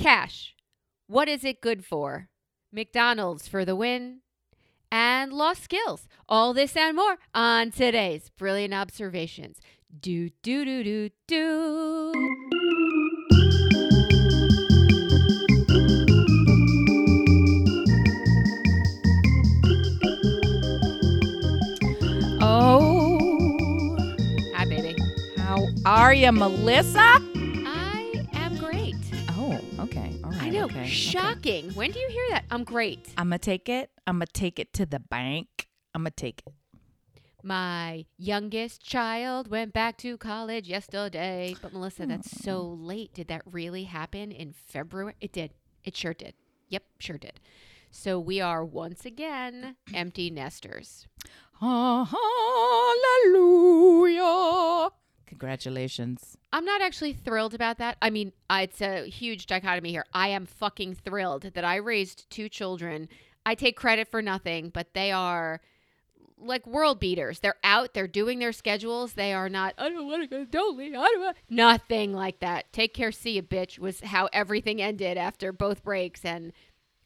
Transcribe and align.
Cash. 0.00 0.54
What 1.08 1.28
is 1.28 1.44
it 1.44 1.60
good 1.60 1.84
for? 1.84 2.30
McDonald's 2.72 3.46
for 3.46 3.66
the 3.66 3.76
win. 3.76 4.20
And 4.90 5.30
lost 5.30 5.62
skills. 5.62 6.08
All 6.26 6.54
this 6.54 6.74
and 6.74 6.96
more 6.96 7.18
on 7.34 7.70
today's 7.70 8.30
Brilliant 8.30 8.72
Observations. 8.72 9.58
Do, 10.00 10.30
do, 10.42 10.64
do, 10.64 10.82
do, 10.82 11.10
do. 11.28 12.12
Oh, 22.42 23.96
Hi, 24.54 24.64
baby. 24.64 24.96
how 25.36 25.66
are 25.84 26.14
you, 26.14 26.32
Melissa? 26.32 27.18
Know. 30.60 30.66
Okay, 30.66 30.80
okay. 30.80 30.88
Shocking. 30.88 31.70
When 31.70 31.90
do 31.90 31.98
you 31.98 32.08
hear 32.08 32.26
that? 32.30 32.44
I'm 32.50 32.64
great. 32.64 33.08
I'm 33.16 33.26
gonna 33.26 33.38
take 33.38 33.68
it. 33.68 33.90
I'm 34.06 34.16
gonna 34.16 34.26
take 34.26 34.58
it 34.58 34.72
to 34.74 34.86
the 34.86 35.00
bank. 35.00 35.68
I'm 35.94 36.02
gonna 36.02 36.10
take 36.10 36.42
it. 36.46 36.52
My 37.42 38.04
youngest 38.18 38.82
child 38.82 39.48
went 39.48 39.72
back 39.72 39.96
to 39.98 40.18
college 40.18 40.68
yesterday. 40.68 41.56
But 41.60 41.72
Melissa, 41.72 42.06
that's 42.06 42.30
so 42.42 42.74
hmm. 42.74 42.84
late. 42.84 43.14
Did 43.14 43.28
that 43.28 43.42
really 43.46 43.84
happen 43.84 44.30
in 44.30 44.52
February? 44.52 45.14
It 45.20 45.32
did. 45.32 45.52
It 45.84 45.96
sure 45.96 46.14
did. 46.14 46.34
Yep, 46.68 46.82
sure 46.98 47.18
did. 47.18 47.40
So 47.90 48.20
we 48.20 48.40
are 48.40 48.64
once 48.64 49.04
again 49.04 49.76
empty 49.92 50.30
nesters. 50.30 51.08
Hallelujah! 51.60 52.10
Congratulations. 55.30 56.36
I'm 56.52 56.64
not 56.64 56.82
actually 56.82 57.12
thrilled 57.12 57.54
about 57.54 57.78
that. 57.78 57.96
I 58.02 58.10
mean, 58.10 58.32
uh, 58.50 58.62
it's 58.64 58.80
a 58.82 59.08
huge 59.08 59.46
dichotomy 59.46 59.90
here. 59.90 60.04
I 60.12 60.28
am 60.28 60.44
fucking 60.44 60.96
thrilled 60.96 61.42
that 61.54 61.64
I 61.64 61.76
raised 61.76 62.28
two 62.30 62.48
children. 62.48 63.08
I 63.46 63.54
take 63.54 63.76
credit 63.76 64.08
for 64.08 64.20
nothing, 64.20 64.70
but 64.70 64.92
they 64.92 65.12
are 65.12 65.60
like 66.36 66.66
world 66.66 66.98
beaters. 66.98 67.38
They're 67.38 67.54
out, 67.62 67.94
they're 67.94 68.08
doing 68.08 68.40
their 68.40 68.52
schedules. 68.52 69.12
They 69.12 69.32
are 69.32 69.48
not, 69.48 69.74
I 69.78 69.88
don't 69.88 70.08
want 70.08 70.22
to 70.22 70.28
go 70.28 70.44
to 70.44 70.50
Dolly. 70.50 70.88
I 70.88 70.90
don't 70.90 71.20
want 71.20 71.36
nothing 71.48 72.12
like 72.12 72.40
that. 72.40 72.72
Take 72.72 72.92
care, 72.92 73.12
see 73.12 73.36
you, 73.36 73.42
bitch, 73.44 73.78
was 73.78 74.00
how 74.00 74.28
everything 74.32 74.82
ended 74.82 75.16
after 75.16 75.52
both 75.52 75.84
breaks. 75.84 76.24
And 76.24 76.52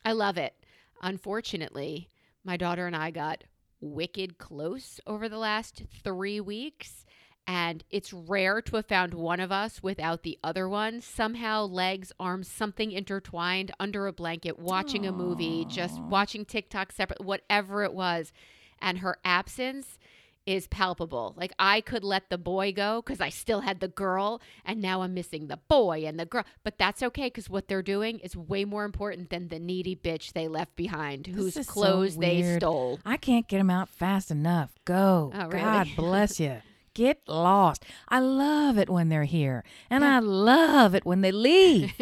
I 0.03 0.13
love 0.13 0.39
it. 0.39 0.55
Unfortunately, 1.03 2.09
my 2.43 2.57
daughter 2.57 2.87
and 2.87 2.97
I 2.97 3.11
got 3.11 3.45
wicked 3.83 4.39
close 4.39 4.99
over 5.07 5.29
the 5.29 5.37
last 5.37 5.83
three 6.03 6.41
weeks. 6.41 7.04
And 7.47 7.85
it's 7.91 8.13
rare 8.13 8.63
to 8.63 8.77
have 8.77 8.87
found 8.87 9.13
one 9.13 9.39
of 9.39 9.53
us 9.53 9.83
without 9.83 10.23
the 10.23 10.39
other 10.43 10.67
one. 10.69 11.03
Somehow, 11.03 11.67
legs, 11.67 12.11
arms, 12.19 12.49
something 12.49 12.91
intertwined 12.91 13.71
under 13.79 14.07
a 14.07 14.13
blanket, 14.13 14.59
watching 14.59 15.07
a 15.07 15.13
movie, 15.13 15.67
just 15.67 16.01
watching 16.01 16.47
TikTok 16.47 16.93
separate, 16.93 17.21
whatever 17.21 17.85
it 17.85 17.93
was. 17.93 18.33
And 18.81 18.99
her 18.99 19.19
absence 19.25 19.99
is 20.47 20.67
palpable. 20.69 21.35
Like 21.37 21.53
I 21.59 21.81
could 21.81 22.05
let 22.05 22.29
the 22.29 22.39
boy 22.39 22.73
go 22.73 23.03
because 23.05 23.21
I 23.21 23.29
still 23.29 23.61
had 23.61 23.81
the 23.81 23.89
girl, 23.89 24.41
and 24.65 24.81
now 24.81 25.03
I'm 25.03 25.15
missing 25.15 25.47
the 25.47 25.59
boy 25.69 26.05
and 26.07 26.19
the 26.19 26.27
girl. 26.27 26.45
But 26.63 26.79
that's 26.79 27.03
okay 27.03 27.27
because 27.27 27.49
what 27.49 27.69
they're 27.69 27.83
doing 27.83 28.19
is 28.21 28.37
way 28.37 28.65
more 28.65 28.85
important 28.85 29.31
than 29.31 29.49
the 29.49 29.59
needy 29.59 29.97
bitch 29.97 30.33
they 30.33 30.49
left 30.49 30.77
behind, 30.77 31.27
whose 31.27 31.57
is 31.57 31.67
so 31.67 31.73
clothes 31.73 32.17
they 32.17 32.57
stole. 32.57 33.01
I 33.05 33.17
can't 33.17 33.49
get 33.49 33.59
them 33.59 33.71
out 33.71 33.89
fast 33.89 34.31
enough. 34.31 34.75
Go. 34.85 35.33
Oh, 35.35 35.47
really? 35.49 35.61
God 35.61 35.89
bless 35.97 36.41
you. 36.41 36.61
Get 36.95 37.21
lost. 37.27 37.85
I 38.09 38.21
love 38.21 38.79
it 38.79 38.89
when 38.89 39.09
they're 39.09 39.25
here, 39.25 39.65
and 39.91 40.05
I 40.05 40.21
love 40.21 40.95
it 40.95 41.05
when 41.05 41.23
they 41.23 41.33
leave. 41.33 41.93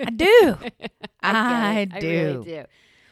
I 0.00 0.10
do. 0.10 0.56
I, 1.22 1.80
it. 1.80 2.00
do. 2.00 2.08
I 2.08 2.12
really 2.12 2.44
do. 2.44 2.64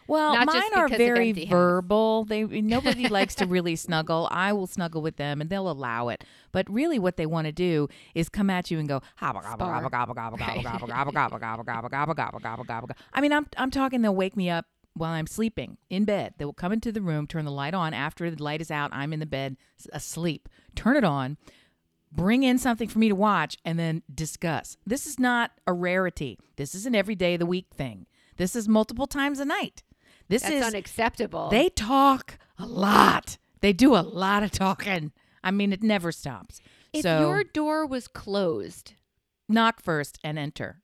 Well, 0.08 0.34
Not 0.34 0.47
mine 0.47 0.75
are 0.75 0.89
very 0.89 1.33
verbal. 1.33 2.25
They 2.25 2.45
nobody 2.45 3.08
likes 3.08 3.34
to 3.36 3.47
really 3.47 3.77
snuggle. 3.77 4.28
I 4.30 4.53
will 4.53 4.67
snuggle 4.67 5.01
with 5.01 5.17
them, 5.17 5.41
and 5.41 5.48
they'll 5.48 5.70
allow 5.70 6.08
it. 6.08 6.24
But 6.51 6.70
really, 6.70 6.98
what 6.98 7.17
they 7.17 7.27
want 7.27 7.46
to 7.46 7.52
do 7.52 7.89
is 8.14 8.29
come 8.29 8.51
at 8.51 8.70
you 8.70 8.79
and 8.79 8.89
go 8.89 9.01
gobble 9.18 9.41
gobble 9.41 9.67
Spar. 9.67 9.74
gobble 9.74 9.91
gobble 9.91 10.14
gobble 10.14 10.39
gobble 10.39 10.62
gobble 10.62 11.12
gobble 11.12 11.12
gobble 11.12 11.64
gobble 11.64 11.89
gobble 11.89 12.14
gobble 12.14 12.41
gobble 12.41 12.64
gobble. 12.64 12.89
I 13.12 13.20
mean, 13.20 13.33
I'm 13.33 13.46
I'm 13.57 13.70
talking. 13.70 14.02
They'll 14.02 14.14
wake 14.14 14.36
me 14.36 14.51
up 14.51 14.67
while 14.95 15.13
I'm 15.13 15.27
sleeping 15.27 15.79
in 15.91 16.05
bed. 16.05 16.35
They 16.39 16.45
will 16.45 16.53
come 16.53 16.73
into 16.73 16.92
the 16.92 17.01
room, 17.01 17.27
turn 17.27 17.45
the 17.45 17.51
light 17.51 17.75
on. 17.75 17.95
After 17.95 18.30
the 18.30 18.42
light 18.42 18.61
is 18.61 18.70
out, 18.70 18.91
I'm 18.92 19.13
in 19.13 19.20
the 19.20 19.27
bed 19.27 19.57
asleep. 19.92 20.48
Turn 20.75 20.97
it 20.97 21.05
on. 21.05 21.36
Bring 22.11 22.42
in 22.42 22.58
something 22.58 22.89
for 22.89 22.98
me 22.98 23.08
to 23.08 23.14
watch 23.14 23.57
and 23.64 23.79
then 23.79 24.03
discuss. 24.14 24.77
This 24.85 25.07
is 25.07 25.19
not 25.19 25.53
a 25.67 25.73
rarity. 25.73 26.39
This 26.57 26.75
is 26.75 26.85
an 26.85 26.95
every 26.95 27.14
day 27.14 27.35
of 27.35 27.41
the 27.41 27.47
week 27.47 27.69
thing. 27.75 28.07
This 28.36 28.55
is 28.55 28.69
multiple 28.69 29.07
times 29.07 29.41
a 29.41 29.45
night. 29.45 29.83
This 30.29 30.42
That's 30.42 30.55
is 30.55 30.64
unacceptable. 30.64 31.48
they 31.51 31.69
talk 31.70 32.39
a 32.59 32.67
lot. 32.67 33.39
They 33.61 33.73
do 33.73 33.95
a 33.97 34.01
lot 34.03 34.42
of 34.42 34.51
talking. 34.51 35.13
I 35.42 35.51
mean, 35.51 35.73
it 35.73 35.83
never 35.83 36.13
stops. 36.13 36.61
if 36.92 37.03
so 37.03 37.20
your 37.20 37.45
door 37.45 37.86
was 37.86 38.09
closed, 38.09 38.95
knock 39.48 39.83
first 39.83 40.19
and 40.23 40.39
enter. 40.39 40.83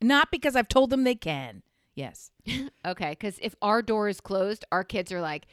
Not 0.00 0.30
because 0.30 0.54
I've 0.54 0.68
told 0.68 0.90
them 0.90 1.04
they 1.04 1.14
can. 1.14 1.62
Yes. 1.96 2.30
okay, 2.86 3.10
because 3.10 3.38
if 3.42 3.56
our 3.60 3.82
door 3.82 4.08
is 4.08 4.20
closed, 4.20 4.64
our 4.70 4.84
kids 4.84 5.10
are 5.10 5.20
like, 5.20 5.46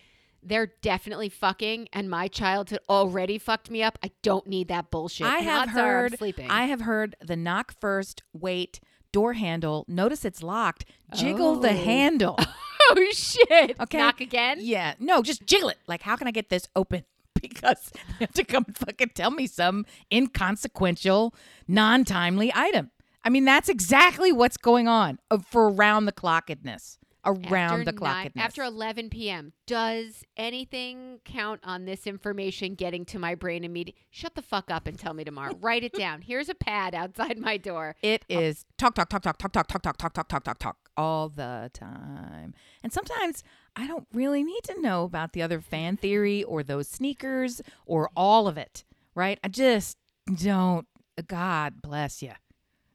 they're 0.43 0.73
definitely 0.81 1.29
fucking, 1.29 1.87
and 1.93 2.09
my 2.09 2.27
childhood 2.27 2.79
already 2.89 3.37
fucked 3.37 3.71
me 3.71 3.81
up. 3.81 3.97
I 4.03 4.11
don't 4.21 4.45
need 4.45 4.67
that 4.67 4.91
bullshit. 4.91 5.25
I 5.25 5.37
And 5.37 5.45
have 5.45 5.61
odds 5.69 5.77
are 5.77 5.79
I'm 5.79 5.85
heard 6.11 6.17
sleeping. 6.17 6.49
I 6.51 6.65
have 6.65 6.81
heard 6.81 7.15
the 7.21 7.37
knock 7.37 7.73
first, 7.79 8.23
wait, 8.33 8.81
door 9.13 9.33
handle, 9.33 9.85
notice 9.87 10.25
it's 10.25 10.43
locked, 10.43 10.83
jiggle 11.15 11.55
the 11.55 11.69
Oh. 11.69 11.73
handle. 11.73 12.35
oh 12.91 13.07
shit! 13.13 13.79
Okay. 13.79 13.97
knock 13.97 14.19
again. 14.19 14.57
Yeah. 14.59 14.95
No, 14.99 15.21
just 15.21 15.45
jiggle 15.45 15.69
it. 15.69 15.77
Like, 15.87 16.01
how 16.01 16.17
can 16.17 16.27
I 16.27 16.31
get 16.31 16.49
this 16.49 16.67
open? 16.75 17.05
Because 17.41 17.91
they 18.19 18.25
have 18.25 18.33
to 18.35 18.43
come 18.45 18.63
and 18.67 18.77
fucking 18.77 19.11
tell 19.15 19.29
me 19.31 19.47
some 19.47 19.85
inconsequential, 20.13 21.33
non 21.67 22.05
timely 22.05 22.51
item. 22.55 22.91
I 23.23 23.29
mean, 23.29 23.45
that's 23.45 23.69
exactly 23.69 24.31
what's 24.31 24.57
going 24.57 24.87
on 24.87 25.19
uh, 25.31 25.37
for 25.39 25.69
around 25.69 26.05
the 26.05 26.11
clockedness. 26.11 26.97
Around 27.25 27.45
after 27.53 27.85
the 27.85 27.91
nine- 27.93 28.31
clockedness. 28.31 28.41
after 28.41 28.63
11 28.63 29.09
p.m. 29.09 29.53
Does 29.65 30.25
anything 30.35 31.21
count 31.23 31.61
on 31.63 31.85
this 31.85 32.05
information 32.05 32.75
getting 32.75 33.05
to 33.05 33.17
my 33.19 33.33
brain 33.33 33.63
immediately? 33.63 34.01
Shut 34.09 34.35
the 34.35 34.41
fuck 34.41 34.69
up 34.69 34.87
and 34.87 34.99
tell 34.99 35.13
me 35.13 35.23
tomorrow. 35.23 35.57
Write 35.61 35.85
it 35.85 35.93
down. 35.93 36.21
Here's 36.21 36.49
a 36.49 36.53
pad 36.53 36.93
outside 36.93 37.37
my 37.39 37.55
door. 37.55 37.95
It 38.01 38.25
is 38.27 38.65
talk, 38.77 38.93
talk, 38.95 39.07
talk, 39.07 39.21
talk, 39.21 39.37
talk, 39.37 39.53
talk, 39.53 39.67
talk, 39.69 39.81
talk, 39.81 39.97
talk, 39.97 40.13
talk, 40.13 40.27
talk, 40.27 40.43
talk, 40.43 40.59
talk 40.59 40.77
all 40.97 41.29
the 41.29 41.71
time. 41.73 42.53
And 42.83 42.91
sometimes 42.91 43.41
I 43.73 43.87
don't 43.87 44.05
really 44.13 44.43
need 44.43 44.63
to 44.65 44.81
know 44.81 45.05
about 45.05 45.31
the 45.31 45.41
other 45.41 45.61
fan 45.61 45.95
theory 45.95 46.43
or 46.43 46.61
those 46.61 46.89
sneakers 46.89 47.61
or 47.85 48.09
all 48.17 48.49
of 48.49 48.57
it, 48.57 48.83
right? 49.15 49.39
I 49.45 49.47
just 49.47 49.97
don't. 50.35 50.87
God 51.25 51.81
bless 51.81 52.21
you. 52.21 52.33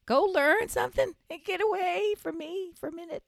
Go 0.09 0.23
learn 0.23 0.69
something 0.71 1.13
and 1.29 1.45
get 1.45 1.61
away 1.63 2.15
from 2.17 2.39
me 2.39 2.73
for 2.81 2.89
a 2.89 2.93
minute. 2.93 3.23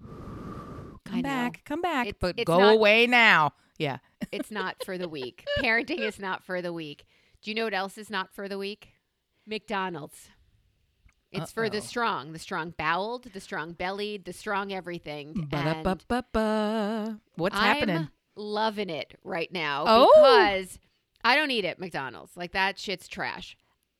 I 0.02 1.10
Come 1.10 1.16
know. 1.16 1.22
back, 1.22 1.62
come 1.66 1.82
back, 1.82 2.14
but 2.18 2.42
go 2.46 2.58
not- 2.58 2.74
away 2.74 3.06
now. 3.06 3.52
Yeah. 3.78 3.98
It's 4.32 4.50
not 4.50 4.76
for 4.84 4.96
the 4.98 5.08
weak. 5.08 5.44
Parenting 5.60 6.00
is 6.00 6.18
not 6.18 6.42
for 6.42 6.60
the 6.62 6.72
weak. 6.72 7.06
Do 7.42 7.50
you 7.50 7.54
know 7.54 7.64
what 7.64 7.74
else 7.74 7.96
is 7.98 8.08
not 8.10 8.34
for 8.34 8.48
the 8.48 8.56
weak? 8.58 8.94
McDonald's. 9.46 10.30
It's 11.30 11.52
for 11.52 11.68
the 11.68 11.80
strong, 11.82 12.32
the 12.32 12.38
strong 12.38 12.72
boweled, 12.76 13.24
the 13.34 13.40
strong 13.40 13.72
bellied, 13.72 14.24
the 14.24 14.32
strong 14.32 14.72
everything. 14.72 15.46
Ba-da-ba-ba-ba. 15.50 17.20
What's 17.36 17.54
I'm 17.56 17.62
happening? 17.76 18.08
loving 18.34 18.88
it 18.90 19.14
right 19.24 19.52
now 19.52 19.84
Oh. 19.86 20.10
because 20.16 20.78
I 21.22 21.36
don't 21.36 21.50
eat 21.50 21.64
it 21.66 21.78
McDonald's. 21.78 22.34
Like 22.36 22.52
that 22.52 22.78
shit's 22.78 23.08
trash. 23.08 23.56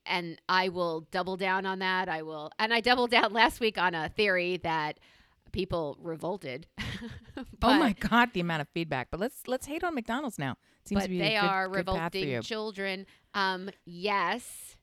And 0.08 0.40
I 0.48 0.70
will 0.70 1.06
double 1.10 1.36
down 1.36 1.66
on 1.66 1.78
that. 1.80 2.08
I 2.08 2.22
will 2.22 2.50
and 2.58 2.72
I 2.72 2.80
doubled 2.80 3.10
down 3.10 3.32
last 3.32 3.60
week 3.60 3.78
on 3.78 3.94
a 3.94 4.08
theory 4.08 4.58
that 4.58 4.98
people 5.52 5.96
revolted. 6.00 6.66
oh 7.62 7.78
my 7.78 7.92
god, 7.92 8.30
the 8.32 8.40
amount 8.40 8.62
of 8.62 8.68
feedback. 8.68 9.08
But 9.10 9.20
let's 9.20 9.46
let's 9.46 9.66
hate 9.66 9.84
on 9.84 9.94
McDonald's 9.94 10.38
now. 10.38 10.56
Seems 10.84 11.02
but 11.02 11.04
to 11.04 11.10
be 11.10 11.18
they 11.18 11.36
a 11.36 11.40
good, 11.40 11.46
are 11.46 11.68
good 11.68 11.86
path 11.86 12.12
for 12.12 12.18
you. 12.18 12.24
revolting 12.24 12.42
children. 12.42 13.06
Um, 13.34 13.70
yes, 13.84 14.76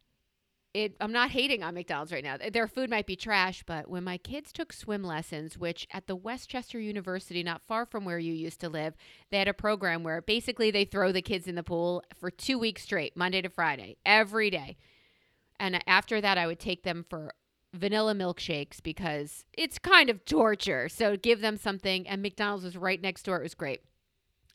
it. 0.74 0.96
I'm 1.00 1.12
not 1.12 1.32
hating 1.32 1.64
on 1.64 1.74
McDonald's 1.74 2.12
right 2.12 2.24
now. 2.24 2.38
Their 2.38 2.68
food 2.68 2.90
might 2.90 3.08
be 3.08 3.16
trash, 3.16 3.64
but 3.66 3.90
when 3.90 4.04
my 4.04 4.18
kids 4.18 4.52
took 4.52 4.72
swim 4.72 5.04
lessons, 5.04 5.58
which 5.58 5.88
at 5.92 6.08
the 6.08 6.16
West 6.16 6.50
Chester 6.50 6.80
University, 6.80 7.42
not 7.42 7.62
far 7.68 7.86
from 7.86 8.06
where 8.06 8.20
you 8.20 8.34
used 8.34 8.60
to 8.62 8.70
live, 8.70 8.96
they 9.32 9.40
had 9.40 9.48
a 9.48 9.54
program 9.54 10.04
where 10.04 10.22
basically 10.22 10.72
they 10.72 10.86
throw 10.86 11.12
the 11.12 11.22
kids 11.22 11.48
in 11.48 11.56
the 11.56 11.64
pool 11.64 12.04
for 12.20 12.30
two 12.30 12.60
weeks 12.60 12.84
straight, 12.84 13.18
Monday 13.18 13.42
to 13.42 13.50
Friday, 13.50 13.98
every 14.06 14.50
day. 14.50 14.78
And 15.60 15.82
after 15.88 16.20
that, 16.22 16.38
I 16.38 16.48
would 16.48 16.60
take 16.60 16.84
them 16.84 17.06
for 17.10 17.32
vanilla 17.74 18.14
milkshakes 18.14 18.82
because 18.82 19.46
it's 19.54 19.78
kind 19.80 20.10
of 20.10 20.24
torture. 20.26 20.88
So 20.90 21.18
give 21.18 21.42
them 21.42 21.58
something. 21.58 22.08
And 22.08 22.22
McDonald's 22.22 22.64
was 22.64 22.78
right 22.78 23.02
next 23.02 23.24
door. 23.24 23.40
It 23.40 23.44
was 23.44 23.54
great. 23.56 23.82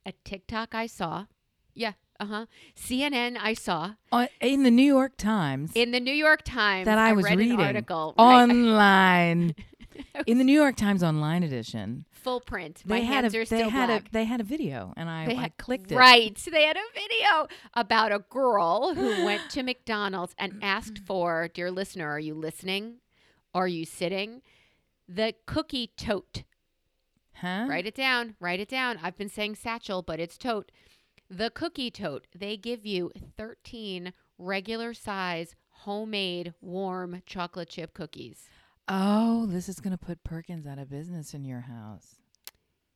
A 0.06 0.12
TikTok 0.25 0.75
I 0.75 0.87
saw. 0.87 1.26
Yeah, 1.75 1.93
Uh 2.19 2.25
huh. 2.26 2.47
CNN, 2.76 3.37
I 3.41 3.55
saw 3.55 3.93
Uh, 4.12 4.26
in 4.41 4.62
the 4.62 4.70
New 4.70 4.82
York 4.82 5.17
Times 5.17 5.73
in 5.75 5.91
the 5.93 6.00
New 6.00 6.12
York 6.14 6.43
Times 6.44 6.87
that 6.87 6.99
I 6.99 7.12
was 7.12 7.25
read 7.25 7.38
reading 7.38 7.61
an 7.61 7.67
article. 7.67 8.14
right, 8.19 8.43
online. 8.50 9.55
in 10.26 10.38
the 10.38 10.44
New 10.44 10.52
York 10.58 10.76
Times 10.76 11.02
online 11.02 11.42
edition, 11.42 12.04
full 12.10 12.40
print. 12.40 12.82
they 12.84 12.94
My 12.96 13.00
had 13.00 13.25
hands 13.25 13.34
a 13.34 13.38
are 13.38 13.40
they 13.40 13.44
still 13.58 13.70
had 13.70 13.87
black. 13.87 14.08
a 14.08 14.12
they 14.12 14.25
had 14.25 14.40
a 14.40 14.44
video, 14.44 14.92
and 14.96 15.08
I, 15.08 15.26
They 15.26 15.37
I 15.37 15.40
had- 15.42 15.56
clicked 15.56 15.92
it. 15.92 15.96
Right. 15.96 16.37
They 16.37 16.64
had 16.64 16.76
a 16.76 16.81
video 16.94 17.48
about 17.75 18.12
a 18.12 18.20
girl 18.31 18.94
who 18.94 19.25
went 19.25 19.50
to 19.50 19.62
McDonald's 19.62 20.34
and 20.38 20.58
asked 20.62 20.98
for, 20.98 21.48
dear 21.52 21.70
listener, 21.70 22.08
are 22.08 22.20
you 22.20 22.34
listening? 22.34 22.96
Are 23.54 23.69
you 23.69 23.84
sitting? 23.84 24.42
The 25.08 25.34
cookie 25.46 25.90
tote. 25.96 26.44
Huh? 27.34 27.66
Write 27.69 27.87
it 27.87 27.94
down. 27.94 28.34
Write 28.38 28.60
it 28.60 28.69
down. 28.69 28.98
I've 29.02 29.16
been 29.16 29.28
saying 29.28 29.54
satchel, 29.56 30.02
but 30.02 30.20
it's 30.20 30.37
tote. 30.38 30.70
The 31.28 31.50
cookie 31.50 31.90
tote. 31.90 32.26
They 32.37 32.56
give 32.56 32.84
you 32.84 33.10
13 33.37 34.12
regular 34.38 34.92
size 34.94 35.54
homemade 35.84 36.52
warm 36.60 37.22
chocolate 37.25 37.70
chip 37.70 37.94
cookies. 37.94 38.48
Oh, 38.92 39.46
this 39.46 39.69
is 39.69 39.78
gonna 39.78 39.96
put 39.96 40.25
Perkins 40.25 40.66
out 40.66 40.78
of 40.78 40.90
business 40.90 41.32
in 41.32 41.44
your 41.44 41.60
house. 41.60 42.16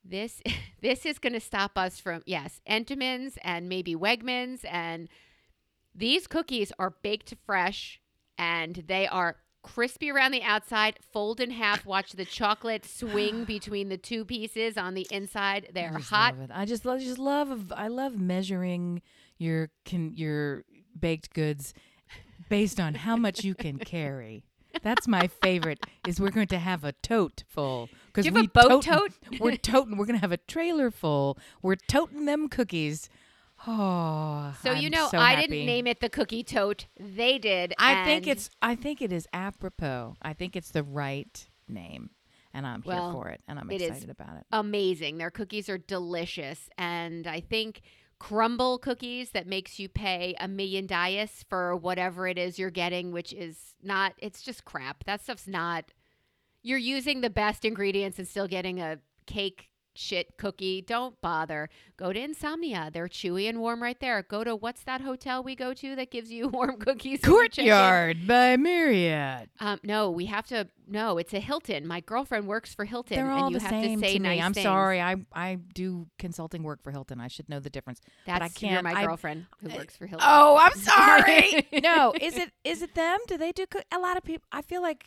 This 0.05 0.43
this 0.83 1.07
is 1.07 1.19
going 1.19 1.33
to 1.33 1.41
stop 1.41 1.79
us 1.79 1.99
from 1.99 2.23
yes, 2.27 2.61
Entenmann's 2.69 3.39
and 3.43 3.69
maybe 3.69 3.95
Wegmans 3.95 4.61
and 4.71 5.09
these 5.95 6.27
cookies 6.27 6.73
are 6.79 6.91
baked 7.03 7.35
fresh 7.47 8.01
and 8.37 8.85
they 8.87 9.07
are 9.07 9.37
crispy 9.63 10.11
around 10.11 10.33
the 10.33 10.43
outside, 10.43 10.99
fold 11.13 11.41
in 11.41 11.51
half, 11.51 11.87
watch 11.87 12.13
the 12.13 12.25
chocolate 12.25 12.85
swing 12.85 13.45
between 13.47 13.89
the 13.89 13.97
two 13.97 14.25
pieces 14.25 14.77
on 14.77 14.95
the 14.95 15.07
inside. 15.11 15.67
I 15.69 15.73
They're 15.73 15.93
just 15.97 16.11
hot. 16.11 16.35
love 16.37 16.51
it. 16.51 16.51
I 16.53 16.65
just 16.67 16.85
love, 16.85 17.01
just 17.01 17.19
love. 17.19 17.73
I 17.75 17.89
love 17.89 18.21
measuring 18.21 19.01
your 19.39 19.71
can 19.85 20.13
your 20.15 20.65
baked 20.99 21.33
goods 21.33 21.73
based 22.51 22.79
on 22.79 22.95
how 22.95 23.17
much 23.17 23.43
you 23.43 23.55
can 23.55 23.79
carry. 23.79 24.45
That's 24.85 25.09
my 25.09 25.27
favorite. 25.27 25.81
Is 26.07 26.21
we're 26.21 26.31
going 26.31 26.47
to 26.49 26.59
have 26.59 26.85
a 26.85 26.93
tote 26.93 27.43
full 27.49 27.89
because 28.07 28.25
you 28.27 28.33
we 28.33 28.45
a 28.45 28.49
boat 28.49 28.85
totin'- 28.85 28.93
tote? 28.93 29.13
We're 29.41 29.57
toting. 29.57 29.97
We're 29.97 30.07
gonna 30.07 30.19
have 30.19 30.31
a 30.31 30.37
trailer 30.37 30.93
full. 30.93 31.37
We're 31.63 31.75
toting 31.89 32.27
them 32.27 32.49
cookies. 32.49 33.09
Oh, 33.67 34.55
So 34.63 34.73
you 34.73 34.87
I'm 34.87 34.91
know, 34.93 35.09
so 35.11 35.19
I 35.19 35.31
happy. 35.37 35.47
didn't 35.49 35.67
name 35.67 35.87
it 35.87 36.01
the 36.01 36.09
cookie 36.11 36.43
tote. 36.45 36.87
They 37.01 37.39
did. 37.39 37.73
I 37.79 38.05
think 38.05 38.27
it's. 38.27 38.51
I 38.61 38.75
think 38.75 39.01
it 39.01 39.11
is 39.13 39.27
apropos. 39.33 40.17
I 40.23 40.33
think 40.35 40.55
it's 40.55 40.71
the 40.71 40.83
right 40.83 41.49
name, 41.67 42.11
and 42.53 42.67
I'm 42.67 42.83
Well, 42.85 43.05
here 43.11 43.13
for 43.13 43.29
it, 43.31 43.41
and 43.49 43.59
I'm 43.59 43.71
excited 43.71 44.11
about 44.11 44.37
it. 44.37 44.45
amazing. 44.53 45.17
Their 45.19 45.31
cookies 45.31 45.69
are 45.71 45.79
delicious, 45.79 46.69
and 46.77 47.27
I 47.27 47.41
think 47.41 47.81
crumble 48.25 48.79
cookies 48.79 49.33
that 49.33 49.47
makes 49.47 49.79
you 49.79 49.87
pay 49.87 50.35
a 50.41 50.49
million 50.49 50.87
dias 50.87 51.45
for 51.47 51.77
whatever 51.77 52.27
it 52.27 52.39
is 52.39 52.59
you're 52.59 52.71
getting, 52.71 53.13
which 53.13 53.35
is 53.35 53.75
not. 53.83 54.15
It's 54.17 54.41
just 54.41 54.65
crap. 54.65 55.05
That 55.05 55.23
stuff's 55.23 55.47
not. 55.47 55.93
You're 56.63 56.79
using 56.79 57.21
the 57.21 57.29
best 57.29 57.67
ingredients 57.67 58.19
and 58.19 58.27
still 58.27 58.49
getting 58.49 58.81
a 58.81 58.97
cake 59.27 59.69
shit 59.95 60.37
cookie. 60.37 60.83
Don't 60.83 61.21
bother. 61.21 61.69
Go 61.97 62.13
to 62.13 62.21
Insomnia. 62.21 62.91
They're 62.93 63.09
chewy 63.09 63.49
and 63.49 63.61
warm 63.61 63.83
right 63.83 63.99
there. 64.01 64.23
Go 64.23 64.43
to 64.45 64.57
what's 64.57 64.83
that 64.85 65.01
hotel 65.01 65.43
we 65.43 65.55
go 65.55 65.73
to 65.75 65.95
that 65.97 66.11
gives 66.11 66.31
you 66.33 66.49
warm 66.49 66.77
cookies? 66.79 67.21
when 67.23 67.33
you 67.33 67.49
check 67.49 67.59
in? 67.65 67.71
Courtyard 67.71 68.27
by 68.27 68.57
Marriott. 68.57 69.51
Um, 69.61 69.79
no, 69.83 70.11
we 70.11 70.27
have 70.27 70.47
to. 70.49 70.69
No, 70.87 71.17
it's 71.19 71.33
a 71.33 71.41
Hilton. 71.41 71.87
My 71.87 72.01
girlfriend 72.01 72.47
works 72.47 72.75
for 72.75 72.85
Hilton, 72.85 73.17
They're 73.17 73.31
and 73.31 73.41
all 73.41 73.51
you 73.51 73.59
the 73.59 73.63
have 73.65 73.71
same 73.71 74.01
to 74.01 74.07
say 74.07 74.15
me. 74.15 74.19
nice 74.19 74.43
I'm 74.43 74.53
things. 74.53 74.65
sorry. 74.65 75.01
I 75.01 75.17
I 75.33 75.59
do 75.75 76.07
consulting 76.19 76.63
work 76.63 76.83
for 76.83 76.91
Hilton. 76.91 77.21
I 77.21 77.29
should 77.29 77.49
know 77.49 77.61
the 77.61 77.71
difference. 77.71 78.01
That's 78.27 78.37
I 78.43 78.49
can't. 78.49 78.61
you're 78.63 78.71
can't- 78.83 78.85
my 78.85 79.01
I- 79.01 79.07
girlfriend 79.07 79.47
who 79.63 79.69
works 79.77 79.97
for 79.97 80.07
Hilton. 80.07 80.27
Oh, 80.31 80.57
I'm 80.61 80.77
sorry. 80.79 81.67
no, 81.83 82.13
is 82.21 82.37
it 82.37 82.51
is 82.65 82.83
it 82.83 82.95
them? 82.95 83.19
Do 83.27 83.39
they 83.39 83.53
do 83.53 83.67
cook? 83.67 83.85
A 83.93 83.99
lot 83.99 84.17
of 84.17 84.25
people. 84.25 84.47
I 84.53 84.61
feel 84.63 84.83
like 84.83 85.07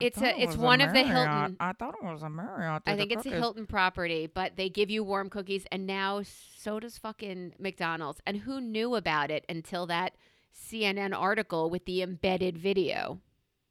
it's 0.00 0.20
a 0.20 0.42
it's 0.42 0.54
a 0.54 0.58
one 0.58 0.80
of 0.80 0.92
the 0.92 1.02
Hilton. 1.02 1.56
I 1.60 1.72
thought 1.72 1.94
it 2.02 2.04
was 2.04 2.22
a 2.22 2.30
Marriott. 2.30 2.82
I 2.86 2.96
think 2.96 3.12
it's 3.12 3.26
a. 3.26 3.30
Hilton 3.30 3.66
property, 3.66 4.26
but 4.26 4.56
they 4.56 4.68
give 4.68 4.90
you 4.90 5.04
warm 5.04 5.30
cookies, 5.30 5.66
and 5.70 5.86
now 5.86 6.22
so 6.56 6.80
does 6.80 6.98
fucking 6.98 7.54
McDonald's. 7.58 8.20
And 8.26 8.38
who 8.38 8.60
knew 8.60 8.96
about 8.96 9.30
it 9.30 9.44
until 9.48 9.86
that 9.86 10.14
CNN 10.54 11.16
article 11.16 11.70
with 11.70 11.84
the 11.84 12.02
embedded 12.02 12.58
video? 12.58 13.20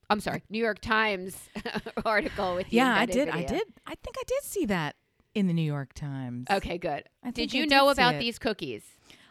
I'm 0.10 0.20
sorry, 0.20 0.44
New 0.50 0.60
York 0.60 0.80
Times 0.80 1.50
article 2.06 2.56
with 2.56 2.70
the 2.70 2.78
Yeah, 2.78 2.96
I 2.96 3.06
did. 3.06 3.30
I 3.30 3.44
did. 3.44 3.64
I 3.86 3.96
think 3.96 4.16
I 4.18 4.24
did 4.26 4.44
see 4.44 4.66
that 4.66 4.96
in 5.36 5.48
the 5.48 5.54
New 5.54 5.62
York 5.62 5.94
Times. 5.94 6.48
Okay, 6.50 6.78
good. 6.78 7.04
Did 7.34 7.54
I 7.54 7.58
you 7.58 7.64
did 7.64 7.70
know 7.70 7.90
about 7.90 8.20
these 8.20 8.40
cookies? 8.40 8.84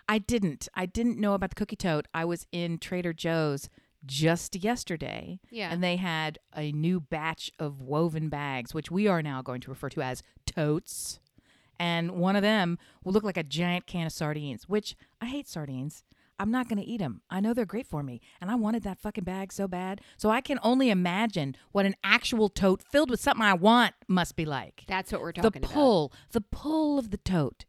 I 0.09 0.19
didn't. 0.19 0.69
I 0.75 0.87
didn't 0.87 1.19
know 1.19 1.35
about 1.35 1.51
the 1.51 1.57
cookie 1.57 1.77
tote. 1.77 2.07
I 2.15 2.25
was 2.25 2.47
in 2.51 2.79
Trader 2.79 3.13
Joe's 3.13 3.69
just 4.07 4.57
yesterday. 4.57 5.41
Yeah. 5.51 5.71
And 5.73 5.83
they 5.83 5.97
had 5.97 6.39
a 6.55 6.73
new 6.73 7.01
batch 7.01 7.51
of 7.59 7.81
woven 7.81 8.29
bags, 8.29 8.75
which 8.75 8.91
we 8.91 9.07
are 9.07 9.23
now 9.23 9.43
going 9.43 9.61
to 9.63 9.71
refer 9.71 9.89
to 9.91 10.03
as 10.03 10.23
totes. 10.47 11.21
And 11.81 12.13
one 12.13 12.37
of 12.37 12.43
them 12.43 12.79
will 13.05 13.13
look 13.13 13.25
like 13.25 13.37
a 13.37 13.43
giant 13.43 13.87
can 13.87 14.07
of 14.07 14.13
sardines, 14.13 14.69
which 14.69 14.97
I 15.21 15.27
hate 15.27 15.49
sardines. 15.49 16.05
I'm 16.41 16.51
not 16.51 16.69
going 16.69 16.79
to 16.79 16.85
eat 16.85 16.99
them. 16.99 17.23
I 17.31 17.41
know 17.41 17.53
they're 17.53 17.67
great 17.67 17.87
for 17.87 18.03
me. 18.03 18.21
And 18.41 18.51
I 18.51 18.55
wanted 18.55 18.85
that 18.85 18.99
fucking 18.99 19.25
bag 19.25 19.53
so 19.53 19.67
bad. 19.67 20.01
So 20.17 20.31
I 20.31 20.41
can 20.41 20.61
only 20.63 20.91
imagine 20.91 21.57
what 21.73 21.85
an 21.85 21.97
actual 22.05 22.49
tote 22.49 22.83
filled 22.83 23.11
with 23.11 23.21
something 23.21 23.45
I 23.45 23.55
want 23.55 23.95
must 24.07 24.37
be 24.37 24.45
like. 24.45 24.85
That's 24.87 25.11
what 25.11 25.21
we're 25.21 25.33
talking 25.33 25.49
about. 25.59 25.69
The 25.69 25.75
pull, 25.75 26.13
the 26.31 26.41
pull 26.41 26.99
of 26.99 27.11
the 27.11 27.17
tote. 27.17 27.65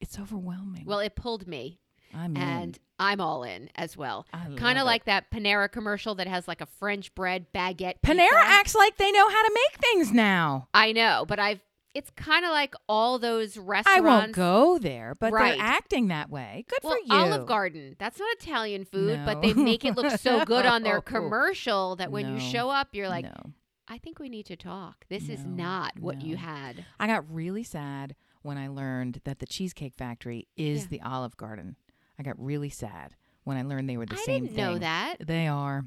It's 0.00 0.18
overwhelming. 0.18 0.84
Well, 0.86 0.98
it 0.98 1.14
pulled 1.14 1.46
me, 1.46 1.80
I'm 2.14 2.36
in. 2.36 2.42
and 2.42 2.78
I'm 2.98 3.20
all 3.20 3.42
in 3.44 3.68
as 3.76 3.96
well. 3.96 4.26
Kind 4.56 4.78
of 4.78 4.84
like 4.86 5.04
that 5.04 5.30
Panera 5.30 5.70
commercial 5.70 6.14
that 6.16 6.26
has 6.26 6.48
like 6.48 6.60
a 6.60 6.66
French 6.66 7.14
bread 7.14 7.46
baguette. 7.52 8.00
Panera 8.02 8.28
pizza. 8.28 8.38
acts 8.44 8.74
like 8.74 8.96
they 8.96 9.12
know 9.12 9.28
how 9.28 9.42
to 9.42 9.50
make 9.54 9.80
things 9.82 10.12
now. 10.12 10.68
I 10.74 10.92
know, 10.92 11.24
but 11.28 11.38
I've. 11.38 11.60
It's 11.94 12.10
kind 12.10 12.44
of 12.44 12.50
like 12.50 12.74
all 12.90 13.18
those 13.18 13.56
restaurants. 13.56 13.98
I 13.98 14.00
won't 14.00 14.32
go 14.32 14.76
there, 14.78 15.14
but 15.18 15.32
Right. 15.32 15.56
they're 15.56 15.66
acting 15.66 16.08
that 16.08 16.28
way. 16.28 16.66
Good 16.68 16.80
Well, 16.82 16.92
for 16.92 16.98
you. 16.98 17.18
Olive 17.18 17.46
Garden. 17.46 17.96
That's 17.98 18.18
not 18.18 18.28
Italian 18.38 18.84
food, 18.84 19.22
but 19.24 19.40
they 19.40 19.54
make 19.54 19.82
it 19.82 19.96
look 19.96 20.20
so 20.20 20.44
good 20.44 20.66
on 20.66 20.82
their 20.82 20.98
oh. 20.98 21.00
commercial 21.00 21.96
that 21.96 22.10
when 22.12 22.34
you 22.34 22.38
show 22.38 22.68
up, 22.68 22.88
you're 22.92 23.08
like, 23.08 23.24
no. 23.24 23.52
I 23.88 23.96
think 23.96 24.18
we 24.18 24.28
need 24.28 24.44
to 24.46 24.56
talk. 24.56 25.06
This 25.08 25.30
is 25.30 25.44
not 25.46 25.92
what 25.98 26.20
you 26.20 26.36
had. 26.36 26.84
I 27.00 27.06
got 27.06 27.24
really 27.32 27.62
sad 27.62 28.14
when 28.42 28.58
I 28.58 28.68
learned 28.68 29.22
that 29.24 29.38
the 29.38 29.46
Cheesecake 29.46 29.94
Factory 29.96 30.48
is 30.54 30.82
Yeah. 30.82 30.86
the 30.90 31.00
Olive 31.00 31.38
Garden. 31.38 31.76
I 32.18 32.22
got 32.22 32.34
really 32.38 32.70
sad 32.70 33.14
when 33.44 33.56
I 33.56 33.62
learned 33.62 33.88
they 33.88 33.96
were 33.96 34.06
the 34.06 34.14
I 34.14 34.18
same 34.24 34.44
didn't 34.44 34.56
thing. 34.56 34.64
know 34.64 34.78
that. 34.78 35.16
They 35.20 35.46
are. 35.46 35.84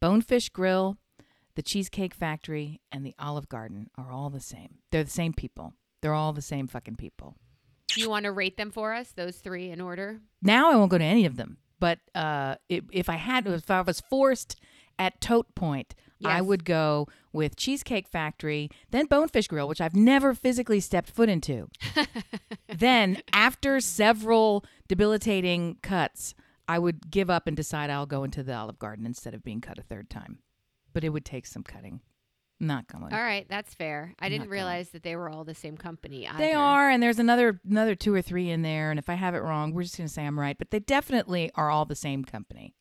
Bonefish 0.00 0.48
Grill, 0.48 0.96
the 1.54 1.62
Cheesecake 1.62 2.14
Factory, 2.14 2.80
and 2.90 3.04
the 3.04 3.14
Olive 3.18 3.48
Garden 3.48 3.88
are 3.96 4.10
all 4.12 4.30
the 4.30 4.40
same. 4.40 4.78
They're 4.90 5.04
the 5.04 5.10
same 5.10 5.32
people. 5.32 5.74
They're 6.00 6.14
all 6.14 6.32
the 6.32 6.42
same 6.42 6.66
fucking 6.66 6.96
people. 6.96 7.36
Do 7.88 8.00
you 8.00 8.08
want 8.10 8.24
to 8.24 8.32
rate 8.32 8.56
them 8.56 8.70
for 8.70 8.94
us? 8.94 9.12
Those 9.12 9.36
three 9.36 9.70
in 9.70 9.80
order. 9.80 10.20
Now 10.40 10.72
I 10.72 10.76
won't 10.76 10.90
go 10.90 10.98
to 10.98 11.04
any 11.04 11.26
of 11.26 11.36
them, 11.36 11.58
but 11.78 11.98
uh, 12.14 12.56
if, 12.68 12.84
if 12.90 13.08
I 13.08 13.16
had, 13.16 13.46
if 13.46 13.70
I 13.70 13.82
was 13.82 14.00
forced 14.00 14.56
at 14.98 15.20
tote 15.20 15.54
point, 15.54 15.94
I 16.30 16.40
would 16.40 16.64
go 16.64 17.08
with 17.32 17.56
Cheesecake 17.56 18.08
Factory, 18.08 18.70
then 18.90 19.06
Bonefish 19.06 19.48
Grill, 19.48 19.68
which 19.68 19.80
I've 19.80 19.94
never 19.94 20.34
physically 20.34 20.80
stepped 20.80 21.10
foot 21.10 21.28
into. 21.28 21.68
then, 22.68 23.22
after 23.32 23.80
several 23.80 24.64
debilitating 24.88 25.78
cuts, 25.82 26.34
I 26.68 26.78
would 26.78 27.10
give 27.10 27.30
up 27.30 27.46
and 27.46 27.56
decide 27.56 27.90
I'll 27.90 28.06
go 28.06 28.24
into 28.24 28.42
the 28.42 28.54
Olive 28.54 28.78
Garden 28.78 29.06
instead 29.06 29.34
of 29.34 29.42
being 29.42 29.60
cut 29.60 29.78
a 29.78 29.82
third 29.82 30.10
time. 30.10 30.38
But 30.92 31.04
it 31.04 31.10
would 31.10 31.24
take 31.24 31.46
some 31.46 31.62
cutting. 31.62 32.00
Not 32.60 32.86
going. 32.86 33.12
All 33.12 33.22
right, 33.22 33.44
that's 33.48 33.74
fair. 33.74 34.14
I 34.20 34.28
didn't 34.28 34.42
not 34.42 34.44
going. 34.44 34.52
realize 34.52 34.90
that 34.90 35.02
they 35.02 35.16
were 35.16 35.28
all 35.28 35.42
the 35.42 35.54
same 35.54 35.76
company. 35.76 36.28
They 36.38 36.52
are, 36.52 36.88
and 36.88 37.02
there's 37.02 37.18
another 37.18 37.60
another 37.68 37.96
two 37.96 38.14
or 38.14 38.22
three 38.22 38.50
in 38.50 38.62
there. 38.62 38.90
And 38.90 39.00
if 39.00 39.08
I 39.08 39.14
have 39.14 39.34
it 39.34 39.40
wrong, 39.40 39.72
we're 39.72 39.82
just 39.82 39.96
going 39.96 40.06
to 40.06 40.12
say 40.12 40.24
I'm 40.24 40.38
right. 40.38 40.56
But 40.56 40.70
they 40.70 40.78
definitely 40.78 41.50
are 41.56 41.70
all 41.70 41.84
the 41.84 41.96
same 41.96 42.24
company. 42.24 42.74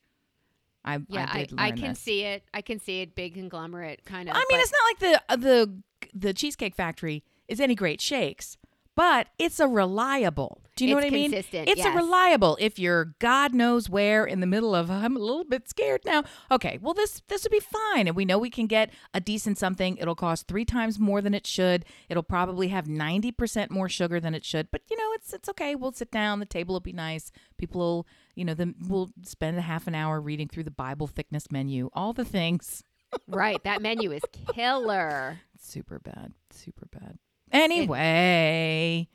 I 0.83 1.00
Yeah, 1.07 1.29
I, 1.31 1.47
I, 1.57 1.67
I, 1.67 1.71
can 1.71 1.89
this. 1.89 2.00
see 2.00 2.23
it. 2.23 2.43
I 2.53 2.61
can 2.61 2.79
see 2.79 3.01
it. 3.01 3.15
Big 3.15 3.35
conglomerate 3.35 4.03
kind 4.05 4.29
of. 4.29 4.35
I 4.35 4.45
mean, 4.50 4.59
it's 4.59 4.71
not 4.71 5.11
like 5.11 5.29
the 5.29 5.38
the 5.38 5.81
the 6.13 6.33
Cheesecake 6.33 6.75
Factory 6.75 7.23
is 7.47 7.59
any 7.59 7.75
great 7.75 8.01
shakes, 8.01 8.57
but 8.95 9.27
it's 9.39 9.60
a 9.60 9.67
reliable. 9.67 10.62
Do 10.75 10.86
you 10.86 10.93
know 10.93 11.00
It's 11.00 11.05
what 11.05 11.13
I 11.13 11.15
mean? 11.15 11.33
It's 11.33 11.53
yes. 11.53 11.86
a 11.86 11.91
reliable. 11.91 12.57
If 12.60 12.79
you're 12.79 13.13
God 13.19 13.53
knows 13.53 13.89
where 13.89 14.25
in 14.25 14.39
the 14.39 14.48
middle 14.48 14.74
of 14.74 14.89
I'm 14.89 15.15
a 15.15 15.19
little 15.19 15.43
bit 15.43 15.69
scared 15.69 16.01
now. 16.05 16.24
Okay, 16.50 16.79
well 16.81 16.93
this 16.93 17.21
this 17.27 17.43
would 17.43 17.51
be 17.51 17.60
fine, 17.60 18.07
and 18.07 18.15
we 18.15 18.25
know 18.25 18.39
we 18.39 18.50
can 18.50 18.67
get 18.67 18.89
a 19.13 19.19
decent 19.19 19.57
something. 19.57 19.98
It'll 19.98 20.15
cost 20.15 20.48
three 20.48 20.65
times 20.65 20.98
more 20.98 21.21
than 21.21 21.33
it 21.33 21.45
should. 21.45 21.86
It'll 22.10 22.24
probably 22.24 22.69
have 22.69 22.88
ninety 22.88 23.31
percent 23.31 23.69
more 23.69 23.89
sugar 23.89 24.19
than 24.19 24.33
it 24.33 24.45
should, 24.45 24.71
but 24.71 24.81
you 24.89 24.98
know 24.98 25.12
it's 25.13 25.33
it's 25.33 25.50
okay. 25.50 25.75
We'll 25.75 25.91
sit 25.91 26.10
down. 26.10 26.39
The 26.39 26.45
table 26.45 26.74
will 26.74 26.79
be 26.79 26.93
nice. 26.93 27.31
People 27.57 27.79
will 27.81 28.07
you 28.36 28.45
know 28.45 28.53
then 28.53 28.75
we'll 28.88 29.12
spend 29.24 29.57
a 29.57 29.62
half 29.62 29.88
an 29.88 29.93
hour 29.93 30.19
reading 30.21 30.48
through 30.48 30.63
the 30.63 30.71
Bible 30.71 31.05
thickness 31.05 31.51
menu. 31.51 31.89
All 31.93 32.13
the 32.13 32.25
things. 32.25 32.83
right. 33.27 33.62
That 33.63 33.81
menu 33.83 34.12
is 34.12 34.24
killer. 34.53 35.41
Super 35.60 36.00
bad. 36.00 36.33
Super 36.50 36.88
bad. 36.91 37.19
Anyway, 37.51 39.08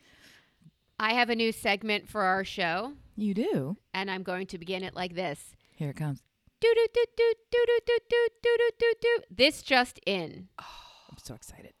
I 0.99 1.13
have 1.13 1.29
a 1.29 1.35
new 1.35 1.51
segment 1.51 2.07
for 2.09 2.21
our 2.23 2.43
show, 2.43 2.93
You 3.15 3.33
do. 3.33 3.77
and 3.93 4.09
I'm 4.09 4.23
going 4.23 4.47
to 4.47 4.57
begin 4.57 4.83
it 4.83 4.95
like 4.95 5.15
this. 5.15 5.55
Here 5.75 5.89
it 5.89 5.95
comes. 5.95 6.21
Do 6.59 6.73
do 6.73 6.87
do 6.93 7.03
do 7.15 7.33
do 7.51 7.65
do 7.67 7.79
do 7.85 7.97
do 8.09 8.27
do 8.41 8.57
do 8.57 8.71
do 8.79 8.93
do. 9.01 9.19
This 9.29 9.61
just 9.61 9.99
in. 10.07 10.47
I'm 10.59 11.17
so 11.23 11.35
excited. 11.35 11.73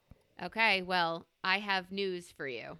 Okay, 0.43 0.83
well, 0.83 1.25
I 1.43 1.57
have 1.59 1.91
news 1.91 2.31
for 2.35 2.47
you. 2.47 2.77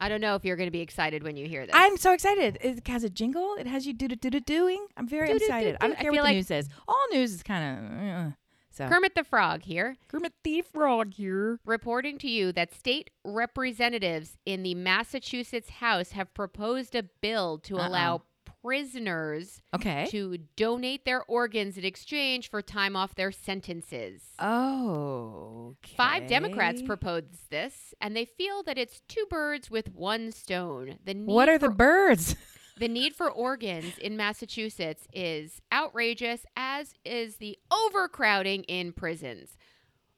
I 0.00 0.08
don't 0.08 0.20
know 0.20 0.34
if 0.34 0.44
you're 0.44 0.56
going 0.56 0.66
to 0.66 0.72
be 0.72 0.80
excited 0.80 1.22
when 1.22 1.36
you 1.36 1.46
hear 1.46 1.64
this. 1.64 1.74
I'm 1.76 1.96
so 1.96 2.12
excited. 2.12 2.58
It 2.60 2.88
has 2.88 3.04
a 3.04 3.10
jingle. 3.10 3.54
It 3.56 3.68
has 3.68 3.86
you 3.86 3.92
do 3.92 4.08
do 4.08 4.16
do 4.16 4.30
do 4.30 4.40
doing. 4.40 4.84
I'm 4.96 5.06
very 5.06 5.30
excited. 5.30 5.76
I 5.80 5.86
don't 5.86 5.98
care 5.98 6.10
what 6.10 6.24
the 6.24 6.32
news 6.32 6.48
says. 6.48 6.68
All 6.88 7.06
news 7.12 7.32
is 7.34 7.42
kind 7.44 7.78
of 7.78 7.84
uh, 8.02 8.30
so. 8.72 8.88
Kermit 8.88 9.14
the 9.14 9.24
Frog 9.24 9.62
here, 9.62 9.96
Kermit 10.08 10.32
the 10.44 10.62
Frog 10.62 11.14
here. 11.14 11.58
reporting 11.64 12.18
to 12.18 12.28
you 12.28 12.52
that 12.52 12.74
state 12.74 13.10
representatives 13.24 14.36
in 14.46 14.62
the 14.62 14.74
Massachusetts 14.74 15.70
House 15.70 16.12
have 16.12 16.32
proposed 16.34 16.94
a 16.94 17.02
bill 17.02 17.58
to 17.58 17.76
Uh-oh. 17.78 17.88
allow 17.88 18.22
prisoners 18.62 19.60
Okay. 19.74 20.06
to 20.10 20.38
donate 20.56 21.04
their 21.04 21.22
organs 21.24 21.76
in 21.76 21.84
exchange 21.84 22.48
for 22.48 22.62
time 22.62 22.94
off 22.94 23.14
their 23.14 23.32
sentences. 23.32 24.22
Oh. 24.38 25.76
Five 25.96 26.28
Democrats 26.28 26.80
proposed 26.80 27.50
this, 27.50 27.92
and 28.00 28.14
they 28.16 28.24
feel 28.24 28.62
that 28.62 28.78
it's 28.78 29.00
two 29.08 29.26
birds 29.28 29.68
with 29.70 29.92
one 29.94 30.30
stone. 30.32 30.98
The 31.04 31.14
What 31.14 31.48
are 31.48 31.58
the 31.58 31.70
birds? 31.70 32.36
the 32.78 32.88
need 32.88 33.14
for 33.14 33.30
organs 33.30 33.98
in 33.98 34.16
Massachusetts 34.16 35.06
is 35.12 35.60
outrageous, 35.72 36.44
as 36.56 36.94
is 37.04 37.36
the 37.36 37.58
overcrowding 37.70 38.64
in 38.64 38.92
prisons. 38.92 39.56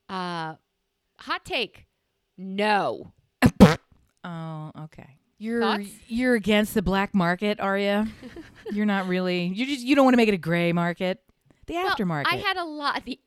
Uh, 0.09 0.55
hot 1.19 1.45
take: 1.45 1.87
No. 2.39 3.13
Oh, 4.27 4.71
okay. 4.85 5.19
You're 5.37 5.61
Thoughts? 5.61 5.89
you're 6.09 6.35
against 6.35 6.73
the 6.73 6.81
black 6.81 7.15
market, 7.15 7.61
are 7.61 7.77
you? 7.77 8.07
you're 8.73 8.87
not 8.87 9.07
really. 9.07 9.49
You 9.49 9.67
just 9.67 9.83
you 9.85 9.95
don't 9.95 10.05
want 10.07 10.15
to 10.15 10.17
make 10.17 10.29
it 10.29 10.35
a 10.35 10.39
gray 10.39 10.73
market. 10.73 11.21
The 11.67 11.75
Well, 11.75 11.91
aftermarket. 11.95 12.25
I 12.31 12.37
had 12.37 12.57
a 12.57 12.65
lot. 12.65 13.05
The. 13.05 13.19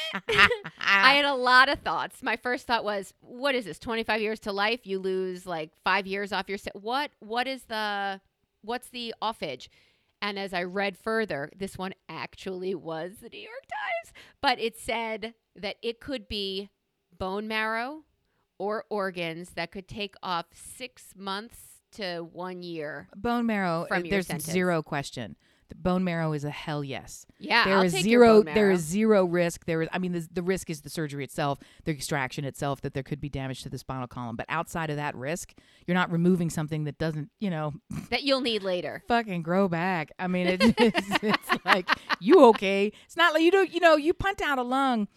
I 0.78 1.14
had 1.14 1.24
a 1.24 1.34
lot 1.34 1.68
of 1.68 1.80
thoughts. 1.80 2.22
My 2.22 2.36
first 2.36 2.66
thought 2.66 2.84
was, 2.84 3.12
what 3.20 3.54
is 3.54 3.64
this? 3.64 3.78
25 3.78 4.20
years 4.20 4.40
to 4.40 4.52
life? 4.52 4.86
You 4.86 4.98
lose 4.98 5.46
like 5.46 5.70
5 5.84 6.06
years 6.06 6.32
off 6.32 6.48
your 6.48 6.58
se- 6.58 6.72
what 6.74 7.10
what 7.20 7.46
is 7.46 7.64
the 7.64 8.20
what's 8.62 8.88
the 8.88 9.14
offage? 9.22 9.70
And 10.20 10.38
as 10.38 10.52
I 10.54 10.62
read 10.62 10.96
further, 10.96 11.50
this 11.56 11.76
one 11.76 11.94
actually 12.08 12.74
was 12.74 13.14
the 13.20 13.28
New 13.28 13.40
York 13.40 13.62
Times, 13.62 14.12
but 14.40 14.60
it 14.60 14.78
said 14.78 15.34
that 15.56 15.76
it 15.82 15.98
could 16.00 16.28
be 16.28 16.70
bone 17.18 17.48
marrow 17.48 18.04
or 18.58 18.84
organs 18.88 19.50
that 19.54 19.72
could 19.72 19.88
take 19.88 20.14
off 20.22 20.46
6 20.52 21.14
months 21.16 21.56
to 21.92 22.20
1 22.20 22.62
year. 22.62 23.08
bone 23.16 23.46
marrow. 23.46 23.86
From 23.88 24.04
uh, 24.04 24.06
there's 24.08 24.28
sentence. 24.28 24.50
zero 24.50 24.82
question. 24.82 25.36
The 25.72 25.78
bone 25.78 26.04
marrow 26.04 26.32
is 26.32 26.44
a 26.44 26.50
hell 26.50 26.84
yes. 26.84 27.26
Yeah, 27.38 27.64
There 27.64 27.76
I'll 27.78 27.82
is 27.84 27.92
zero. 27.92 28.42
marrow. 28.42 28.74
is 28.74 28.80
zero 28.82 29.24
risk. 29.24 29.64
There 29.64 29.82
is. 29.82 29.88
I 29.92 29.98
mean, 29.98 30.12
the, 30.12 30.28
the 30.32 30.42
risk 30.42 30.68
is 30.70 30.82
the 30.82 30.90
surgery 30.90 31.24
itself, 31.24 31.58
the 31.84 31.92
extraction 31.92 32.44
itself, 32.44 32.80
that 32.82 32.94
there 32.94 33.02
could 33.02 33.20
be 33.20 33.28
damage 33.28 33.62
to 33.62 33.68
the 33.68 33.78
spinal 33.78 34.06
column. 34.06 34.36
But 34.36 34.46
outside 34.48 34.90
of 34.90 34.96
that 34.96 35.14
risk, 35.14 35.54
you're 35.86 35.94
not 35.94 36.10
removing 36.12 36.50
something 36.50 36.84
that 36.84 36.98
doesn't, 36.98 37.30
you 37.40 37.48
know, 37.50 37.72
that 38.10 38.22
you'll 38.22 38.40
need 38.42 38.62
later. 38.62 39.02
fucking 39.08 39.42
grow 39.42 39.68
back. 39.68 40.10
I 40.18 40.26
mean, 40.26 40.46
it, 40.46 40.62
it's, 40.78 41.08
it's 41.22 41.64
like 41.64 41.88
you 42.20 42.44
okay. 42.46 42.92
It's 43.06 43.16
not 43.16 43.32
like 43.34 43.42
you 43.42 43.50
don't. 43.50 43.72
You 43.72 43.80
know, 43.80 43.96
you 43.96 44.12
punt 44.12 44.42
out 44.42 44.58
a 44.58 44.62
lung, 44.62 45.08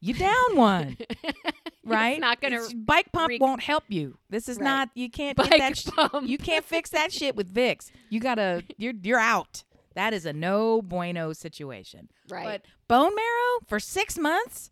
you 0.00 0.14
down 0.14 0.54
one, 0.56 0.96
right? 1.84 2.12
It's 2.12 2.20
not 2.20 2.40
gonna 2.40 2.56
It's- 2.56 2.72
bike 2.72 3.10
pump 3.12 3.28
re- 3.30 3.38
won't 3.40 3.62
help 3.62 3.84
you. 3.88 4.16
This 4.30 4.48
is 4.48 4.58
Right. 4.58 4.64
not. 4.64 4.88
You 4.94 5.10
can't 5.10 5.36
Bike 5.36 5.50
get 5.50 5.58
that. 5.58 5.76
sh- 5.78 6.28
you 6.28 6.38
can't 6.38 6.64
fix 6.64 6.90
that 6.90 7.12
shit 7.12 7.36
with 7.36 7.52
Vicks. 7.52 7.90
You 8.10 8.20
gotta. 8.20 8.62
You're 8.76 8.94
you're 9.02 9.18
out. 9.18 9.64
That 9.94 10.12
is 10.12 10.26
a 10.26 10.32
no 10.32 10.82
bueno 10.82 11.32
situation. 11.32 12.08
Right. 12.28 12.44
But 12.44 12.62
bone 12.88 13.14
marrow 13.14 13.60
for 13.66 13.78
six 13.80 14.18
months? 14.18 14.70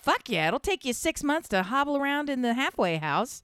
Fuck 0.00 0.28
yeah. 0.28 0.48
It'll 0.48 0.58
take 0.60 0.84
you 0.84 0.92
six 0.92 1.22
months 1.22 1.48
to 1.50 1.62
hobble 1.62 1.96
around 1.96 2.28
in 2.28 2.42
the 2.42 2.54
halfway 2.54 2.96
house 2.96 3.42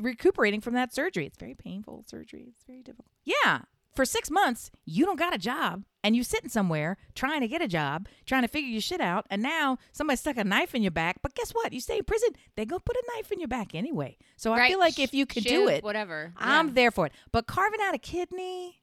recuperating 0.00 0.60
from 0.60 0.74
that 0.74 0.94
surgery. 0.94 1.26
It's 1.26 1.38
very 1.38 1.54
painful 1.54 2.04
surgery. 2.06 2.46
It's 2.48 2.64
very 2.64 2.82
difficult. 2.82 3.08
Yeah. 3.24 3.60
For 3.96 4.04
six 4.04 4.30
months, 4.30 4.70
you 4.84 5.04
don't 5.04 5.18
got 5.18 5.34
a 5.34 5.38
job 5.38 5.82
and 6.04 6.14
you 6.14 6.22
sitting 6.22 6.48
somewhere 6.48 6.96
trying 7.14 7.40
to 7.40 7.48
get 7.48 7.60
a 7.60 7.66
job, 7.66 8.06
trying 8.24 8.42
to 8.42 8.48
figure 8.48 8.70
your 8.70 8.80
shit 8.80 9.00
out, 9.00 9.26
and 9.30 9.42
now 9.42 9.78
somebody 9.92 10.16
stuck 10.16 10.36
a 10.36 10.44
knife 10.44 10.76
in 10.76 10.82
your 10.82 10.92
back. 10.92 11.16
But 11.22 11.34
guess 11.34 11.50
what? 11.50 11.72
You 11.72 11.80
stay 11.80 11.98
in 11.98 12.04
prison, 12.04 12.30
they 12.56 12.64
gonna 12.64 12.80
put 12.80 12.96
a 12.96 13.02
knife 13.16 13.32
in 13.32 13.40
your 13.40 13.48
back 13.48 13.74
anyway. 13.74 14.16
So 14.36 14.52
I 14.52 14.68
feel 14.68 14.78
like 14.78 14.98
if 15.00 15.12
you 15.12 15.26
could 15.26 15.42
do 15.44 15.66
it, 15.68 15.82
whatever. 15.82 16.32
I'm 16.36 16.68
Yeah. 16.68 16.74
there 16.74 16.90
for 16.92 17.06
it. 17.06 17.12
But 17.32 17.46
carving 17.48 17.80
out 17.82 17.94
a 17.94 17.98
kidney, 17.98 18.80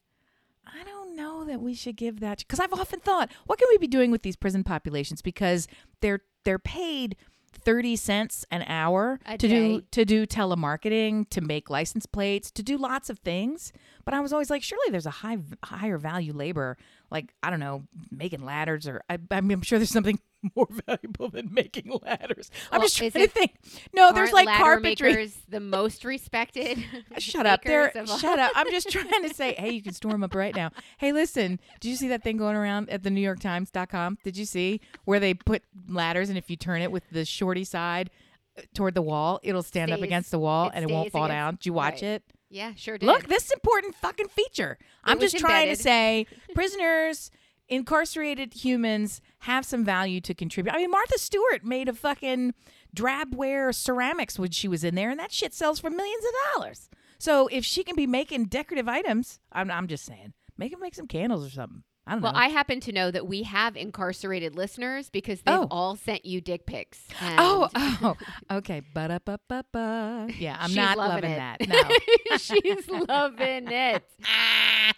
I 0.79 0.83
don't 0.83 1.15
know 1.15 1.45
that 1.45 1.61
we 1.61 1.73
should 1.73 1.95
give 1.95 2.19
that 2.19 2.39
because 2.39 2.59
I've 2.59 2.73
often 2.73 2.99
thought, 2.99 3.31
what 3.45 3.59
can 3.59 3.67
we 3.69 3.77
be 3.77 3.87
doing 3.87 4.11
with 4.11 4.21
these 4.23 4.35
prison 4.35 4.63
populations? 4.63 5.21
Because 5.21 5.67
they're 6.01 6.21
they're 6.45 6.59
paid 6.59 7.15
thirty 7.51 7.95
cents 7.95 8.45
an 8.51 8.63
hour 8.63 9.19
A 9.25 9.37
to 9.37 9.47
day. 9.47 9.77
do 9.77 9.81
to 9.91 10.05
do 10.05 10.25
telemarketing, 10.25 11.29
to 11.29 11.41
make 11.41 11.69
license 11.69 12.05
plates, 12.05 12.51
to 12.51 12.63
do 12.63 12.77
lots 12.77 13.09
of 13.09 13.19
things. 13.19 13.71
But 14.07 14.13
I 14.13 14.21
was 14.21 14.31
always 14.31 14.49
like, 14.49 14.63
surely 14.63 14.89
there's 14.89 15.05
a 15.05 15.09
high 15.09 15.37
higher 15.61 15.97
value 15.97 16.31
labor, 16.31 16.77
like 17.11 17.33
I 17.43 17.49
don't 17.49 17.59
know, 17.59 17.83
making 18.09 18.45
ladders, 18.45 18.87
or 18.87 19.03
I, 19.09 19.17
I 19.31 19.41
mean, 19.41 19.51
I'm 19.57 19.61
sure 19.61 19.79
there's 19.79 19.89
something 19.89 20.17
more 20.55 20.69
valuable 20.87 21.27
than 21.27 21.53
making 21.53 21.91
ladders. 22.03 22.49
I'm 22.71 22.79
Well, 22.79 22.87
just 22.87 22.95
trying 22.97 23.11
to 23.11 23.27
think. 23.27 23.55
No, 23.93 24.13
there's 24.13 24.31
like 24.31 24.47
carpentry. 24.47 25.09
makers 25.09 25.35
the 25.49 25.59
most 25.59 26.05
respected. 26.05 26.85
Shut 27.17 27.45
up. 27.45 27.63
There 27.63 27.87
makers 27.87 28.03
of 28.03 28.09
all- 28.11 28.17
shut 28.17 28.39
up. 28.39 28.53
I'm 28.55 28.71
just 28.71 28.89
trying 28.89 29.27
to 29.27 29.33
say, 29.33 29.53
hey, 29.57 29.71
you 29.71 29.81
can 29.81 29.91
store 29.91 30.13
them 30.13 30.23
up 30.23 30.33
right 30.33 30.55
now. 30.55 30.71
Hey, 30.99 31.11
listen, 31.11 31.59
did 31.81 31.89
you 31.89 31.97
see 31.97 32.07
that 32.07 32.23
thing 32.23 32.37
going 32.37 32.55
around 32.55 32.89
at 32.89 33.03
the 33.03 33.09
New 33.09 33.19
York 33.19 33.41
Times.com? 33.41 34.19
Did 34.23 34.37
you 34.37 34.45
see 34.45 34.79
where 35.03 35.19
they 35.19 35.33
put 35.33 35.63
ladders 35.89 36.29
and 36.29 36.37
if 36.37 36.49
you 36.49 36.55
turn 36.55 36.81
it 36.81 36.93
with 36.93 37.03
the 37.11 37.25
shorty 37.25 37.65
side 37.65 38.09
uh, 38.57 38.61
toward 38.73 38.93
the 38.95 39.01
wall, 39.01 39.41
it'll 39.43 39.63
stand 39.63 39.91
up 39.91 40.01
against 40.01 40.31
the 40.31 40.39
wall 40.39 40.67
it 40.67 40.75
and 40.75 40.89
it 40.89 40.93
won't 40.93 41.11
fall 41.11 41.25
against- 41.25 41.35
down? 41.35 41.55
Did 41.55 41.65
you 41.65 41.73
watch 41.73 41.95
right. 41.95 42.03
it? 42.03 42.23
Yeah, 42.49 42.73
sure 42.75 42.97
did. 42.97 43.05
Look, 43.05 43.27
this 43.27 43.45
is 43.45 43.51
important 43.51 43.95
fucking 43.95 44.29
feature. 44.29 44.77
I'm 45.03 45.19
was 45.19 45.31
just 45.31 45.43
trying 45.43 45.69
to 45.69 45.75
say 45.75 46.27
prisoners, 46.55 47.29
incarcerated 47.67 48.53
humans 48.53 49.21
have 49.39 49.65
some 49.65 49.83
value 49.83 50.21
to 50.21 50.33
contribute. 50.33 50.73
I 50.73 50.77
mean, 50.77 50.91
Martha 50.91 51.17
Stewart 51.17 51.63
made 51.63 51.89
a 51.89 51.93
fucking 51.93 52.53
drabware 52.95 53.73
ceramics 53.73 54.39
when 54.39 54.51
she 54.51 54.67
was 54.67 54.83
in 54.83 54.95
there, 54.95 55.09
and 55.09 55.19
that 55.19 55.31
shit 55.31 55.53
sells 55.53 55.79
for 55.79 55.89
millions 55.89 56.23
of 56.23 56.31
dollars. 56.55 56.89
So 57.19 57.47
if 57.47 57.65
she 57.65 57.83
can 57.83 57.95
be 57.95 58.07
making 58.07 58.45
decorative 58.45 58.87
items, 58.87 59.39
I'm, 59.51 59.69
I'm 59.71 59.87
just 59.87 60.05
saying, 60.05 60.33
make 60.57 60.71
her 60.71 60.77
make 60.79 60.95
some 60.95 61.07
candles 61.07 61.45
or 61.45 61.49
something. 61.49 61.83
I 62.07 62.13
don't 62.13 62.21
well, 62.21 62.31
know. 62.33 62.39
I 62.39 62.47
happen 62.47 62.79
to 62.81 62.91
know 62.93 63.11
that 63.11 63.27
we 63.27 63.43
have 63.43 63.75
incarcerated 63.75 64.55
listeners 64.55 65.09
because 65.09 65.41
they've 65.41 65.55
Oh. 65.55 65.67
all 65.69 65.95
sent 65.97 66.25
you 66.25 66.39
dick 66.39 66.65
pics. 66.65 67.05
oh, 67.21 67.69
oh, 67.75 68.15
okay. 68.57 68.81
Ba-da-ba-ba-ba. 68.93 70.29
Yeah, 70.39 70.55
I'm 70.59 70.69
she's 70.69 70.77
not 70.77 70.97
loving 70.97 71.29
loving 71.29 71.35
that. 71.35 71.67
No. 71.67 72.37
She's 72.37 72.87
loving 72.89 73.67
it. 73.71 74.03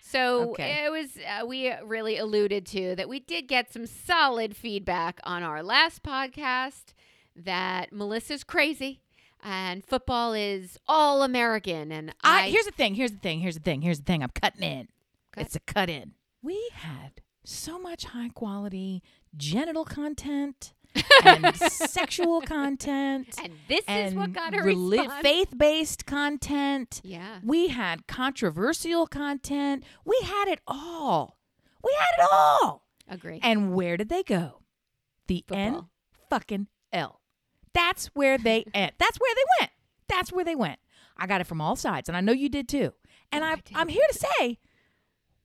So 0.02 0.52
Okay. 0.52 0.86
it 0.86 0.92
was, 0.92 1.18
uh, 1.18 1.46
we 1.46 1.72
really 1.84 2.18
alluded 2.18 2.66
to 2.68 2.96
that 2.96 3.10
we 3.10 3.20
did 3.20 3.48
get 3.48 3.72
some 3.74 3.86
solid 3.86 4.56
feedback 4.56 5.20
on 5.24 5.44
our 5.44 5.64
last 5.64 6.04
podcast 6.04 6.94
that 7.36 7.92
Melissa's 7.92 8.44
crazy 8.44 9.02
and 9.44 9.86
football 9.86 10.34
is 10.34 10.78
all 10.88 11.24
American. 11.24 11.92
And 11.92 12.14
I, 12.24 12.44
I, 12.46 12.50
here's 12.50 12.66
the 12.66 12.72
thing. 12.72 12.96
Here's 12.96 13.12
the 13.12 13.20
thing. 13.20 13.40
Here's 13.40 13.56
the 13.56 13.62
thing. 13.64 13.82
Here's 13.82 14.00
the 14.00 14.06
thing. 14.06 14.22
I'm 14.24 14.30
cutting 14.30 14.64
in. 14.64 14.88
Cut. 15.32 15.46
It's 15.46 15.56
a 15.56 15.60
cut 15.62 15.90
in. 15.90 16.14
We 16.42 16.70
had 16.74 17.22
so 17.44 17.80
much 17.80 18.06
high 18.06 18.30
quality 18.30 19.02
genital 19.36 19.86
content 19.86 20.74
and 21.24 21.56
sexual 21.56 22.42
content 22.42 23.36
and 23.42 23.54
this 23.68 23.84
is 23.88 24.14
what 24.16 24.26
and 24.26 24.34
got 24.34 24.56
her 24.56 24.64
response. 24.64 25.14
faith 25.22 25.54
based 25.58 26.06
content. 26.06 27.02
Yeah. 27.04 27.40
We 27.44 27.68
had 27.68 28.08
controversial 28.08 29.06
content. 29.08 29.84
We 30.06 30.18
had 30.24 30.48
it 30.48 30.60
all. 30.68 31.38
We 31.84 31.92
had 31.98 32.24
it 32.24 32.28
all. 32.32 32.86
Agree. 33.08 33.40
And 33.44 33.74
where 33.74 33.98
did 33.98 34.10
they 34.10 34.24
go? 34.24 34.62
The 35.28 35.44
N 35.52 35.86
fucking 36.30 36.68
L. 36.92 37.22
That's 37.74 38.08
where 38.08 38.38
they 38.38 38.66
end. 38.74 38.94
That's 38.98 39.18
where 39.20 39.36
they 39.36 39.44
went. 39.62 39.72
That's 40.08 40.32
where 40.32 40.46
they 40.46 40.56
went. 40.56 40.80
I 41.18 41.28
got 41.28 41.42
it 41.42 41.48
from 41.48 41.62
all 41.62 41.76
sides, 41.76 42.10
and 42.10 42.18
I 42.18 42.22
know 42.22 42.32
you 42.32 42.50
did 42.50 42.68
too. 42.68 42.94
And 43.32 43.44
Oh, 43.44 43.48
I 43.48 43.52
I. 43.52 43.62
I'm 43.76 43.88
here 43.90 44.06
to 44.12 44.18
say, 44.40 44.58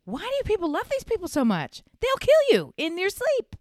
why 0.04 0.20
do 0.20 0.46
people 0.48 0.70
love 0.70 0.88
these 0.90 1.04
people 1.04 1.28
so 1.28 1.44
much? 1.44 1.82
They'll 2.00 2.16
kill 2.18 2.34
you 2.56 2.74
in 2.76 2.98
your 2.98 3.10
sleep. 3.10 3.56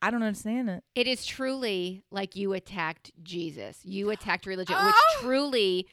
I 0.00 0.10
don't 0.10 0.22
understand 0.22 0.70
it. 0.70 0.84
It 0.94 1.06
is 1.08 1.26
truly 1.26 2.04
like 2.10 2.36
you 2.36 2.52
attacked 2.52 3.10
Jesus. 3.22 3.80
You 3.84 4.10
attacked 4.10 4.46
religion, 4.46 4.76
Oh! 4.78 4.86
which 4.86 5.22
truly 5.24 5.86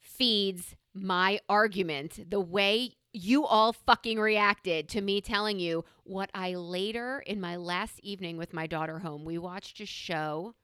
feeds 0.00 0.74
my 0.94 1.38
argument. 1.48 2.28
The 2.30 2.40
way 2.40 2.94
you 3.12 3.44
all 3.46 3.72
fucking 3.72 4.18
reacted 4.18 4.88
to 4.90 5.00
me 5.00 5.20
telling 5.20 5.60
you 5.60 5.84
what 6.04 6.30
I 6.34 6.54
later, 6.54 7.22
in 7.26 7.40
my 7.40 7.56
last 7.56 8.00
evening 8.00 8.36
with 8.36 8.52
my 8.52 8.66
daughter 8.66 8.98
home, 9.00 9.24
we 9.24 9.38
watched 9.38 9.80
a 9.80 9.86
show 9.86 10.54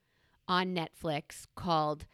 on 0.46 0.74
Netflix 0.74 1.46
called 1.54 2.06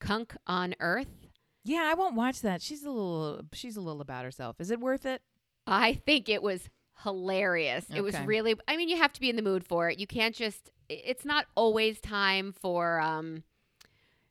Cunk 0.00 0.36
on 0.46 0.74
Earth. 0.80 1.28
Yeah, 1.64 1.84
I 1.86 1.94
won't 1.94 2.14
watch 2.16 2.40
that. 2.42 2.60
She's 2.60 2.82
a 2.84 2.90
little 2.90 3.42
she's 3.52 3.76
a 3.76 3.80
little 3.80 4.00
about 4.02 4.24
herself. 4.24 4.60
Is 4.60 4.70
it 4.70 4.80
worth 4.80 5.06
it? 5.06 5.22
I 5.66 5.94
think 5.94 6.28
it 6.28 6.42
was 6.42 6.68
hilarious. 7.02 7.86
It 7.94 8.00
was 8.00 8.18
really 8.20 8.56
I 8.68 8.76
mean, 8.76 8.88
you 8.88 8.96
have 8.96 9.12
to 9.14 9.20
be 9.20 9.30
in 9.30 9.36
the 9.36 9.42
mood 9.42 9.64
for 9.64 9.90
it. 9.90 9.98
You 9.98 10.06
can't 10.06 10.34
just 10.34 10.70
it's 10.88 11.24
not 11.24 11.46
always 11.54 12.00
time 12.00 12.52
for 12.52 13.00
um 13.00 13.42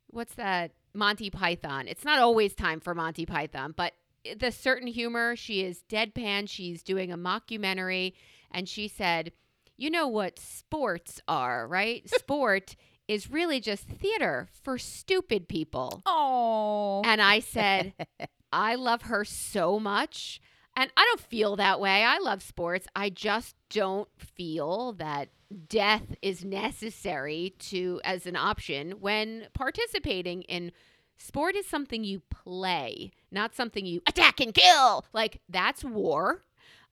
what's 0.07 0.35
that? 0.35 0.71
Monty 0.93 1.29
Python. 1.29 1.87
It's 1.87 2.05
not 2.05 2.19
always 2.19 2.53
time 2.53 2.79
for 2.79 2.93
Monty 2.93 3.25
Python, 3.25 3.73
but 3.75 3.93
the 4.37 4.51
certain 4.51 4.87
humor, 4.87 5.35
she 5.35 5.63
is 5.63 5.83
deadpan, 5.89 6.47
she's 6.47 6.83
doing 6.83 7.11
a 7.11 7.17
mockumentary 7.17 8.13
and 8.51 8.69
she 8.69 8.87
said, 8.87 9.31
"You 9.75 9.89
know 9.89 10.07
what 10.07 10.39
sports 10.39 11.19
are, 11.27 11.67
right? 11.67 12.07
Sport 12.19 12.75
is 13.07 13.29
really 13.29 13.59
just 13.59 13.87
theater 13.87 14.49
for 14.61 14.77
stupid 14.77 15.47
people." 15.47 16.03
Oh. 16.05 17.01
And 17.03 17.21
I 17.21 17.39
said, 17.39 17.93
I 18.53 18.75
love 18.75 19.03
her 19.03 19.25
so 19.25 19.79
much. 19.79 20.39
And 20.75 20.92
I 20.98 21.06
don't 21.06 21.22
feel 21.22 21.56
that 21.56 21.80
way. 21.80 22.03
I 22.03 22.18
love 22.18 22.42
sports. 22.42 22.88
I 22.96 23.10
just 23.10 23.56
don't 23.70 24.10
feel 24.18 24.94
that 24.94 25.30
death 25.70 26.15
is 26.22 26.44
necessary 26.44 27.53
to 27.60 28.01
as 28.03 28.25
an 28.25 28.36
option 28.36 28.92
when 29.00 29.48
participating 29.53 30.42
in 30.44 30.72
sport 31.18 31.56
is 31.56 31.68
something 31.68 32.03
you 32.03 32.22
play, 32.30 33.12
not 33.32 33.56
something 33.56 33.86
you 33.86 34.01
attack 34.08 34.39
and 34.39 34.53
kill. 34.53 35.06
Like 35.13 35.42
that's 35.48 35.84
war. 35.84 36.44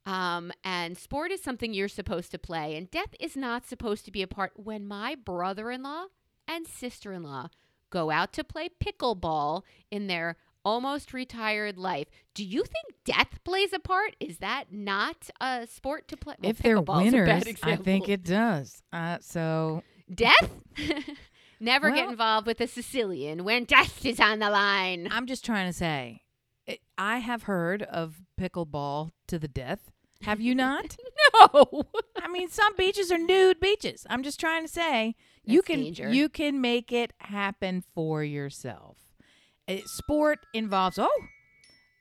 Um, 0.06 0.52
and 0.64 0.98
sport 0.98 1.32
is 1.32 1.44
something 1.44 1.74
you're 1.74 1.88
supposed 1.88 2.32
to 2.32 2.40
play, 2.40 2.76
and 2.76 2.90
death 2.90 3.14
is 3.20 3.38
not 3.38 3.68
supposed 3.68 4.04
to 4.06 4.12
be 4.12 4.24
a 4.24 4.28
part. 4.28 4.54
When 4.56 4.88
my 4.88 5.14
brother 5.14 5.70
in 5.70 5.84
law 5.84 6.06
and 6.48 6.66
sister 6.66 7.14
in 7.14 7.22
law 7.22 7.50
go 7.92 8.10
out 8.10 8.34
to 8.34 8.44
play 8.44 8.70
pickleball 8.84 9.62
in 9.92 10.08
their 10.08 10.38
almost 10.64 11.14
retired 11.14 11.78
life, 11.78 12.08
do 12.34 12.44
you 12.44 12.64
think 12.64 12.96
death 13.06 13.40
plays 13.44 13.74
a 13.74 13.80
part? 13.80 14.16
Is 14.20 14.38
that 14.40 14.66
not 14.72 15.30
a 15.40 15.68
sport 15.68 16.08
to 16.10 16.18
play? 16.18 16.36
Well, 16.42 16.50
if 16.52 16.60
they're 16.60 16.78
pickleball's 16.78 17.14
a 17.14 17.26
bad 17.26 17.46
winners, 17.46 17.60
I 17.64 17.76
think 17.76 18.10
it 18.10 18.24
does. 18.24 18.84
Uh, 18.94 19.18
so 19.22 19.84
death. 20.14 20.50
Never 21.60 21.92
get 21.92 22.10
involved 22.10 22.48
with 22.48 22.60
a 22.60 22.68
Sicilian 22.68 23.44
when 23.44 23.66
death 23.66 24.04
is 24.04 24.20
on 24.20 24.40
the 24.40 24.50
line. 24.50 25.08
I'm 25.12 25.28
just 25.28 25.46
trying 25.46 25.68
to 25.68 25.74
say, 25.74 26.24
it, 26.66 26.80
I 26.98 27.20
have 27.20 27.44
heard 27.44 27.84
of 27.84 28.20
pickleball 28.40 29.12
to 29.28 29.38
the 29.38 29.48
death. 29.48 29.92
Have 30.24 30.42
you 30.42 30.56
not? 30.56 30.98
No. 31.40 31.84
I 32.22 32.28
mean, 32.28 32.50
some 32.50 32.76
beaches 32.76 33.12
are 33.12 33.18
nude 33.18 33.60
beaches. 33.60 34.06
I'm 34.10 34.22
just 34.22 34.40
trying 34.40 34.64
to 34.64 34.68
say 34.68 35.16
you 35.44 35.62
can 35.62 35.80
danger. 35.80 36.10
you 36.12 36.30
can 36.30 36.60
make 36.60 36.92
it 36.92 37.14
happen 37.20 37.84
for 37.94 38.24
yourself. 38.24 38.98
Sport 39.86 40.40
involves. 40.54 40.98
Oh, 41.00 41.10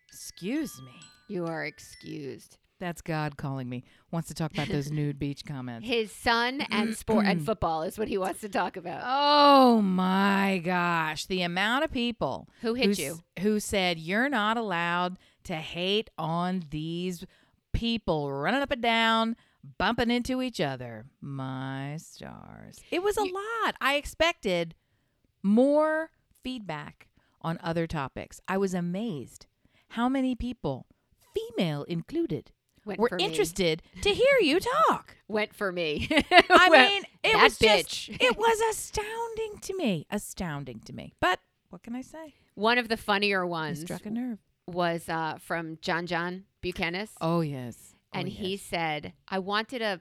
excuse 0.08 0.80
me. 0.84 1.00
You 1.28 1.46
are 1.46 1.64
excused. 1.64 2.56
That's 2.80 3.02
God 3.02 3.36
calling 3.36 3.68
me. 3.68 3.84
Wants 4.10 4.28
to 4.28 4.34
talk 4.34 4.52
about 4.52 4.68
those 4.68 4.90
nude 4.90 5.18
beach 5.18 5.44
comments. 5.44 5.86
His 5.86 6.10
son 6.10 6.62
and 6.70 6.96
sport 6.96 7.26
and 7.26 7.44
football 7.44 7.82
is 7.82 7.98
what 7.98 8.08
he 8.08 8.16
wants 8.16 8.40
to 8.40 8.48
talk 8.48 8.76
about. 8.78 9.02
Oh 9.04 9.82
my 9.82 10.60
gosh, 10.64 11.26
the 11.26 11.42
amount 11.42 11.84
of 11.84 11.90
people 11.92 12.48
Who 12.62 12.74
hit 12.74 12.98
you? 12.98 13.18
who 13.40 13.60
said 13.60 13.98
you're 13.98 14.30
not 14.30 14.56
allowed 14.56 15.18
to 15.44 15.56
hate 15.56 16.08
on 16.18 16.62
these 16.70 17.24
people 17.74 18.32
running 18.32 18.62
up 18.62 18.70
and 18.72 18.82
down, 18.82 19.36
bumping 19.78 20.10
into 20.10 20.40
each 20.40 20.60
other. 20.60 21.04
My 21.20 21.98
stars. 21.98 22.78
It 22.90 23.02
was 23.02 23.18
a 23.18 23.26
You- 23.26 23.34
lot. 23.62 23.74
I 23.80 23.96
expected 23.96 24.74
more 25.42 26.10
feedback 26.42 27.08
on 27.40 27.58
other 27.62 27.86
topics. 27.86 28.40
I 28.48 28.58
was 28.58 28.74
amazed 28.74 29.46
how 29.90 30.08
many 30.08 30.34
people, 30.34 30.86
female 31.34 31.84
included, 31.84 32.52
Went 32.84 32.98
were 33.00 33.10
interested 33.18 33.82
to 34.02 34.10
hear 34.10 34.38
you 34.40 34.58
talk. 34.60 35.16
Went 35.28 35.54
for 35.54 35.70
me. 35.70 36.08
I 36.50 36.68
mean, 36.70 37.02
it 37.22 37.36
was 37.40 37.58
bitch. 37.58 38.08
just 38.08 38.08
it 38.22 38.36
was 38.36 38.60
astounding 38.70 39.58
to 39.62 39.76
me. 39.76 40.06
Astounding 40.10 40.80
to 40.86 40.92
me. 40.94 41.12
But 41.20 41.40
what 41.68 41.82
can 41.82 41.94
I 41.94 42.00
say? 42.02 42.34
One 42.54 42.78
of 42.78 42.88
the 42.88 42.96
funnier 42.96 43.46
ones 43.46 43.82
struck 43.82 44.06
a 44.06 44.10
nerve. 44.10 44.38
was 44.66 45.08
uh, 45.08 45.38
from 45.40 45.78
John 45.82 46.06
John 46.06 46.44
Buchanan. 46.62 47.08
Oh 47.20 47.42
yes. 47.42 47.94
and 48.12 48.28
he 48.28 48.56
said, 48.56 49.12
I 49.28 49.38
wanted 49.38 49.82
a. 49.82 50.00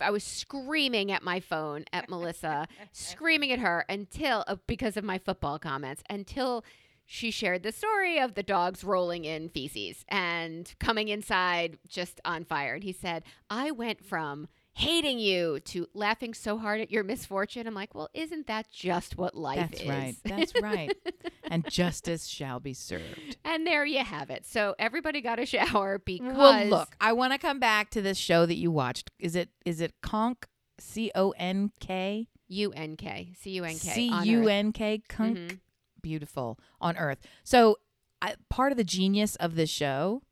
I 0.00 0.10
was 0.10 0.24
screaming 0.24 1.10
at 1.12 1.22
my 1.22 1.40
phone 1.40 1.84
at 1.92 2.08
Melissa, 2.08 2.66
screaming 2.92 3.52
at 3.52 3.58
her 3.58 3.84
until 3.88 4.44
uh, 4.46 4.56
because 4.66 4.96
of 4.96 5.04
my 5.04 5.18
football 5.18 5.58
comments 5.58 6.02
until 6.08 6.64
she 7.06 7.30
shared 7.30 7.62
the 7.62 7.72
story 7.72 8.18
of 8.18 8.34
the 8.34 8.42
dogs 8.42 8.82
rolling 8.82 9.24
in 9.24 9.48
feces 9.48 10.04
and 10.08 10.74
coming 10.80 11.08
inside 11.08 11.78
just 11.86 12.20
on 12.24 12.44
fire. 12.44 12.74
And 12.74 12.82
he 12.82 12.92
said, 12.92 13.22
I 13.48 13.70
went 13.70 14.04
from 14.04 14.48
hating 14.78 15.18
you 15.18 15.58
to 15.60 15.86
laughing 15.94 16.34
so 16.34 16.58
hard 16.58 16.82
at 16.82 16.90
your 16.90 17.02
misfortune. 17.02 17.66
I'm 17.66 17.72
like, 17.72 17.94
well, 17.94 18.10
isn't 18.12 18.46
that 18.46 18.70
just 18.70 19.16
what 19.16 19.34
life 19.34 19.72
is? 19.72 19.80
That's 19.80 19.82
is? 19.82 19.88
right. 19.88 20.16
That's 20.24 20.52
right. 20.62 20.96
and 21.44 21.66
justice 21.66 22.26
shall 22.26 22.60
be 22.60 22.74
served. 22.74 23.38
and 23.42 23.66
there 23.66 23.86
you 23.86 24.04
have 24.04 24.28
it. 24.28 24.44
So 24.44 24.74
everybody 24.78 25.22
got 25.22 25.38
a 25.38 25.46
shower 25.46 25.98
because 26.04 26.36
Well, 26.36 26.66
look, 26.66 26.94
I 27.00 27.14
want 27.14 27.32
to 27.32 27.38
come 27.38 27.58
back 27.58 27.88
to 27.90 28.02
this 28.02 28.18
show 28.18 28.44
that 28.44 28.56
you 28.56 28.70
watched. 28.70 29.10
Is 29.18 29.34
it 29.34 29.48
is 29.64 29.80
it 29.80 29.94
Conk 30.02 30.46
C 30.78 31.10
O 31.14 31.30
N 31.38 31.72
K 31.80 32.28
U 32.48 32.70
N 32.72 32.96
K 32.96 33.32
C 33.40 33.50
U 33.52 33.64
N 33.64 33.70
K 33.70 33.76
C 33.78 34.10
U. 34.24 34.46
N 34.48 34.72
K 34.72 35.02
Cunk 35.08 35.38
Mhm. 35.38 35.58
beautiful 36.02 36.58
on 36.82 36.98
earth. 36.98 37.18
So, 37.44 37.78
I, 38.20 38.34
part 38.50 38.72
of 38.72 38.78
the 38.78 38.84
genius 38.84 39.36
of 39.36 39.54
this 39.56 39.70
show 39.70 40.22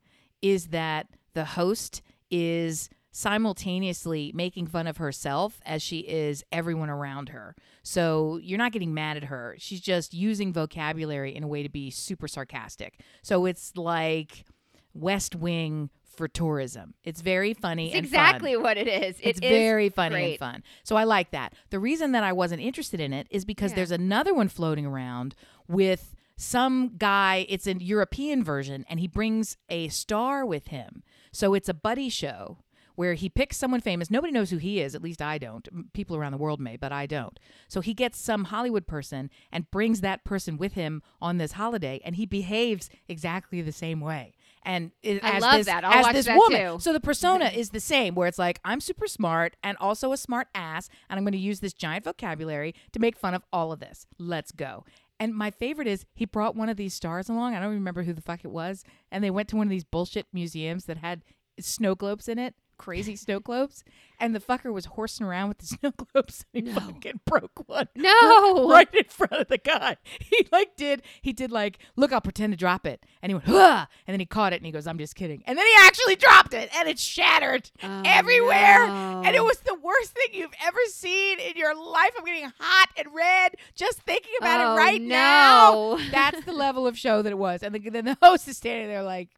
is 0.41 0.67
that 0.67 1.07
the 1.33 1.45
host 1.45 2.03
is 2.29 2.89
simultaneously 3.15 4.31
making 4.35 4.67
fun 4.67 4.87
of 4.87 4.97
herself 4.97 5.61
as 5.65 5.81
she 5.81 5.99
is 5.99 6.43
everyone 6.51 6.89
around 6.89 7.29
her. 7.29 7.55
So, 7.83 8.39
you're 8.43 8.57
not 8.57 8.71
getting 8.71 8.93
mad 8.93 9.15
at 9.17 9.25
her. 9.25 9.55
She's 9.57 9.79
just 9.81 10.13
using 10.13 10.51
vocabulary 10.51 11.35
in 11.35 11.43
a 11.43 11.47
way 11.47 11.63
to 11.63 11.69
be 11.69 11.89
super 11.91 12.27
sarcastic. 12.27 12.99
So, 13.21 13.45
it's 13.45 13.77
like 13.77 14.45
West 14.93 15.35
Wing 15.35 15.89
for 16.03 16.27
tourism. 16.27 16.93
It's 17.03 17.21
very 17.21 17.53
funny 17.53 17.87
It's 17.87 17.95
and 17.95 18.09
fun. 18.09 18.19
exactly 18.25 18.57
what 18.57 18.77
it 18.77 18.87
is. 18.87 19.19
It 19.19 19.27
It's 19.27 19.39
is 19.41 19.49
very 19.49 19.89
funny 19.89 20.15
great. 20.15 20.29
and 20.31 20.39
fun. 20.39 20.63
So 20.85 20.95
I 20.95 21.03
like 21.03 21.31
that. 21.31 21.53
The 21.71 21.79
reason 21.79 22.13
that 22.13 22.23
I 22.23 22.31
wasn't 22.31 22.61
interested 22.61 23.01
in 23.01 23.11
it 23.11 23.27
is 23.29 23.43
because 23.43 23.71
Yeah. 23.71 23.75
there's 23.75 23.91
another 23.91 24.33
one 24.33 24.47
floating 24.47 24.85
around 24.85 25.35
with 25.67 26.15
some 26.37 26.95
guy. 26.97 27.45
It's 27.49 27.67
a 27.67 27.73
European 27.83 28.45
version, 28.45 28.85
and 28.89 29.01
he 29.01 29.09
brings 29.09 29.57
a 29.67 29.89
star 29.89 30.45
with 30.45 30.67
him. 30.67 31.03
So 31.33 31.53
it's 31.53 31.67
a 31.67 31.73
buddy 31.73 32.07
show 32.07 32.59
where 32.95 33.13
he 33.13 33.29
picks 33.29 33.57
someone 33.57 33.81
famous. 33.81 34.09
Nobody 34.09 34.31
knows 34.31 34.49
who 34.49 34.57
he 34.57 34.81
is. 34.81 34.95
At 34.95 35.03
least 35.03 35.21
I 35.21 35.37
don't. 35.37 35.93
People 35.93 36.15
around 36.15 36.31
the 36.31 36.37
world 36.37 36.59
may, 36.59 36.77
but 36.77 36.91
I 36.91 37.05
don't. 37.05 37.39
So 37.67 37.81
he 37.81 37.93
gets 37.93 38.19
some 38.19 38.45
Hollywood 38.45 38.87
person 38.87 39.29
and 39.51 39.69
brings 39.71 40.01
that 40.01 40.23
person 40.23 40.57
with 40.57 40.73
him 40.73 41.01
on 41.21 41.37
this 41.37 41.53
holiday, 41.53 42.01
and 42.03 42.15
he 42.15 42.25
behaves 42.25 42.89
exactly 43.07 43.61
the 43.61 43.71
same 43.71 44.01
way. 44.01 44.33
And 44.63 44.91
it, 45.03 45.23
I 45.23 45.37
as 45.37 45.41
love 45.41 45.57
this, 45.57 45.65
that. 45.67 45.83
I'll 45.83 45.99
as 45.99 46.03
watch 46.05 46.13
this 46.13 46.25
that 46.25 46.37
woman. 46.37 46.73
too. 46.73 46.79
So 46.79 46.91
the 46.91 46.99
persona 46.99 47.45
mm-hmm. 47.45 47.59
is 47.59 47.69
the 47.69 47.79
same, 47.79 48.15
where 48.15 48.27
it's 48.27 48.39
like 48.39 48.59
I'm 48.65 48.81
super 48.81 49.07
smart 49.07 49.55
and 49.63 49.77
also 49.79 50.11
a 50.11 50.17
smart 50.17 50.47
ass, 50.55 50.89
and 51.09 51.17
I'm 51.17 51.23
going 51.23 51.33
to 51.33 51.37
use 51.37 51.59
this 51.59 51.73
giant 51.73 52.03
vocabulary 52.05 52.73
to 52.93 52.99
make 52.99 53.17
fun 53.17 53.33
of 53.33 53.43
all 53.53 53.71
of 53.71 53.79
this. 53.79 54.07
Let's 54.17 54.51
go. 54.51 54.83
And 55.19 55.33
my 55.33 55.49
favorite 55.51 55.87
is 55.87 56.05
he 56.13 56.25
brought 56.25 56.55
one 56.55 56.67
of 56.67 56.77
these 56.77 56.93
stars 56.93 57.29
along. 57.29 57.55
I 57.55 57.59
don't 57.59 57.73
remember 57.73 58.03
who 58.03 58.13
the 58.13 58.21
fuck 58.21 58.43
it 58.43 58.51
was, 58.51 58.83
and 59.11 59.23
they 59.23 59.29
went 59.31 59.47
to 59.49 59.55
one 59.55 59.67
of 59.67 59.71
these 59.71 59.85
bullshit 59.85 60.27
museums 60.33 60.85
that 60.85 60.97
had 60.97 61.23
snow 61.59 61.95
globes 61.95 62.27
in 62.27 62.37
it, 62.37 62.53
crazy 62.77 63.15
snow 63.15 63.39
globes, 63.39 63.83
and 64.19 64.33
the 64.35 64.39
fucker 64.39 64.71
was 64.73 64.85
horsing 64.85 65.25
around 65.25 65.49
with 65.49 65.57
the 65.59 65.65
snow 65.79 65.91
globes, 65.91 66.45
and 66.53 66.67
he 66.67 66.73
No. 66.73 66.79
fucking 66.79 67.19
broke 67.25 67.67
one 67.67 67.87
No. 67.95 68.69
right 68.71 68.87
in 68.93 69.03
front 69.05 69.33
of 69.33 69.47
the 69.47 69.57
guy. 69.57 69.97
He 70.19 70.47
like 70.51 70.75
did 70.75 71.01
he 71.21 71.33
did 71.33 71.51
like 71.51 71.79
look 71.95 72.11
I'll 72.11 72.21
pretend 72.21 72.53
to 72.53 72.57
drop 72.57 72.85
it 72.85 73.05
and 73.21 73.29
he 73.29 73.33
went 73.35 73.45
Hah! 73.47 73.87
and 74.07 74.13
then 74.13 74.19
he 74.19 74.25
caught 74.25 74.53
it 74.53 74.57
and 74.57 74.65
he 74.65 74.71
goes 74.71 74.87
I'm 74.87 74.97
just 74.97 75.15
kidding 75.15 75.43
and 75.45 75.57
then 75.57 75.65
he 75.65 75.73
actually 75.81 76.15
dropped 76.15 76.53
it 76.53 76.69
and 76.75 76.87
it 76.89 76.97
shattered 76.99 77.69
Oh, 77.83 78.03
everywhere 78.05 78.87
no. 78.87 79.21
and 79.25 79.35
it 79.35 79.43
was 79.43 79.59
the 79.59 79.75
worst 79.75 80.11
thing 80.11 80.27
you've 80.33 80.53
ever 80.65 80.77
seen 80.87 81.39
in 81.39 81.55
your 81.55 81.75
life. 81.75 82.11
I'm 82.17 82.25
getting 82.25 82.51
hot 82.59 82.89
and 82.97 83.07
red 83.13 83.55
just 83.75 83.99
thinking 84.01 84.33
about 84.39 84.59
Oh, 84.61 84.73
it 84.73 84.77
right 84.77 85.01
now. 85.01 85.97
That's 86.11 86.43
the 86.45 86.53
level 86.53 86.87
of 86.87 86.97
show 86.97 87.21
that 87.21 87.29
it 87.31 87.37
was 87.37 87.61
and 87.63 87.73
the, 87.75 87.89
then 87.89 88.05
the 88.05 88.17
host 88.21 88.47
is 88.47 88.57
standing 88.57 88.87
there 88.87 89.03
like. 89.03 89.29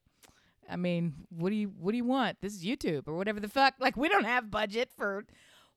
I 0.70 0.76
mean, 0.76 1.14
what 1.30 1.50
do 1.50 1.56
you 1.56 1.72
what 1.80 1.92
do 1.92 1.98
you 1.98 2.06
want? 2.06 2.38
This 2.42 2.54
is 2.54 2.64
YouTube 2.66 3.08
or 3.08 3.16
whatever 3.16 3.40
the 3.40 3.48
fuck. 3.50 3.76
Like 3.80 3.96
we 3.98 4.10
don't 4.10 4.26
have 4.26 4.52
budget 4.52 4.92
for. 4.98 5.26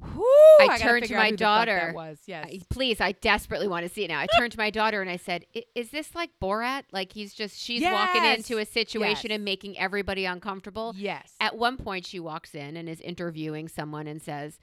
Whew, 0.03 0.25
I 0.61 0.67
gotta 0.69 0.81
turned 0.83 1.05
to 1.09 1.15
my 1.15 1.27
who 1.27 1.37
the 1.37 1.45
fuck 1.45 1.67
that 1.67 1.67
daughter. 1.67 1.93
was 1.95 2.21
yes. 2.27 2.47
I- 2.49 2.61
Please, 2.71 3.03
I 3.03 3.13
desperately 3.13 3.69
want 3.69 3.87
to 3.87 3.93
see 3.93 4.03
it 4.05 4.09
now. 4.09 4.19
I 4.21 4.27
turned 4.39 4.51
to 4.53 4.59
my 4.59 4.71
daughter 4.71 5.03
and 5.03 5.11
I 5.11 5.17
said, 5.19 5.45
"I- 5.55 5.65
"Is 5.75 5.91
this 5.91 6.15
like 6.15 6.31
Borat? 6.43 6.85
Like 6.91 7.13
he's 7.13 7.35
just 7.35 7.59
she's 7.61 7.83
walking 7.83 8.25
into 8.25 8.57
a 8.57 8.65
situation 8.65 9.29
Yes. 9.31 9.37
and 9.37 9.45
making 9.45 9.79
everybody 9.79 10.25
uncomfortable." 10.25 10.95
Yes. 10.97 11.35
At 11.39 11.59
one 11.59 11.77
point, 11.77 12.07
she 12.07 12.19
walks 12.19 12.55
in 12.55 12.79
and 12.79 12.89
is 12.89 13.03
interviewing 13.03 13.69
someone 13.69 14.07
and 14.07 14.23
says, 14.23 14.59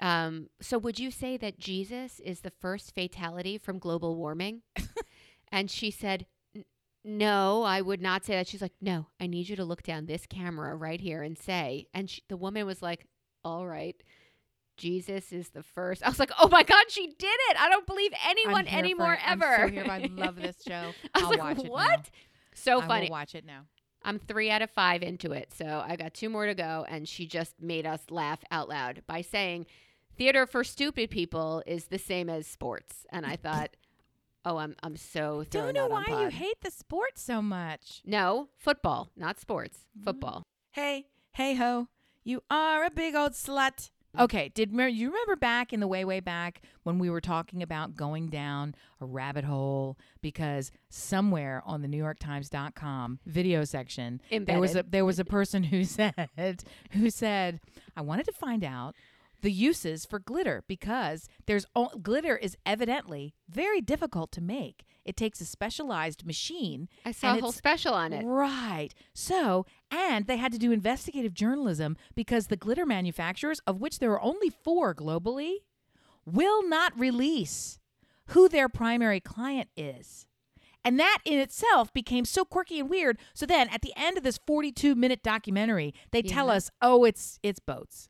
um, 0.00 0.50
"So 0.60 0.76
would 0.76 0.98
you 0.98 1.10
say 1.10 1.38
that 1.38 1.58
Jesus 1.58 2.20
is 2.20 2.40
the 2.42 2.50
first 2.50 2.94
fatality 2.94 3.56
from 3.56 3.78
global 3.78 4.16
warming?" 4.16 4.60
and 5.50 5.70
she 5.70 5.90
said, 5.90 6.22
"N- 6.22 6.26
no, 7.04 7.62
I 7.62 7.80
would 7.80 8.02
not 8.02 8.24
say 8.24 8.34
that. 8.34 8.48
She's 8.48 8.62
like, 8.62 8.74
no, 8.80 9.06
I 9.20 9.26
need 9.26 9.48
you 9.48 9.56
to 9.56 9.64
look 9.64 9.82
down 9.82 10.06
this 10.06 10.26
camera 10.26 10.74
right 10.74 11.00
here 11.00 11.22
and 11.22 11.38
say. 11.38 11.88
And 11.94 12.10
she, 12.10 12.22
the 12.28 12.36
woman 12.36 12.66
was 12.66 12.82
like, 12.82 13.06
all 13.44 13.66
right. 13.66 13.96
Jesus 14.76 15.32
is 15.32 15.48
the 15.50 15.62
first. 15.62 16.02
I 16.06 16.08
was 16.08 16.18
like, 16.18 16.30
oh 16.40 16.48
my 16.48 16.62
God, 16.62 16.84
she 16.88 17.06
did 17.06 17.26
it. 17.50 17.60
I 17.60 17.68
don't 17.68 17.86
believe 17.86 18.12
anyone 18.26 18.66
anymore 18.68 19.14
it. 19.14 19.20
I'm 19.24 19.42
ever. 19.42 19.66
so 19.66 19.72
here. 19.72 19.86
I 19.88 20.08
love 20.12 20.36
this 20.40 20.56
show. 20.66 20.92
I 21.14 21.18
was 21.18 21.24
I'll 21.24 21.28
like, 21.30 21.38
watch 21.38 21.64
it 21.64 21.70
what? 21.70 21.88
now. 21.90 22.02
So 22.54 22.80
I 22.80 22.86
funny. 22.86 23.06
will 23.06 23.10
watch 23.10 23.34
it 23.34 23.44
now. 23.44 23.62
I'm 24.04 24.18
three 24.18 24.50
out 24.50 24.62
of 24.62 24.70
five 24.70 25.02
into 25.02 25.32
it. 25.32 25.52
So 25.52 25.82
I 25.86 25.96
got 25.96 26.14
two 26.14 26.28
more 26.28 26.46
to 26.46 26.54
go. 26.54 26.86
And 26.88 27.08
she 27.08 27.26
just 27.26 27.60
made 27.60 27.86
us 27.86 28.02
laugh 28.10 28.40
out 28.50 28.68
loud 28.68 29.02
by 29.06 29.22
saying, 29.22 29.66
theater 30.16 30.46
for 30.46 30.64
stupid 30.64 31.10
people 31.10 31.62
is 31.66 31.86
the 31.86 31.98
same 31.98 32.28
as 32.28 32.46
sports. 32.46 33.06
And 33.10 33.26
I 33.26 33.36
thought, 33.36 33.70
oh, 34.48 34.58
I'm, 34.58 34.74
I'm 34.82 34.96
so 34.96 35.44
Don't 35.50 35.74
know 35.74 35.86
why 35.86 36.04
you 36.08 36.28
hate 36.28 36.60
the 36.62 36.70
sport 36.70 37.18
so 37.18 37.42
much. 37.42 38.02
No, 38.04 38.48
football, 38.56 39.10
not 39.16 39.38
sports. 39.38 39.78
Mm-hmm. 39.96 40.04
Football. 40.04 40.42
Hey, 40.70 41.06
hey 41.32 41.54
ho, 41.54 41.88
you 42.24 42.42
are 42.50 42.84
a 42.84 42.90
big 42.90 43.14
old 43.14 43.32
slut. 43.32 43.90
Okay, 44.18 44.48
did 44.48 44.72
you 44.72 45.08
remember 45.08 45.36
back 45.36 45.72
in 45.72 45.80
the 45.80 45.86
way 45.86 46.04
way 46.04 46.20
back 46.20 46.62
when 46.82 46.98
we 46.98 47.10
were 47.10 47.20
talking 47.20 47.62
about 47.62 47.94
going 47.94 48.28
down 48.30 48.74
a 49.00 49.06
rabbit 49.06 49.44
hole 49.44 49.98
because 50.22 50.72
somewhere 50.88 51.62
on 51.66 51.82
the 51.82 51.88
New 51.88 51.98
York 51.98 52.18
newyorktimes.com 52.18 53.20
video 53.26 53.64
section 53.64 54.20
there 54.30 54.58
was 54.58 54.74
a 54.74 54.82
there 54.82 55.04
was 55.04 55.18
a 55.18 55.24
person 55.24 55.62
who 55.62 55.84
said 55.84 56.64
who 56.92 57.10
said 57.10 57.60
I 57.96 58.00
wanted 58.00 58.24
to 58.26 58.32
find 58.32 58.64
out 58.64 58.96
the 59.40 59.52
uses 59.52 60.04
for 60.04 60.18
glitter 60.18 60.64
because 60.66 61.28
there's 61.46 61.66
o- 61.76 61.90
glitter 62.02 62.36
is 62.36 62.56
evidently 62.66 63.34
very 63.48 63.80
difficult 63.80 64.32
to 64.32 64.40
make. 64.40 64.84
It 65.04 65.16
takes 65.16 65.40
a 65.40 65.46
specialized 65.46 66.26
machine 66.26 66.88
I 67.04 67.12
saw 67.12 67.36
a 67.36 67.40
whole 67.40 67.52
special 67.52 67.94
on 67.94 68.12
it. 68.12 68.24
Right. 68.24 68.90
So, 69.14 69.64
and 69.90 70.26
they 70.26 70.36
had 70.36 70.52
to 70.52 70.58
do 70.58 70.70
investigative 70.72 71.34
journalism 71.34 71.96
because 72.14 72.48
the 72.48 72.56
glitter 72.56 72.84
manufacturers, 72.84 73.60
of 73.66 73.80
which 73.80 74.00
there 74.00 74.12
are 74.12 74.20
only 74.22 74.50
four 74.50 74.94
globally, 74.94 75.58
will 76.26 76.68
not 76.68 76.98
release 76.98 77.78
who 78.28 78.48
their 78.48 78.68
primary 78.68 79.20
client 79.20 79.70
is. 79.76 80.26
And 80.84 80.98
that 81.00 81.18
in 81.24 81.38
itself 81.38 81.92
became 81.92 82.24
so 82.24 82.44
quirky 82.44 82.78
and 82.80 82.88
weird. 82.88 83.18
So 83.34 83.46
then 83.46 83.68
at 83.70 83.82
the 83.82 83.92
end 83.96 84.16
of 84.16 84.24
this 84.24 84.38
42 84.46 84.94
minute 84.94 85.22
documentary, 85.22 85.94
they 86.12 86.22
tell 86.22 86.50
us, 86.50 86.70
oh, 86.80 87.04
it's 87.04 87.38
it's 87.42 87.60
boats. 87.60 88.08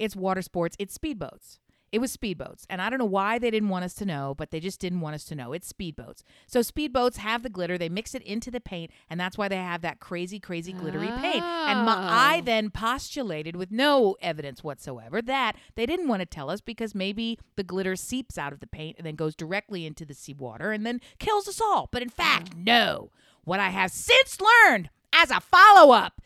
It's 0.00 0.16
water 0.16 0.42
sports, 0.42 0.76
it's 0.78 0.96
speedboats. 0.96 1.58
It 1.92 1.98
was 2.00 2.16
speedboats. 2.16 2.66
And 2.70 2.80
I 2.80 2.88
don't 2.88 3.00
know 3.00 3.04
why 3.04 3.40
they 3.40 3.50
didn't 3.50 3.68
want 3.68 3.84
us 3.84 3.94
to 3.94 4.04
know, 4.04 4.32
but 4.38 4.52
they 4.52 4.60
just 4.60 4.80
didn't 4.80 5.00
want 5.00 5.16
us 5.16 5.24
to 5.24 5.34
know. 5.34 5.52
It's 5.52 5.72
speedboats. 5.72 6.22
So 6.46 6.60
speedboats 6.60 7.16
have 7.16 7.42
the 7.42 7.48
glitter, 7.48 7.76
they 7.76 7.88
mix 7.88 8.14
it 8.14 8.22
into 8.22 8.48
the 8.48 8.60
paint, 8.60 8.92
and 9.10 9.18
that's 9.18 9.36
why 9.36 9.48
they 9.48 9.56
have 9.56 9.82
that 9.82 9.98
crazy, 9.98 10.38
crazy 10.38 10.72
glittery 10.72 11.08
paint. 11.08 11.42
And 11.42 11.84
my, 11.84 11.96
I 11.96 12.38
Oh. 12.38 12.42
then 12.42 12.70
postulated 12.70 13.56
with 13.56 13.72
no 13.72 14.16
evidence 14.22 14.62
whatsoever 14.62 15.20
that 15.20 15.56
they 15.74 15.84
didn't 15.84 16.06
want 16.06 16.20
to 16.20 16.26
tell 16.26 16.48
us 16.48 16.60
because 16.60 16.94
maybe 16.94 17.38
the 17.56 17.64
glitter 17.64 17.96
seeps 17.96 18.38
out 18.38 18.52
of 18.52 18.60
the 18.60 18.68
paint 18.68 18.96
and 18.96 19.04
then 19.04 19.16
goes 19.16 19.34
directly 19.34 19.84
into 19.84 20.04
the 20.04 20.14
seawater 20.14 20.70
and 20.70 20.86
then 20.86 21.00
kills 21.18 21.48
us 21.48 21.60
all. 21.60 21.88
But 21.90 22.02
in 22.02 22.08
fact, 22.08 22.50
oh. 22.54 22.58
no. 22.58 23.10
What 23.42 23.58
I 23.58 23.70
have 23.70 23.90
since 23.90 24.38
learned 24.40 24.90
as 25.12 25.32
a 25.32 25.40
follow 25.40 25.92
up. 25.92 26.20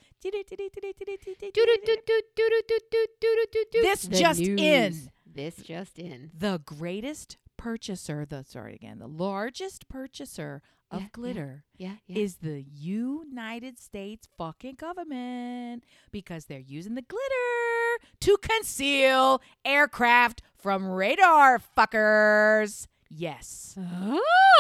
This 3.82 4.02
The 4.02 4.16
just 4.16 4.40
news. 4.40 4.60
in. 4.60 5.10
This 5.26 5.56
just 5.56 5.98
in. 5.98 6.30
The 6.36 6.60
greatest 6.64 7.36
purchaser, 7.56 8.24
the 8.24 8.44
sorry 8.44 8.74
again, 8.74 8.98
the 8.98 9.06
largest 9.08 9.88
purchaser 9.88 10.62
of 10.90 11.00
Yeah, 11.02 11.06
glitter 11.12 11.64
Yeah, 11.76 11.94
yeah. 12.06 12.18
is 12.18 12.36
the 12.36 12.62
United 12.62 13.78
States 13.78 14.28
fucking 14.38 14.74
government 14.76 15.84
because 16.12 16.46
they're 16.46 16.58
using 16.60 16.94
the 16.94 17.02
glitter 17.02 18.04
to 18.20 18.36
conceal 18.40 19.40
aircraft 19.64 20.42
from 20.56 20.86
radar 20.86 21.58
fuckers. 21.76 22.86
Yes. 23.10 23.76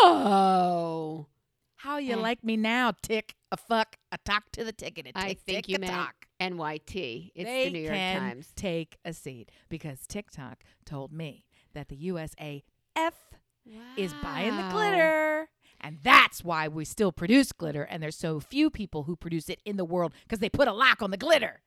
oh. 0.02 1.26
How 1.76 1.98
you 1.98 2.12
Eh. 2.14 2.16
like 2.16 2.42
me 2.42 2.56
now, 2.56 2.92
tick 3.02 3.34
a 3.54 3.56
fuck 3.56 3.96
a 4.12 4.18
talk 4.18 4.44
to 4.52 4.64
the 4.64 4.72
ticket. 4.72 5.06
I 5.14 5.34
think 5.34 5.66
tick 5.66 5.68
you 5.68 5.76
a 5.76 5.78
meant 5.78 5.92
talk. 5.92 6.14
NYT. 6.40 7.30
It's 7.34 7.48
they 7.48 7.64
the 7.66 7.70
New 7.70 7.78
York 7.80 7.94
can 7.94 8.20
Times. 8.20 8.52
take 8.56 8.98
a 9.04 9.12
seat 9.12 9.50
because 9.68 10.06
TikTok 10.08 10.64
told 10.84 11.12
me 11.12 11.46
that 11.72 11.88
the 11.88 11.96
USAF 12.08 12.62
is 13.96 14.12
buying 14.22 14.56
the 14.56 14.68
glitter. 14.70 15.48
And 15.80 15.98
that's 16.02 16.42
why 16.42 16.66
we 16.66 16.84
still 16.84 17.12
produce 17.12 17.52
glitter. 17.52 17.82
And 17.82 18.02
there's 18.02 18.16
so 18.16 18.40
few 18.40 18.70
people 18.70 19.04
who 19.04 19.16
produce 19.16 19.48
it 19.48 19.60
in 19.64 19.76
the 19.76 19.84
world 19.84 20.14
because 20.24 20.38
they 20.40 20.48
put 20.48 20.66
a 20.68 20.72
lock 20.72 21.00
on 21.02 21.10
the 21.10 21.16
glitter. 21.16 21.60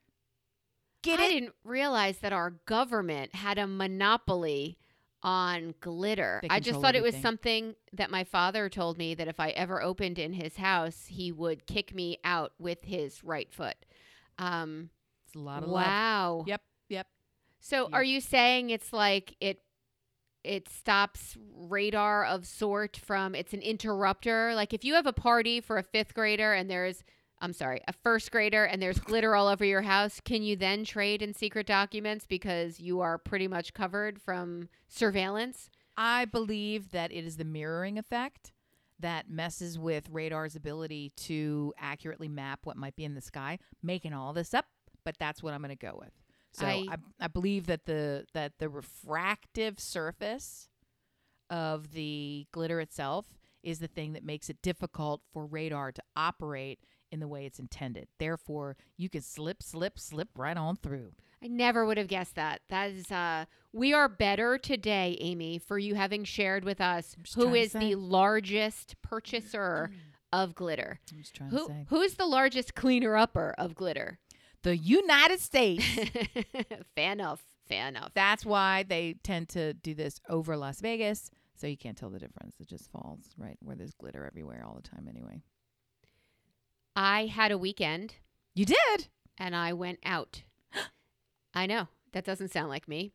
Get 1.04 1.20
it 1.20 1.24
I 1.24 1.26
it? 1.28 1.32
didn't 1.34 1.54
realize 1.64 2.18
that 2.20 2.34
our 2.34 2.56
government 2.66 3.36
had 3.36 3.58
a 3.58 3.68
monopoly 3.68 4.78
on 5.24 5.74
glitter. 5.82 6.44
I 6.50 6.60
just 6.60 6.80
thought 6.82 6.96
it 6.96 7.04
was 7.04 7.16
something 7.16 7.76
that 7.94 8.12
my 8.12 8.24
father 8.24 8.70
told 8.70 8.98
me 8.98 9.16
that 9.16 9.28
if 9.28 9.40
I 9.40 9.50
ever 9.50 9.82
opened 9.82 10.20
in 10.20 10.34
his 10.34 10.58
house, 10.58 11.06
he 11.08 11.32
would 11.32 11.66
kick 11.68 11.94
me 11.94 12.20
out 12.24 12.54
with 12.60 12.84
his 12.84 13.24
right 13.24 13.52
foot. 13.52 13.76
Um, 14.38 14.90
It's 15.26 15.36
a 15.36 15.40
lot 15.40 15.64
of 15.64 15.70
love. 15.70 15.96
wow. 15.96 16.44
Yep, 16.46 16.62
yep. 16.90 17.08
So 17.60 17.90
Yep. 17.90 17.94
are 17.94 18.04
you 18.04 18.22
saying 18.22 18.70
it's 18.70 18.94
like 18.94 19.36
it 19.42 19.62
it 20.44 20.70
stops 20.70 21.38
radar 21.54 22.26
of 22.26 22.46
sort 22.46 22.98
from 22.98 23.36
it's 23.36 23.54
an 23.54 23.62
interrupter? 23.62 24.54
Like 24.56 24.74
if 24.74 24.84
you 24.86 24.94
have 24.96 25.08
a 25.08 25.14
party 25.14 25.60
for 25.62 25.78
a 25.78 25.84
5th 25.84 26.14
grader 26.14 26.54
and 26.54 26.70
there's 26.70 27.04
I'm 27.40 27.54
sorry, 27.54 27.82
a 27.88 27.94
first 27.94 28.32
grader 28.32 28.64
and 28.66 28.82
there's 28.82 29.00
glitter 29.00 29.36
all 29.36 29.48
over 29.48 29.64
your 29.64 29.84
house, 29.84 30.20
can 30.20 30.42
you 30.42 30.56
then 30.56 30.84
trade 30.84 31.22
in 31.22 31.34
secret 31.34 31.68
documents 31.68 32.26
because 32.26 32.80
you 32.80 33.00
are 33.02 33.18
pretty 33.18 33.48
much 33.48 33.74
covered 33.74 34.20
from 34.20 34.70
surveillance? 34.88 35.70
I 35.96 36.26
believe 36.26 36.92
that 36.92 37.12
it 37.12 37.26
is 37.26 37.38
the 37.38 37.46
mirroring 37.46 37.98
effect 37.98 38.52
that 39.00 39.30
messes 39.30 39.78
with 39.78 40.10
radar's 40.10 40.56
ability 40.56 41.12
to 41.16 41.74
accurately 41.78 42.28
map 42.28 42.62
what 42.64 42.78
might 42.78 42.96
be 42.96 43.06
in 43.06 43.14
the 43.14 43.22
sky, 43.22 43.60
making 43.84 44.14
all 44.14 44.34
this 44.34 44.54
up, 44.54 44.66
but 45.06 45.16
that's 45.20 45.44
what 45.44 45.54
I'm 45.54 45.62
going 45.62 45.70
to 45.70 45.76
go 45.76 45.96
with. 46.00 46.12
So 46.54 46.66
I, 46.66 46.86
I- 46.90 47.26
I, 47.26 47.28
believe 47.28 47.68
that 47.68 47.86
the 47.86 48.26
that 48.34 48.54
the 48.58 48.70
refractive 48.70 49.80
surface 49.80 50.70
of 51.52 51.92
the 51.92 52.48
glitter 52.52 52.80
itself 52.80 53.26
is 53.62 53.80
the 53.80 53.88
thing 53.88 54.14
that 54.14 54.24
makes 54.24 54.50
it 54.50 54.62
difficult 54.64 55.22
for 55.32 55.46
radar 55.46 55.92
to 55.92 56.02
operate 56.16 56.80
in 57.12 57.20
the 57.20 57.28
way 57.28 57.46
it's 57.46 57.60
intended. 57.60 58.08
Therefore, 58.20 58.76
you 58.98 59.10
can 59.10 59.22
slip, 59.22 59.64
slip, 59.64 60.00
slip 60.00 60.30
right 60.36 60.58
on 60.58 60.76
through. 60.76 61.12
I 61.44 61.48
never 61.48 61.86
would 61.86 61.98
have 61.98 62.08
guessed 62.08 62.36
that. 62.36 62.62
That 62.70 62.92
is 62.92 63.12
uh 63.12 63.46
we 63.72 63.94
are 63.94 64.10
better 64.10 64.58
today, 64.58 65.18
Amy, 65.20 65.60
for 65.60 65.78
you 65.78 65.96
having 65.96 66.24
shared 66.24 66.64
with 66.66 66.82
us 66.82 67.16
who 67.36 67.54
is 67.54 67.74
the 67.74 67.96
largest 67.96 68.96
purchaser 69.02 69.92
of 70.34 70.56
glitter. 70.56 71.00
I'm 71.12 71.20
just 71.20 71.36
trying 71.36 71.50
Who 71.52 71.68
to 71.68 71.74
say. 71.74 71.86
who's 71.90 72.16
the 72.16 72.26
largest 72.26 72.76
cleaner 72.76 73.16
upper 73.16 73.54
of 73.58 73.76
glitter? 73.76 74.20
The 74.64 74.76
United 74.76 75.40
States. 75.40 75.86
fan 76.96 77.22
of, 77.22 77.46
fan 77.68 77.96
of. 77.96 78.12
That's 78.14 78.46
why 78.46 78.84
they 78.88 79.16
tend 79.24 79.50
to 79.50 79.74
do 79.74 79.94
this 79.94 80.20
over 80.28 80.58
Las 80.58 80.82
Vegas, 80.82 81.30
so 81.56 81.68
you 81.68 81.78
can't 81.78 81.98
tell 81.98 82.10
the 82.10 82.20
difference. 82.20 82.56
It 82.60 82.68
just 82.68 82.92
falls 82.92 83.30
right 83.38 83.58
where 83.62 83.76
there's 83.76 83.94
glitter 83.94 84.26
everywhere 84.26 84.66
all 84.68 84.76
the 84.76 84.88
time 84.88 85.08
anyway. 85.08 85.42
I 86.98 87.28
had 87.28 87.52
a 87.52 87.58
weekend 87.58 88.16
You 88.56 88.66
did? 88.66 89.08
and 89.38 89.56
I 89.56 89.74
went 89.74 90.00
out. 90.04 90.42
I 91.54 91.66
know 91.68 91.88
that 92.14 92.26
doesn't 92.26 92.52
sound 92.52 92.70
like 92.70 92.88
me. 92.88 93.12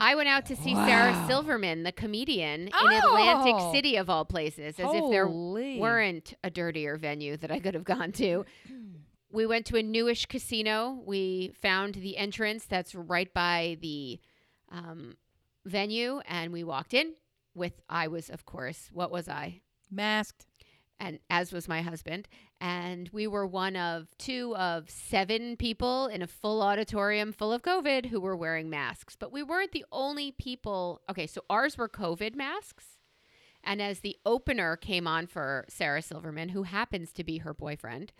I 0.00 0.14
went 0.16 0.28
out 0.28 0.46
to 0.46 0.56
see 0.56 0.74
Sarah 0.74 1.24
Silverman, 1.28 1.82
the 1.84 1.92
comedian, 1.92 2.62
in 2.68 2.72
Atlantic 2.74 3.54
Oh. 3.56 3.72
City 3.72 3.96
of 3.96 4.10
all 4.10 4.24
places, 4.24 4.78
as 4.78 4.86
if 4.92 5.10
there 5.10 5.28
weren't 5.28 6.34
a 6.42 6.50
dirtier 6.50 6.96
venue 6.96 7.36
that 7.36 7.50
I 7.52 7.60
could 7.60 7.74
have 7.74 7.84
gone 7.84 8.10
to. 8.12 8.44
we 9.32 9.46
went 9.46 9.66
to 9.66 9.76
a 9.76 9.82
newish 9.82 10.26
casino. 10.26 11.00
We 11.06 11.52
found 11.60 11.94
the 11.94 12.16
entrance 12.16 12.66
that's 12.66 12.94
right 12.94 13.32
by 13.32 13.78
the 13.80 14.20
um, 14.70 15.16
venue, 15.64 16.20
and 16.26 16.52
we 16.52 16.64
walked 16.64 16.92
in. 16.94 17.14
With 17.54 17.80
I 17.88 18.08
was, 18.08 18.30
of 18.30 18.44
course, 18.44 18.90
what 18.92 19.12
was 19.12 19.28
I? 19.28 19.60
masked. 19.90 20.46
And 21.00 21.18
as 21.28 21.52
was 21.52 21.68
my 21.68 21.82
husband, 21.82 22.28
and 22.60 23.10
we 23.12 23.26
were 23.26 23.46
one 23.46 23.76
of 23.76 24.06
two 24.16 24.54
of 24.56 24.88
seven 24.88 25.56
people 25.56 26.06
in 26.06 26.22
a 26.22 26.26
full 26.26 26.62
auditorium 26.62 27.32
full 27.32 27.52
of 27.52 27.62
COVID 27.62 28.06
who 28.06 28.20
were 28.20 28.36
wearing 28.36 28.70
masks. 28.70 29.16
But 29.16 29.32
we 29.32 29.42
weren't 29.42 29.72
the 29.72 29.84
only 29.90 30.32
people. 30.32 31.00
Okay, 31.10 31.26
so 31.26 31.42
ours 31.50 31.76
were 31.76 31.88
COVID 31.88 32.36
masks. 32.36 32.84
And 33.64 33.82
as 33.82 34.00
the 34.00 34.16
opener 34.24 34.76
came 34.76 35.06
on 35.06 35.26
for 35.26 35.64
Sarah 35.68 36.02
Silverman, 36.02 36.50
who 36.50 36.62
happens 36.64 37.12
to 37.12 37.24
be 37.24 37.38
her 37.38 37.54
boyfriend, 37.54 38.12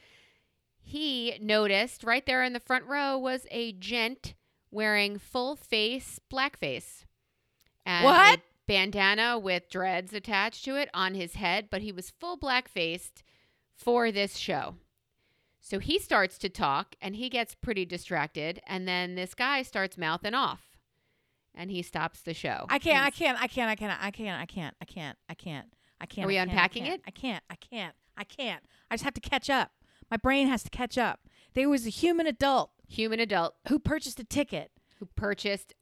he 0.81 1.39
noticed 1.41 2.03
right 2.03 2.25
there 2.27 2.43
in 2.43 2.53
the 2.55 2.61
front 2.61 2.87
row 2.87 3.17
was 3.17 3.47
a 3.51 3.73
gent 3.73 4.35
wearing 4.71 5.19
full 5.19 5.55
face 5.57 6.19
blackface. 6.33 7.05
And 7.87 8.05
What? 8.05 8.41
Bandana 8.67 9.39
with 9.39 9.69
dreads 9.71 10.13
attached 10.13 10.65
to 10.65 10.77
it 10.77 10.89
on 10.95 11.15
his 11.15 11.35
head, 11.35 11.69
but 11.71 11.83
he 11.83 11.93
was 11.93 12.11
full 12.11 12.37
black 12.37 12.69
faced 12.69 13.23
for 13.75 14.11
this 14.11 14.37
show. 14.37 14.77
So 15.61 15.79
he 15.79 15.99
starts 15.99 16.37
to 16.39 16.49
talk 16.49 16.95
and 17.01 17.17
he 17.17 17.29
gets 17.29 17.55
pretty 17.55 17.85
distracted. 17.85 18.61
And 18.67 18.87
then 18.87 19.15
this 19.15 19.35
guy 19.35 19.63
starts 19.63 19.97
mouthing 19.97 20.35
off 20.35 20.79
and 21.55 21.71
he 21.71 21.83
stops 21.83 22.21
the 22.21 22.35
show. 22.35 22.67
I 22.69 22.79
can't. 22.79 23.05
I 23.05 23.11
can't. 23.11 23.41
I 23.41 23.47
can't. 23.47 23.71
I 23.71 23.77
can't. 23.77 24.03
I 24.03 24.11
can't. 24.11 24.43
I 24.43 24.47
can't. 24.47 24.77
I 24.81 24.85
can't. 24.85 25.19
I 25.29 25.35
can't. 25.35 25.67
I 26.01 26.07
can't. 26.07 26.25
Are 26.25 26.29
we 26.29 26.37
unpacking 26.37 26.87
it? 26.87 27.01
I 27.07 27.11
can't. 27.11 27.43
I 27.49 27.55
can't. 27.57 27.95
I 28.17 28.25
can't. 28.25 28.63
I 28.91 28.95
just 28.95 29.05
have 29.05 29.15
to 29.15 29.21
catch 29.21 29.49
up. 29.49 29.71
My 30.11 30.17
brain 30.17 30.49
has 30.49 30.63
to 30.65 30.71
catch 30.71 30.99
up. 30.99 31.21
There 31.55 31.69
was 31.69 31.87
a 31.87 31.91
human 31.91 32.27
adult 32.27 32.71
Human 32.87 33.19
adult 33.19 33.55
who 33.69 33.79
purchased 33.79 34.21
a 34.21 34.25
ticket. 34.25 34.71
who 34.99 35.07
purchased 35.17 35.75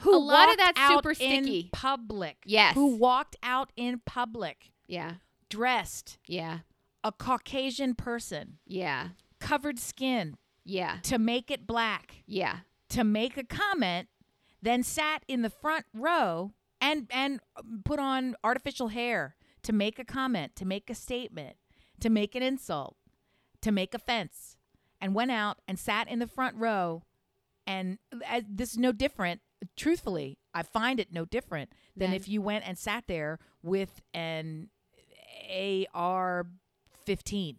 Who 0.00 0.14
a 0.14 0.18
lot 0.18 0.44
of 0.50 0.58
walked 0.58 0.76
that's 0.76 0.88
super 0.94 1.10
out 1.10 1.20
in 1.20 1.44
sticky. 1.44 1.70
public. 1.72 2.36
Yes. 2.44 2.74
Who 2.74 2.96
walked 2.96 3.36
out 3.42 3.72
in 3.76 4.00
public 4.06 4.70
Yeah. 4.86 5.14
dressed 5.48 6.18
Yeah. 6.26 6.60
a 7.04 7.12
Caucasian 7.12 7.94
person, 7.94 8.58
Yeah. 8.66 9.10
covered 9.40 9.78
skin 9.78 10.36
Yeah. 10.64 10.98
to 11.04 11.18
make 11.18 11.50
it 11.50 11.66
black, 11.66 12.22
Yeah. 12.26 12.60
to 12.90 13.04
make 13.04 13.36
a 13.36 13.44
comment, 13.44 14.08
then 14.62 14.82
sat 14.82 15.24
in 15.28 15.42
the 15.42 15.50
front 15.50 15.86
row 15.94 16.52
and 16.80 17.06
and 17.10 17.40
put 17.84 17.98
on 17.98 18.34
artificial 18.44 18.88
hair 18.88 19.36
to 19.62 19.72
make 19.72 19.98
a 19.98 20.04
comment, 20.04 20.54
to 20.56 20.64
make 20.64 20.88
a 20.90 20.94
statement, 20.94 21.56
to 22.00 22.08
make 22.10 22.34
an 22.34 22.42
insult, 22.42 22.96
to 23.62 23.72
make 23.72 23.94
offense, 23.94 24.56
and 25.00 25.14
went 25.14 25.30
out 25.30 25.60
and 25.68 25.78
sat 25.78 26.08
in 26.08 26.18
the 26.18 26.26
front 26.26 26.56
row. 26.56 27.02
And 27.66 27.98
uh, 28.26 28.42
this 28.48 28.72
is 28.72 28.78
no 28.78 28.92
different. 28.92 29.42
Truthfully, 29.76 30.38
I 30.54 30.62
find 30.62 31.00
it 31.00 31.12
no 31.12 31.24
different 31.24 31.70
than 31.96 32.12
if 32.12 32.28
you 32.28 32.40
went 32.42 32.66
and 32.66 32.78
sat 32.78 33.04
there 33.08 33.38
with 33.62 34.00
an 34.14 34.68
AR-15 35.94 37.56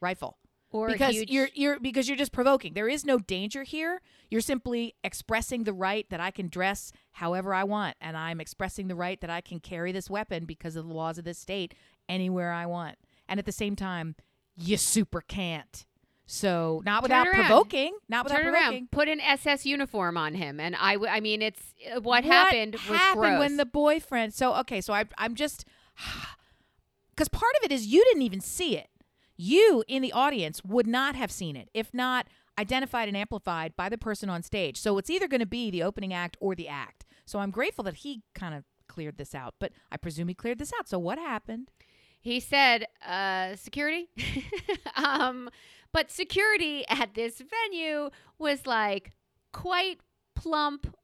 rifle 0.00 0.38
Or 0.70 0.88
because 0.88 1.14
huge, 1.14 1.30
you're 1.30 1.48
you're 1.54 1.80
because 1.80 2.08
you're 2.08 2.16
just 2.16 2.32
provoking. 2.32 2.74
There 2.74 2.88
is 2.88 3.04
no 3.04 3.18
danger 3.18 3.64
here. 3.64 4.00
You're 4.30 4.40
simply 4.40 4.94
expressing 5.02 5.64
the 5.64 5.72
right 5.72 6.08
that 6.10 6.20
I 6.20 6.30
can 6.30 6.48
dress 6.48 6.92
however 7.12 7.52
I 7.52 7.64
want, 7.64 7.96
and 8.00 8.16
I'm 8.16 8.40
expressing 8.40 8.86
the 8.88 8.94
right 8.94 9.20
that 9.20 9.30
I 9.30 9.40
can 9.40 9.58
carry 9.58 9.90
this 9.92 10.08
weapon 10.08 10.44
because 10.44 10.76
of 10.76 10.86
the 10.86 10.94
laws 10.94 11.18
of 11.18 11.24
this 11.24 11.38
state 11.38 11.74
anywhere 12.08 12.52
I 12.52 12.66
want. 12.66 12.98
And 13.28 13.40
at 13.40 13.46
the 13.46 13.52
same 13.52 13.74
time, 13.74 14.14
you 14.56 14.76
super 14.76 15.20
can't. 15.20 15.86
So 16.32 16.80
not 16.84 17.02
without 17.02 17.26
provoking, 17.26 17.92
not 18.08 18.24
without 18.24 18.36
turn 18.36 18.52
provoking. 18.52 18.72
around, 18.72 18.90
put 18.92 19.08
an 19.08 19.20
SS 19.20 19.66
uniform 19.66 20.16
on 20.16 20.34
him, 20.34 20.60
and 20.60 20.76
I, 20.76 20.92
w- 20.92 21.10
I 21.10 21.18
mean, 21.18 21.42
it's 21.42 21.74
uh, 21.92 22.00
what, 22.00 22.22
happened 22.22 22.74
was 22.74 22.98
happened 22.98 23.22
gross. 23.22 23.38
when 23.40 23.56
the 23.56 23.66
boyfriend? 23.66 24.32
So 24.32 24.54
okay, 24.58 24.80
so 24.80 24.92
I, 24.92 25.06
I'm 25.18 25.34
just 25.34 25.64
because 27.10 27.28
part 27.28 27.52
of 27.58 27.64
it 27.64 27.72
is 27.72 27.88
you 27.88 28.04
didn't 28.04 28.22
even 28.22 28.40
see 28.40 28.76
it. 28.76 28.90
You 29.36 29.82
in 29.88 30.02
the 30.02 30.12
audience 30.12 30.62
would 30.62 30.86
not 30.86 31.16
have 31.16 31.32
seen 31.32 31.56
it 31.56 31.68
if 31.74 31.92
not 31.92 32.28
identified 32.56 33.08
and 33.08 33.16
amplified 33.16 33.74
by 33.74 33.88
the 33.88 33.98
person 33.98 34.30
on 34.30 34.44
stage. 34.44 34.76
So 34.76 34.98
it's 34.98 35.10
either 35.10 35.26
going 35.26 35.40
to 35.40 35.46
be 35.46 35.68
the 35.72 35.82
opening 35.82 36.14
act 36.14 36.36
or 36.38 36.54
the 36.54 36.68
act. 36.68 37.06
So 37.26 37.40
I'm 37.40 37.50
grateful 37.50 37.82
that 37.84 37.96
he 37.96 38.22
kind 38.36 38.54
of 38.54 38.62
cleared 38.86 39.18
this 39.18 39.34
out, 39.34 39.54
but 39.58 39.72
I 39.90 39.96
presume 39.96 40.28
he 40.28 40.34
cleared 40.34 40.58
this 40.58 40.72
out. 40.78 40.88
So 40.88 41.00
what 41.00 41.18
happened? 41.18 41.72
He 42.20 42.38
said, 42.38 42.86
uh, 43.06 43.56
security. 43.56 44.10
um, 44.94 45.48
but 45.92 46.10
security 46.10 46.84
at 46.88 47.14
this 47.14 47.40
venue 47.40 48.10
was 48.38 48.66
like 48.66 49.12
quite 49.52 50.00
plump, 50.34 50.94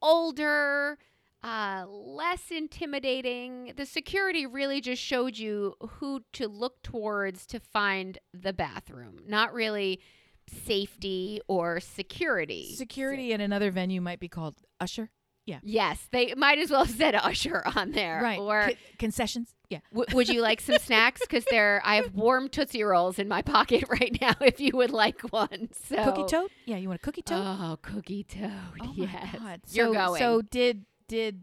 older, 0.00 0.98
uh, 1.42 1.84
less 1.88 2.50
intimidating. 2.50 3.72
The 3.76 3.86
security 3.86 4.46
really 4.46 4.80
just 4.80 5.02
showed 5.02 5.38
you 5.38 5.74
who 5.80 6.22
to 6.34 6.48
look 6.48 6.82
towards 6.82 7.46
to 7.46 7.60
find 7.60 8.18
the 8.32 8.52
bathroom, 8.52 9.20
not 9.26 9.52
really 9.52 10.00
safety 10.48 11.40
or 11.48 11.80
security. 11.80 12.74
Security 12.76 13.32
in 13.32 13.40
another 13.40 13.70
venue 13.70 14.00
might 14.00 14.20
be 14.20 14.28
called 14.28 14.56
usher. 14.80 15.10
Yeah. 15.46 15.58
Yes, 15.64 16.08
they 16.12 16.34
might 16.36 16.58
as 16.58 16.70
well 16.70 16.84
have 16.84 16.94
said 16.94 17.14
usher 17.16 17.62
on 17.74 17.92
there. 17.92 18.20
Right. 18.22 18.38
Or 18.38 18.62
Con- 18.62 18.74
concessions. 18.98 19.54
Yeah. 19.72 19.78
W- 19.90 20.14
would 20.14 20.28
you 20.28 20.42
like 20.42 20.60
some 20.60 20.76
snacks? 20.76 21.22
Because 21.22 21.46
there, 21.50 21.80
I 21.82 21.96
have 21.96 22.14
warm 22.14 22.50
Tootsie 22.50 22.82
Rolls 22.82 23.18
in 23.18 23.26
my 23.26 23.40
pocket 23.40 23.84
right 23.88 24.14
now. 24.20 24.34
If 24.42 24.60
you 24.60 24.72
would 24.74 24.90
like 24.90 25.22
one, 25.32 25.70
so 25.88 26.04
Cookie 26.04 26.26
toad? 26.28 26.50
Yeah, 26.66 26.76
you 26.76 26.88
want 26.88 27.00
a 27.00 27.02
cookie 27.02 27.22
toad? 27.22 27.42
Oh, 27.42 27.78
cookie 27.80 28.24
toad. 28.24 28.50
Oh 28.82 28.92
yes, 28.94 29.28
my 29.32 29.38
god! 29.38 29.60
you're 29.70 29.86
so, 29.86 29.92
going. 29.94 30.18
So 30.18 30.42
did 30.42 30.84
did 31.08 31.40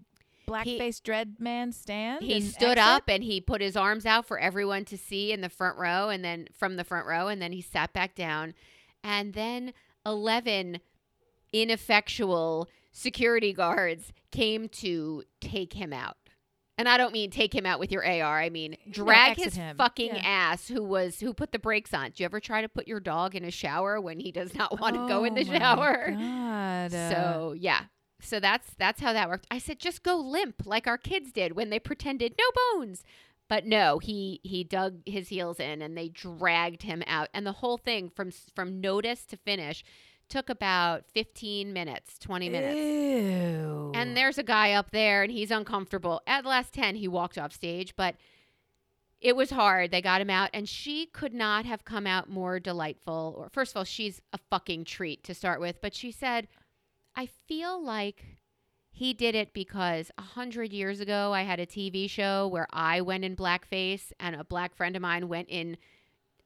blackface 0.48 1.02
dread 1.02 1.38
man 1.40 1.72
stand? 1.72 2.22
he 2.24 2.40
stood 2.42 2.78
exit? 2.78 2.78
up 2.78 3.04
and 3.08 3.24
he 3.24 3.42
put 3.42 3.62
his 3.62 3.76
arms 3.76 4.06
out 4.06 4.26
for 4.26 4.40
everyone 4.40 4.86
to 4.86 4.98
see 4.98 5.32
in 5.32 5.42
the 5.42 5.50
front 5.50 5.80
row, 5.80 6.10
and 6.10 6.24
then 6.24 6.48
from 6.54 6.76
the 6.76 6.84
front 6.84 7.08
row, 7.08 7.28
and 7.28 7.42
then 7.42 7.52
he 7.52 7.62
sat 7.62 7.94
back 7.94 8.14
down, 8.14 8.54
and 9.04 9.34
then 9.34 9.74
eleven 10.06 10.82
ineffectual 11.52 12.70
security 12.92 13.54
guards 13.54 14.14
came 14.32 14.70
to 14.70 15.24
take 15.42 15.74
him 15.74 15.92
out. 15.92 16.18
And 16.80 16.88
I 16.88 16.98
don't 16.98 17.12
mean 17.12 17.30
take 17.30 17.54
him 17.54 17.66
out 17.66 17.78
with 17.80 17.92
your 17.92 18.04
AR. 18.08 18.40
I 18.40 18.50
mean 18.50 18.78
drag 18.90 19.36
his 19.38 19.54
him. 19.56 19.76
fucking 19.76 20.16
Yeah. 20.16 20.22
ass 20.24 20.70
who 20.70 20.82
was 20.82 21.20
who 21.20 21.34
put 21.34 21.52
the 21.52 21.60
brakes 21.60 21.94
on. 21.94 22.12
Do 22.12 22.24
you 22.24 22.26
ever 22.26 22.40
try 22.40 22.62
to 22.62 22.70
put 22.70 22.88
your 22.88 23.02
dog 23.02 23.36
in 23.36 23.44
a 23.44 23.52
shower 23.52 24.00
when 24.00 24.20
he 24.20 24.32
does 24.32 24.56
not 24.56 24.80
want 24.80 24.96
to 24.96 25.06
go 25.08 25.26
in 25.26 25.36
the 25.36 25.42
Oh 25.42 25.58
shower? 25.60 26.12
God. 26.12 26.92
So 26.92 27.54
yeah. 27.58 27.82
So 28.22 28.40
that's 28.40 28.74
that's 28.78 29.02
how 29.02 29.12
that 29.14 29.28
worked. 29.30 29.46
I 29.52 29.60
said 29.60 29.78
just 29.80 30.04
go 30.04 30.16
limp 30.18 30.66
like 30.66 30.88
our 30.88 30.98
kids 30.98 31.32
did 31.34 31.52
when 31.56 31.70
they 31.70 31.80
pretended 31.80 32.36
no 32.40 32.46
bones. 32.80 33.04
But 33.50 33.66
no, 33.66 34.00
he 34.00 34.40
he 34.44 34.64
dug 34.64 35.00
his 35.06 35.28
heels 35.30 35.60
in 35.60 35.82
and 35.82 35.98
they 35.98 36.08
dragged 36.08 36.84
him 36.84 37.04
out. 37.08 37.28
And 37.34 37.46
the 37.46 37.52
whole 37.54 37.78
thing 37.78 38.10
from 38.10 38.32
from 38.56 38.80
notice 38.80 39.26
to 39.26 39.38
finish 39.38 39.84
took 40.30 40.50
about 40.50 41.06
15 41.14 41.74
minutes, 41.74 42.18
20 42.20 42.50
minutes. 42.50 42.76
Ew. 42.76 43.92
And 43.96 44.16
there's 44.16 44.38
a 44.38 44.44
guy 44.44 44.74
up 44.74 44.92
there 44.92 45.24
and 45.24 45.32
he's 45.32 45.52
uncomfortable. 45.52 46.22
At 46.28 46.44
the 46.44 46.50
last 46.50 46.74
10, 46.74 46.96
he 46.96 47.08
walked 47.08 47.38
off 47.38 47.52
stage, 47.52 47.96
but 47.96 48.16
it 49.20 49.36
was 49.36 49.50
hard. 49.50 49.92
They 49.92 50.02
got 50.02 50.22
him 50.22 50.30
out 50.30 50.50
and 50.54 50.70
she 50.70 51.08
could 51.08 51.34
not 51.34 51.66
have 51.66 51.84
come 51.84 52.08
out 52.08 52.30
more 52.30 52.60
delightful. 52.60 53.36
Or 53.38 53.50
first 53.50 53.74
of 53.74 53.78
all, 53.78 53.84
she's 53.84 54.22
a 54.32 54.40
fucking 54.50 54.86
treat 54.86 55.24
to 55.26 55.34
start 55.34 55.60
with, 55.60 55.82
but 55.82 55.94
she 55.94 56.12
said, 56.12 56.48
"I 57.16 57.26
feel 57.26 57.84
like 57.84 58.40
he 58.92 59.14
did 59.14 59.36
it 59.36 59.54
because 59.54 60.12
a 60.18 60.22
hundred 60.22 60.72
years 60.72 61.00
ago 61.00 61.34
I 61.34 61.44
had 61.44 61.60
a 61.60 61.66
TV 61.66 62.10
show 62.10 62.48
where 62.48 62.68
I 62.72 63.02
went 63.02 63.26
in 63.26 63.36
blackface 63.36 64.12
and 64.20 64.36
a 64.36 64.44
black 64.44 64.76
friend 64.76 64.96
of 64.96 65.02
mine 65.02 65.28
went 65.28 65.50
in 65.50 65.78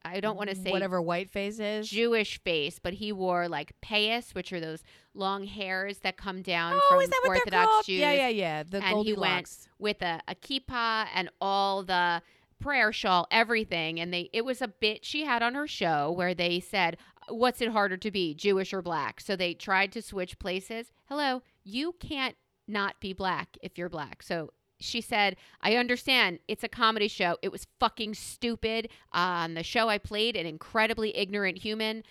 I 0.04 0.20
don't 0.20 0.36
want 0.36 0.50
to 0.50 0.56
say 0.56 0.70
whatever 0.70 1.00
white 1.00 1.30
face 1.30 1.58
is. 1.58 1.88
Jewish 1.88 2.40
face, 2.42 2.78
but 2.78 2.94
he 2.94 3.12
wore 3.12 3.48
like 3.48 3.72
payas, 3.82 4.34
which 4.34 4.52
are 4.52 4.60
those 4.60 4.82
long 5.14 5.44
hairs 5.44 5.98
that 5.98 6.16
come 6.16 6.42
down 6.42 6.74
oh, 6.74 6.86
from 6.88 7.00
is 7.00 7.08
that 7.08 7.20
what 7.24 7.38
Orthodox? 7.38 7.86
Jews 7.86 8.00
Yeah, 8.00 8.12
yeah, 8.12 8.28
yeah. 8.28 8.62
The 8.62 8.84
And 8.84 9.06
he 9.06 9.14
went 9.14 9.48
with 9.78 10.02
a, 10.02 10.20
a 10.28 10.34
kippah 10.34 11.06
and 11.14 11.30
all 11.40 11.82
the 11.82 12.22
prayer 12.60 12.92
shawl, 12.92 13.26
everything. 13.30 13.98
And 13.98 14.12
they 14.12 14.28
it 14.32 14.44
was 14.44 14.60
a 14.60 14.68
bit 14.68 15.04
she 15.04 15.24
had 15.24 15.42
on 15.42 15.54
her 15.54 15.66
show 15.66 16.12
where 16.12 16.34
they 16.34 16.60
said, 16.60 16.98
What's 17.28 17.62
it 17.62 17.70
harder 17.70 17.96
to 17.96 18.10
be, 18.10 18.34
Jewish 18.34 18.74
or 18.74 18.82
black? 18.82 19.20
So 19.20 19.36
they 19.36 19.54
tried 19.54 19.92
to 19.92 20.02
switch 20.02 20.38
places. 20.38 20.92
Hello, 21.06 21.42
you 21.62 21.94
can't 21.98 22.36
not 22.68 23.00
be 23.00 23.12
black 23.12 23.56
if 23.62 23.78
you're 23.78 23.88
black. 23.88 24.22
So 24.22 24.50
she 24.84 25.00
said, 25.00 25.36
I 25.60 25.76
understand 25.76 26.38
it's 26.48 26.64
a 26.64 26.68
comedy 26.68 27.08
show. 27.08 27.36
It 27.42 27.50
was 27.52 27.66
fucking 27.80 28.14
stupid. 28.14 28.88
On 29.12 29.54
the 29.54 29.62
show 29.62 29.88
I 29.88 29.98
played, 29.98 30.36
an 30.36 30.46
incredibly 30.46 31.16
ignorant 31.16 31.58
human. 31.58 32.04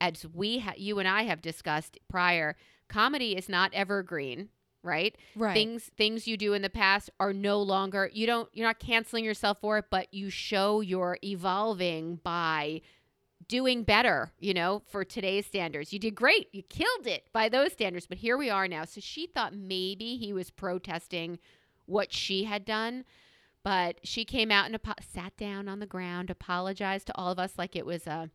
As 0.00 0.26
we, 0.34 0.58
ha- 0.58 0.74
you 0.76 0.98
and 0.98 1.08
I 1.08 1.22
have 1.22 1.40
discussed 1.40 1.98
prior, 2.08 2.56
comedy 2.88 3.36
is 3.36 3.48
not 3.48 3.72
evergreen, 3.72 4.50
right? 4.82 5.16
right. 5.34 5.54
Things 5.54 5.90
things 5.96 6.26
you 6.26 6.36
do 6.36 6.52
in 6.52 6.60
the 6.60 6.68
past 6.68 7.08
are 7.18 7.32
no 7.32 7.62
longer. 7.62 8.10
You 8.12 8.26
don't. 8.26 8.48
You're 8.52 8.66
not 8.66 8.78
canceling 8.78 9.24
yourself 9.24 9.58
for 9.60 9.78
it, 9.78 9.86
but 9.90 10.12
you 10.12 10.28
show 10.28 10.82
you're 10.82 11.18
evolving 11.24 12.16
by 12.22 12.82
doing 13.48 13.84
better, 13.84 14.32
you 14.38 14.52
know, 14.54 14.82
for 14.88 15.04
today's 15.04 15.46
standards. 15.46 15.92
You 15.92 15.98
did 15.98 16.14
great. 16.14 16.48
You 16.52 16.62
killed 16.62 17.06
it 17.06 17.28
by 17.32 17.48
those 17.48 17.72
standards. 17.72 18.06
But 18.06 18.18
here 18.18 18.36
we 18.36 18.50
are 18.50 18.68
now. 18.68 18.84
So 18.84 19.00
she 19.00 19.26
thought 19.26 19.54
maybe 19.54 20.16
he 20.16 20.32
was 20.32 20.50
protesting 20.50 21.38
what 21.86 22.12
she 22.12 22.44
had 22.44 22.64
done. 22.64 23.04
But 23.64 23.96
she 24.04 24.24
came 24.24 24.52
out 24.52 24.66
and 24.66 24.76
apo- 24.76 24.94
sat 25.00 25.36
down 25.36 25.68
on 25.68 25.80
the 25.80 25.86
ground, 25.86 26.30
apologized 26.30 27.08
to 27.08 27.16
all 27.16 27.32
of 27.32 27.38
us 27.38 27.54
like 27.58 27.74
it 27.74 27.84
was 27.84 28.06
a 28.06 28.30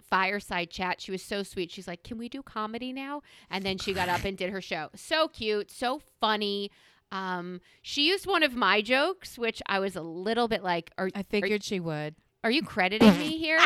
fireside 0.00 0.70
chat. 0.70 1.00
She 1.00 1.12
was 1.12 1.22
so 1.22 1.42
sweet. 1.42 1.70
She's 1.70 1.86
like, 1.86 2.02
Can 2.02 2.18
we 2.18 2.28
do 2.28 2.42
comedy 2.42 2.92
now? 2.92 3.22
And 3.48 3.64
then 3.64 3.78
she 3.78 3.92
got 3.92 4.08
up 4.08 4.24
and 4.24 4.36
did 4.36 4.50
her 4.50 4.60
show. 4.60 4.88
So 4.94 5.28
cute, 5.28 5.70
so 5.70 6.00
funny. 6.20 6.70
Um, 7.12 7.60
she 7.82 8.08
used 8.08 8.26
one 8.26 8.42
of 8.42 8.54
my 8.56 8.80
jokes, 8.82 9.38
which 9.38 9.62
I 9.66 9.78
was 9.78 9.94
a 9.96 10.02
little 10.02 10.48
bit 10.48 10.62
like, 10.64 10.90
Are, 10.98 11.10
I 11.14 11.22
figured 11.22 11.62
she 11.62 11.78
would. 11.78 12.16
are 12.42 12.50
you 12.50 12.62
crediting 12.62 13.18
me 13.18 13.38
here? 13.38 13.60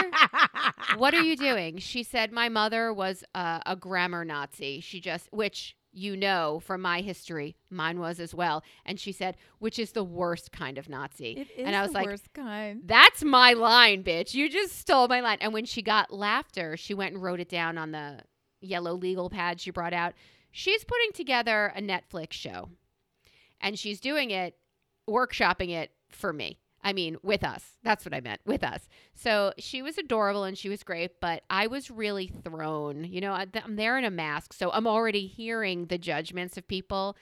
what 0.97 1.15
are 1.15 1.23
you 1.23 1.37
doing? 1.37 1.79
She 1.79 2.03
said, 2.03 2.31
My 2.31 2.49
mother 2.49 2.93
was 2.93 3.25
uh, 3.35 3.61
a 3.65 3.75
grammar 3.75 4.25
Nazi. 4.25 4.81
She 4.81 5.01
just, 5.01 5.29
which 5.33 5.77
you 5.97 6.17
know 6.17 6.61
from 6.65 6.83
my 6.83 7.01
history, 7.01 7.57
mine 7.71 7.99
was 7.99 8.21
as 8.21 8.35
well. 8.35 8.63
And 8.85 9.01
she 9.01 9.13
said, 9.13 9.37
which 9.59 9.79
is 9.79 9.93
the 9.93 10.05
worst 10.05 10.53
kind 10.53 10.77
of 10.79 10.89
Nazi. 10.89 11.49
And 11.59 11.75
I 11.75 11.83
was 11.83 11.93
the 11.93 11.99
like, 11.99 12.07
worst 12.07 12.33
kind. 12.35 12.83
that's 12.85 13.25
my 13.25 13.55
line, 13.55 14.05
bitch. 14.05 14.35
You 14.35 14.51
just 14.51 14.79
stole 14.79 15.09
my 15.09 15.21
line. 15.21 15.39
And 15.41 15.53
when 15.53 15.65
she 15.65 15.83
got 15.83 16.13
laughter, 16.13 16.77
she 16.77 16.95
went 16.95 17.15
and 17.15 17.23
wrote 17.23 17.41
it 17.41 17.49
down 17.49 17.79
on 17.79 17.93
the 17.93 18.21
yellow 18.61 18.95
legal 18.95 19.31
pad 19.31 19.61
she 19.61 19.71
brought 19.71 19.95
out. 19.95 20.13
She's 20.51 20.85
putting 20.85 21.13
together 21.13 21.73
a 21.75 21.81
Netflix 21.81 22.33
show. 22.33 22.69
And 23.61 23.79
she's 23.79 24.01
doing 24.01 24.31
it, 24.31 24.55
workshopping 25.09 25.71
it 25.71 25.93
for 26.11 26.33
me. 26.33 26.59
I 26.87 26.93
mean, 26.93 27.17
with 27.25 27.43
us. 27.43 27.65
That's 27.83 28.05
what 28.05 28.15
I 28.15 28.21
meant, 28.21 28.41
with 28.47 28.63
us. 28.63 28.89
So 29.17 29.53
she 29.59 29.83
was 29.83 29.99
adorable 29.99 30.45
and 30.45 30.57
she 30.57 30.69
was 30.69 30.85
great, 30.85 31.21
but 31.21 31.43
I 31.51 31.67
was 31.67 31.91
really 31.91 32.29
thrown. 32.45 33.03
You 33.03 33.21
know, 33.21 33.33
I'm 33.33 33.75
there 33.75 33.99
in 33.99 34.05
a 34.05 34.11
mask, 34.11 34.53
so 34.53 34.71
I'm 34.71 34.87
already 34.87 35.27
hearing 35.27 35.87
the 35.87 35.99
judgments 35.99 36.57
of 36.57 36.69
people 36.69 37.17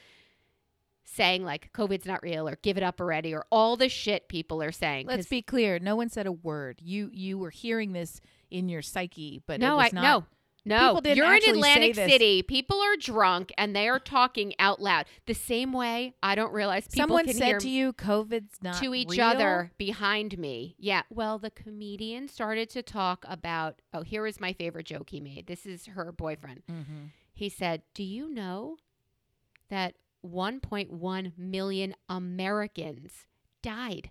saying, 1.07 1.45
like, 1.45 1.73
COVID's 1.73 2.05
not 2.05 2.23
real 2.23 2.47
or 2.47 2.59
give 2.61 2.77
it 2.77 2.83
up 2.83 3.01
already 3.01 3.33
or 3.33 3.47
all 3.51 3.79
the 3.79 3.89
shit 3.89 4.29
people 4.29 4.63
are 4.63 4.71
saying. 4.71 5.07
Let's 5.07 5.29
be 5.29 5.41
clear. 5.41 5.79
No 5.79 5.97
one 5.97 6.11
said 6.11 6.27
a 6.27 6.33
word. 6.33 6.81
You 6.83 7.09
you 7.15 7.39
were 7.39 7.49
hearing 7.49 7.95
this 7.95 8.21
in 8.51 8.69
your 8.69 8.83
psyche, 8.83 9.41
but 9.47 9.61
no, 9.61 9.73
it 9.73 9.77
was 9.77 9.95
I 9.95 9.97
not. 9.97 10.03
no. 10.03 10.25
No, 10.67 10.89
People 10.89 11.01
didn't 11.03 11.17
you're 11.19 11.35
in 11.35 11.43
Atlantic. 11.57 11.95
City. 11.95 12.43
People 12.43 12.81
are 12.81 12.97
drunk 12.97 13.53
and 13.59 13.77
they 13.77 13.87
are 13.89 13.99
talking 13.99 14.55
out 14.59 14.81
loud. 14.81 15.05
The 15.27 15.35
same 15.35 15.73
way 15.73 16.15
I 16.23 16.35
don't 16.35 16.53
realize 16.55 16.87
people 16.89 17.03
Someone 17.09 17.27
can 17.27 17.35
said 17.35 17.61
to 17.61 17.69
you, 17.69 17.93
"COVID's 17.93 18.63
not 18.63 18.77
to 18.83 18.95
each 18.95 19.11
real? 19.11 19.27
other 19.27 19.73
behind 19.77 20.39
me. 20.39 20.75
Yeah. 20.79 21.03
Well, 21.11 21.39
the 21.39 21.51
comedian 21.51 22.29
started 22.29 22.71
to 22.71 22.83
talk 22.83 23.27
about. 23.29 23.83
Oh, 23.93 24.03
here 24.03 24.27
is 24.27 24.41
my 24.41 24.55
favorite 24.55 24.87
joke 24.87 25.11
he 25.11 25.21
made. 25.21 25.47
This 25.49 25.67
is 25.67 25.85
her 25.87 26.11
boyfriend. 26.13 26.63
Mhm. 26.67 27.11
He 27.35 27.49
said, 27.51 27.83
"Do 27.93 28.03
you 28.03 28.31
know 28.31 28.79
that 29.69 29.97
1.1 30.23 31.33
million 31.37 31.95
Americans 32.09 33.27
died 33.61 34.11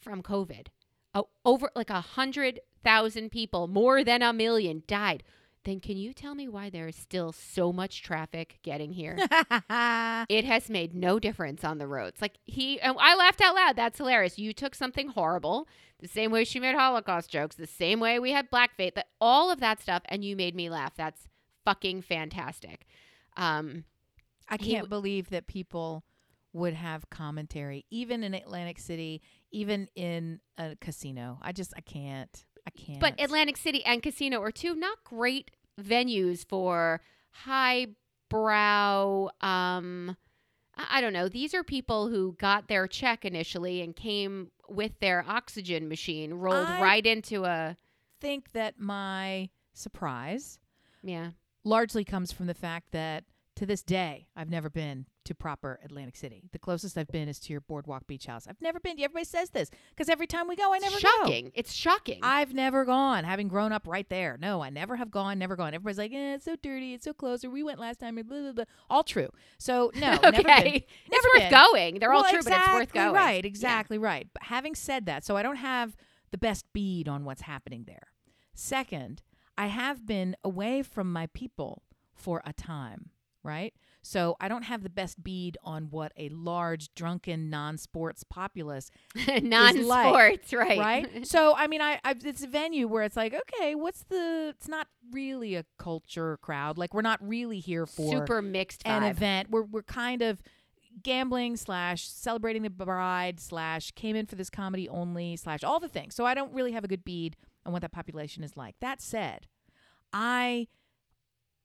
from 0.00 0.22
COVID? 0.22 0.66
Oh, 1.14 1.28
over 1.44 1.70
like 1.76 1.90
a 1.90 2.00
hundred 2.00 2.60
thousand 2.82 3.30
people, 3.30 3.68
more 3.68 4.02
than 4.02 4.22
a 4.22 4.32
million, 4.32 4.82
died." 4.88 5.22
Then 5.64 5.78
can 5.78 5.96
you 5.96 6.12
tell 6.12 6.34
me 6.34 6.48
why 6.48 6.70
there 6.70 6.88
is 6.88 6.96
still 6.96 7.32
so 7.32 7.72
much 7.72 8.02
traffic 8.02 8.58
getting 8.62 8.92
here? 8.92 9.16
it 10.28 10.44
has 10.44 10.68
made 10.68 10.94
no 10.94 11.20
difference 11.20 11.62
on 11.62 11.78
the 11.78 11.86
roads. 11.86 12.20
Like 12.20 12.38
he, 12.44 12.80
and 12.80 12.96
I 12.98 13.14
laughed 13.14 13.40
out 13.40 13.54
loud. 13.54 13.76
That's 13.76 13.98
hilarious. 13.98 14.38
You 14.38 14.52
took 14.52 14.74
something 14.74 15.08
horrible, 15.08 15.68
the 16.00 16.08
same 16.08 16.32
way 16.32 16.44
she 16.44 16.58
made 16.58 16.74
Holocaust 16.74 17.30
jokes, 17.30 17.54
the 17.54 17.66
same 17.66 18.00
way 18.00 18.18
we 18.18 18.32
had 18.32 18.50
blackface, 18.50 18.94
that 18.94 19.08
all 19.20 19.52
of 19.52 19.60
that 19.60 19.80
stuff, 19.80 20.02
and 20.06 20.24
you 20.24 20.34
made 20.34 20.56
me 20.56 20.68
laugh. 20.68 20.94
That's 20.96 21.28
fucking 21.64 22.02
fantastic. 22.02 22.86
Um, 23.36 23.84
I 24.48 24.56
can't 24.56 24.88
believe 24.88 25.30
that 25.30 25.46
people 25.46 26.04
would 26.52 26.74
have 26.74 27.08
commentary, 27.08 27.86
even 27.90 28.22
in 28.22 28.34
Atlantic 28.34 28.78
City, 28.78 29.22
even 29.50 29.88
in 29.94 30.40
a 30.58 30.76
casino. 30.80 31.38
I 31.40 31.52
just 31.52 31.72
I 31.76 31.80
can't. 31.80 32.44
I 32.66 32.70
can't. 32.70 33.00
but 33.00 33.20
Atlantic 33.20 33.56
City 33.56 33.84
and 33.84 34.02
Casino 34.02 34.40
are 34.40 34.52
two 34.52 34.74
not 34.74 35.02
great 35.04 35.50
venues 35.80 36.46
for 36.48 37.00
highbrow. 37.30 39.28
Um, 39.40 40.16
I 40.76 41.00
don't 41.00 41.12
know. 41.12 41.28
These 41.28 41.54
are 41.54 41.64
people 41.64 42.08
who 42.08 42.34
got 42.38 42.68
their 42.68 42.86
check 42.86 43.24
initially 43.24 43.82
and 43.82 43.94
came 43.94 44.50
with 44.68 44.98
their 45.00 45.24
oxygen 45.28 45.88
machine, 45.88 46.34
rolled 46.34 46.66
I- 46.68 46.80
right 46.80 47.06
into 47.06 47.44
a 47.44 47.76
think 48.20 48.52
that 48.52 48.78
my 48.78 49.50
surprise 49.74 50.60
yeah. 51.02 51.30
largely 51.64 52.04
comes 52.04 52.30
from 52.30 52.46
the 52.46 52.54
fact 52.54 52.92
that 52.92 53.24
to 53.56 53.66
this 53.66 53.82
day 53.82 54.28
I've 54.36 54.48
never 54.48 54.70
been 54.70 55.06
to 55.24 55.34
proper 55.34 55.78
Atlantic 55.84 56.16
City. 56.16 56.42
The 56.52 56.58
closest 56.58 56.98
I've 56.98 57.08
been 57.08 57.28
is 57.28 57.38
to 57.40 57.52
your 57.52 57.60
Boardwalk 57.60 58.06
Beach 58.06 58.26
House. 58.26 58.46
I've 58.48 58.60
never 58.60 58.80
been. 58.80 58.92
Everybody 59.00 59.24
says 59.24 59.50
this 59.50 59.70
because 59.90 60.08
every 60.08 60.26
time 60.26 60.48
we 60.48 60.56
go, 60.56 60.72
I 60.74 60.78
never 60.78 60.94
go. 60.96 60.98
shocking. 61.00 61.52
It's 61.54 61.72
shocking. 61.72 62.18
I've 62.22 62.54
never 62.54 62.84
gone, 62.84 63.24
having 63.24 63.48
grown 63.48 63.72
up 63.72 63.86
right 63.86 64.08
there. 64.08 64.36
No, 64.40 64.62
I 64.62 64.70
never 64.70 64.96
have 64.96 65.10
gone, 65.10 65.38
never 65.38 65.56
gone. 65.56 65.74
Everybody's 65.74 65.98
like, 65.98 66.12
eh, 66.12 66.34
it's 66.34 66.44
so 66.44 66.56
dirty, 66.62 66.94
it's 66.94 67.04
so 67.04 67.12
close, 67.12 67.44
or 67.44 67.50
we 67.50 67.62
went 67.62 67.78
last 67.78 68.00
time, 68.00 68.18
or 68.18 68.24
blah, 68.24 68.40
blah, 68.40 68.52
blah. 68.52 68.64
All 68.90 69.04
true. 69.04 69.28
So, 69.58 69.92
no, 69.94 70.12
okay, 70.24 70.30
never 70.30 70.42
been. 70.42 70.66
it's 70.74 70.86
Never 71.10 71.28
worth 71.34 71.50
been. 71.50 71.50
going. 71.50 71.98
They're 71.98 72.12
all 72.12 72.22
Well, 72.22 72.32
true, 72.32 72.42
but 72.42 72.52
it's 72.52 72.72
worth 72.72 72.92
going. 72.92 73.14
Right, 73.14 73.44
exactly 73.44 73.98
right. 73.98 74.26
But 74.32 74.44
having 74.44 74.74
said 74.74 75.06
that, 75.06 75.24
so 75.24 75.36
I 75.36 75.42
don't 75.42 75.56
have 75.56 75.96
the 76.30 76.38
best 76.38 76.64
bead 76.72 77.08
on 77.08 77.24
what's 77.24 77.42
happening 77.42 77.84
there. 77.86 78.08
Second, 78.54 79.22
I 79.56 79.66
have 79.66 80.06
been 80.06 80.36
away 80.44 80.82
from 80.82 81.12
my 81.12 81.26
people 81.28 81.82
for 82.14 82.42
a 82.44 82.52
time, 82.52 83.10
right? 83.42 83.74
So 84.02 84.36
I 84.40 84.48
don't 84.48 84.64
have 84.64 84.82
the 84.82 84.90
best 84.90 85.22
bead 85.22 85.56
on 85.62 85.84
what 85.90 86.12
a 86.16 86.28
large, 86.30 86.92
drunken, 86.94 87.48
non-sports 87.50 88.24
populace 88.24 88.90
Non-sports, 89.42 90.52
right? 90.52 90.78
right? 90.78 91.26
so 91.26 91.54
I 91.56 91.68
mean, 91.68 91.80
I, 91.80 92.00
I 92.04 92.16
it's 92.24 92.42
a 92.42 92.48
venue 92.48 92.88
where 92.88 93.04
it's 93.04 93.16
like, 93.16 93.32
okay, 93.34 93.74
what's 93.74 94.02
the? 94.04 94.48
It's 94.56 94.68
not 94.68 94.88
really 95.12 95.54
a 95.54 95.64
culture 95.78 96.36
crowd. 96.38 96.78
Like 96.78 96.94
we're 96.94 97.02
not 97.02 97.26
really 97.26 97.60
here 97.60 97.86
for 97.86 98.10
Super 98.10 98.42
mixed 98.42 98.82
an 98.84 99.02
vibe. 99.02 99.10
event. 99.10 99.50
We're 99.50 99.62
we're 99.62 99.82
kind 99.82 100.22
of 100.22 100.42
gambling 101.02 101.56
slash 101.56 102.06
celebrating 102.08 102.62
the 102.62 102.70
bride 102.70 103.40
slash 103.40 103.92
came 103.92 104.16
in 104.16 104.26
for 104.26 104.34
this 104.34 104.50
comedy 104.50 104.88
only 104.88 105.36
slash 105.36 105.64
all 105.64 105.80
the 105.80 105.88
things. 105.88 106.14
So 106.14 106.26
I 106.26 106.34
don't 106.34 106.52
really 106.52 106.72
have 106.72 106.84
a 106.84 106.88
good 106.88 107.04
bead 107.04 107.36
on 107.64 107.72
what 107.72 107.82
that 107.82 107.92
population 107.92 108.42
is 108.42 108.56
like. 108.56 108.74
That 108.80 109.00
said, 109.00 109.46
I 110.12 110.68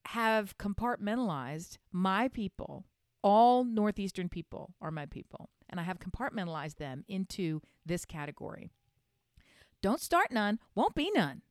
have 0.08 0.58
compartmentalized 0.58 1.78
my 1.92 2.28
people. 2.28 2.86
All 3.24 3.64
northeastern 3.64 4.30
people 4.30 4.74
are 4.82 4.92
my 4.92 5.06
people, 5.06 5.50
and 5.70 5.80
I 5.80 5.84
have 5.84 6.00
compartmentalized 6.00 6.78
them 6.78 7.04
into 7.08 7.62
this 7.86 8.06
category. 8.06 8.70
Don't 9.82 10.00
start 10.00 10.32
none, 10.32 10.60
won't 10.76 10.96
be 10.96 11.12
none. 11.14 11.42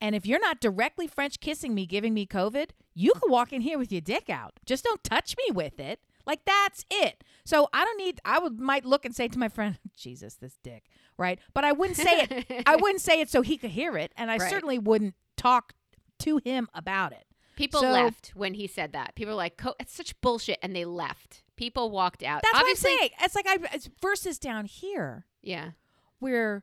And 0.00 0.14
if 0.14 0.24
you're 0.26 0.38
not 0.40 0.60
directly 0.60 1.08
French 1.08 1.40
kissing 1.40 1.74
me, 1.74 1.86
giving 1.86 2.14
me 2.14 2.24
COVID, 2.24 2.70
you 2.94 3.12
can 3.14 3.30
walk 3.32 3.52
in 3.52 3.62
here 3.62 3.78
with 3.78 3.90
your 3.90 4.00
dick 4.00 4.30
out. 4.30 4.60
Just 4.64 4.84
don't 4.84 5.02
touch 5.02 5.34
me 5.36 5.50
with 5.52 5.80
it. 5.80 5.98
Like 6.24 6.44
that's 6.44 6.84
it. 6.90 7.24
So 7.44 7.68
I 7.72 7.84
don't 7.84 7.98
need. 7.98 8.20
I 8.24 8.38
would 8.38 8.60
might 8.60 8.84
look 8.84 9.04
and 9.04 9.16
say 9.16 9.26
to 9.28 9.38
my 9.38 9.48
friend, 9.48 9.76
Jesus, 9.96 10.34
this 10.36 10.56
dick, 10.62 10.84
right? 11.16 11.40
But 11.52 11.64
I 11.64 11.72
wouldn't 11.72 11.96
say 11.96 12.26
it. 12.30 12.62
I 12.66 12.76
wouldn't 12.80 13.00
say 13.00 13.20
it 13.20 13.28
so 13.28 13.42
he 13.42 13.56
could 13.56 13.70
hear 13.70 13.96
it, 13.96 14.12
and 14.16 14.30
I 14.30 14.36
Right. 14.36 14.50
certainly 14.50 14.78
wouldn't 14.78 15.14
talk 15.36 15.72
to 16.20 16.36
him 16.44 16.68
about 16.74 17.12
it. 17.12 17.24
People 17.58 17.80
So- 17.80 17.90
left 17.90 18.32
when 18.36 18.54
he 18.54 18.66
said 18.68 18.92
that. 18.92 19.14
People 19.16 19.32
were 19.32 19.36
like, 19.36 19.56
Co- 19.56 19.74
"It's 19.80 19.92
such 19.92 20.18
bullshit," 20.20 20.58
and 20.62 20.74
they 20.76 20.84
left. 20.84 21.42
People 21.56 21.90
walked 21.90 22.22
out. 22.22 22.42
That's 22.42 22.56
Obviously, 22.56 22.92
what 22.92 22.94
I'm 22.94 22.98
saying. 23.00 23.10
It's 23.22 23.34
like 23.34 23.46
I 23.48 23.74
it's 23.74 23.90
versus 24.00 24.38
down 24.38 24.64
here 24.66 25.26
yeah. 25.42 25.70
where 26.20 26.62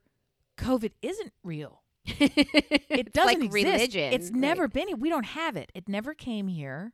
COVID 0.58 0.93
isn't 1.01 1.34
real. 1.43 1.84
it 2.05 3.12
doesn't 3.12 3.41
like 3.41 3.43
exist. 3.43 3.53
religion. 3.65 4.13
It's 4.13 4.31
right. 4.31 4.39
never 4.39 4.67
been. 4.69 4.88
here. 4.88 4.95
We 4.95 5.10
don't 5.10 5.25
have 5.25 5.58
it. 5.58 5.69
It 5.75 5.89
never 5.89 6.13
came 6.13 6.47
here. 6.47 6.93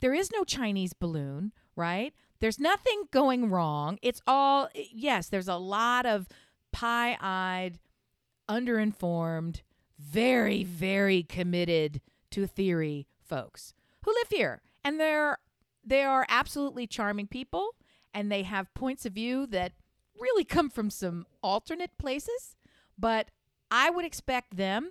There 0.00 0.14
is 0.14 0.30
no 0.32 0.44
Chinese 0.44 0.94
balloon, 0.94 1.52
right? 1.74 2.14
There's 2.40 2.58
nothing 2.58 3.04
going 3.10 3.50
wrong. 3.50 3.98
It's 4.00 4.22
all 4.26 4.68
yes. 4.74 5.28
There's 5.28 5.48
a 5.48 5.56
lot 5.56 6.06
of 6.06 6.26
pie-eyed, 6.72 7.78
underinformed, 8.48 9.60
very 9.98 10.64
very 10.64 11.22
committed 11.22 12.00
to 12.30 12.46
theory 12.46 13.06
folks 13.26 13.74
who 14.04 14.12
live 14.12 14.28
here, 14.30 14.62
and 14.84 14.98
they're 15.00 15.38
they 15.84 16.02
are 16.02 16.26
absolutely 16.28 16.86
charming 16.86 17.26
people, 17.26 17.74
and 18.12 18.30
they 18.30 18.42
have 18.42 18.72
points 18.74 19.06
of 19.06 19.12
view 19.12 19.46
that 19.46 19.72
really 20.18 20.44
come 20.44 20.68
from 20.70 20.90
some 20.90 21.26
alternate 21.42 21.96
places. 21.98 22.56
But 22.98 23.30
I 23.70 23.90
would 23.90 24.04
expect 24.04 24.56
them 24.56 24.90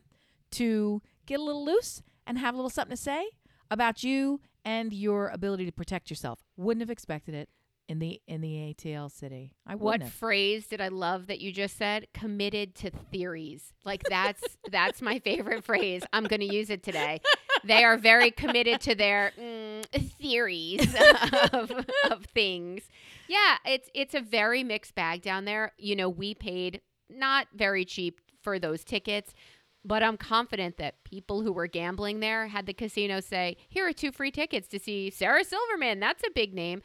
to 0.52 1.02
get 1.26 1.40
a 1.40 1.44
little 1.44 1.66
loose 1.66 2.02
and 2.26 2.38
have 2.38 2.54
a 2.54 2.58
little 2.58 2.70
something 2.70 2.96
to 2.96 3.02
say 3.02 3.28
about 3.70 4.04
you 4.04 4.42
and 4.64 4.94
your 4.94 5.30
ability 5.30 5.66
to 5.66 5.72
protect 5.72 6.10
yourself. 6.10 6.44
Wouldn't 6.56 6.82
have 6.82 6.90
expected 6.90 7.36
it 7.36 7.50
in 7.88 8.00
the 8.00 8.22
in 8.28 8.42
the 8.42 8.74
ATL 8.74 9.12
city. 9.12 9.54
I 9.66 9.76
What 9.76 10.02
have. 10.02 10.12
phrase 10.12 10.68
did 10.68 10.82
I 10.82 10.88
love 10.88 11.28
that 11.28 11.40
you 11.40 11.52
just 11.52 11.78
said? 11.78 12.08
Committed 12.14 12.76
to 12.76 12.90
theories. 13.12 13.74
Like 13.84 14.04
that's 14.10 14.44
that's 14.72 15.02
my 15.02 15.20
favorite 15.20 15.64
phrase. 15.64 16.04
I'm 16.14 16.24
going 16.26 16.40
to 16.40 16.54
use 16.54 16.70
it 16.70 16.84
today. 16.84 17.22
They 17.64 17.84
are 17.84 17.98
very 17.98 18.32
committed 18.32 18.82
to 18.82 18.96
their 18.96 19.32
mm, 19.40 19.86
theories 20.20 20.96
of, 21.54 21.72
of 22.10 22.26
things. 22.34 22.84
Yeah, 23.28 23.58
it's 23.66 23.90
it's 23.94 24.14
a 24.16 24.22
very 24.22 24.64
mixed 24.64 24.96
bag 24.96 25.22
down 25.22 25.46
there. 25.46 25.72
You 25.78 25.96
know, 25.96 26.10
we 26.10 26.34
paid 26.34 26.82
not 27.10 27.48
very 27.54 27.86
cheap 27.86 28.20
for 28.42 28.60
those 28.60 28.84
tickets, 28.84 29.34
but 29.84 30.04
I'm 30.04 30.18
confident 30.18 30.78
that 30.78 31.04
people 31.04 31.42
who 31.42 31.52
were 31.52 31.68
gambling 31.68 32.20
there 32.20 32.48
had 32.48 32.66
the 32.66 32.74
casino 32.74 33.20
say, 33.20 33.58
"Here 33.70 33.88
are 33.88 33.94
two 33.94 34.12
free 34.12 34.32
tickets 34.32 34.68
to 34.70 34.80
see 34.80 35.10
Sarah 35.12 35.44
Silverman. 35.44 36.00
That's 36.00 36.24
a 36.24 36.32
big 36.34 36.54
name." 36.54 36.82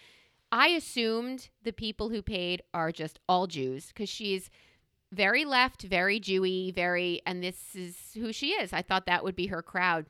I 0.53 0.69
assumed 0.69 1.49
the 1.63 1.73
people 1.73 2.09
who 2.09 2.23
paid 2.23 2.63
are 2.75 2.93
just 2.93 3.21
all 3.29 3.47
Jews 3.47 3.89
because 3.89 4.09
she's 4.09 4.51
very 5.13 5.45
left, 5.45 5.83
very 5.83 6.21
Jewy, 6.21 6.75
very, 6.75 7.21
and 7.27 7.43
this 7.43 7.75
is 7.75 7.97
who 8.15 8.33
she 8.33 8.51
is. 8.51 8.73
I 8.73 8.83
thought 8.83 9.07
that 9.07 9.25
would 9.25 9.37
be 9.37 9.47
her 9.47 9.63
crowd. 9.63 10.07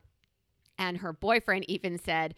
And 0.79 0.99
her 0.99 1.13
boyfriend 1.13 1.69
even 1.69 1.99
said, 1.99 2.35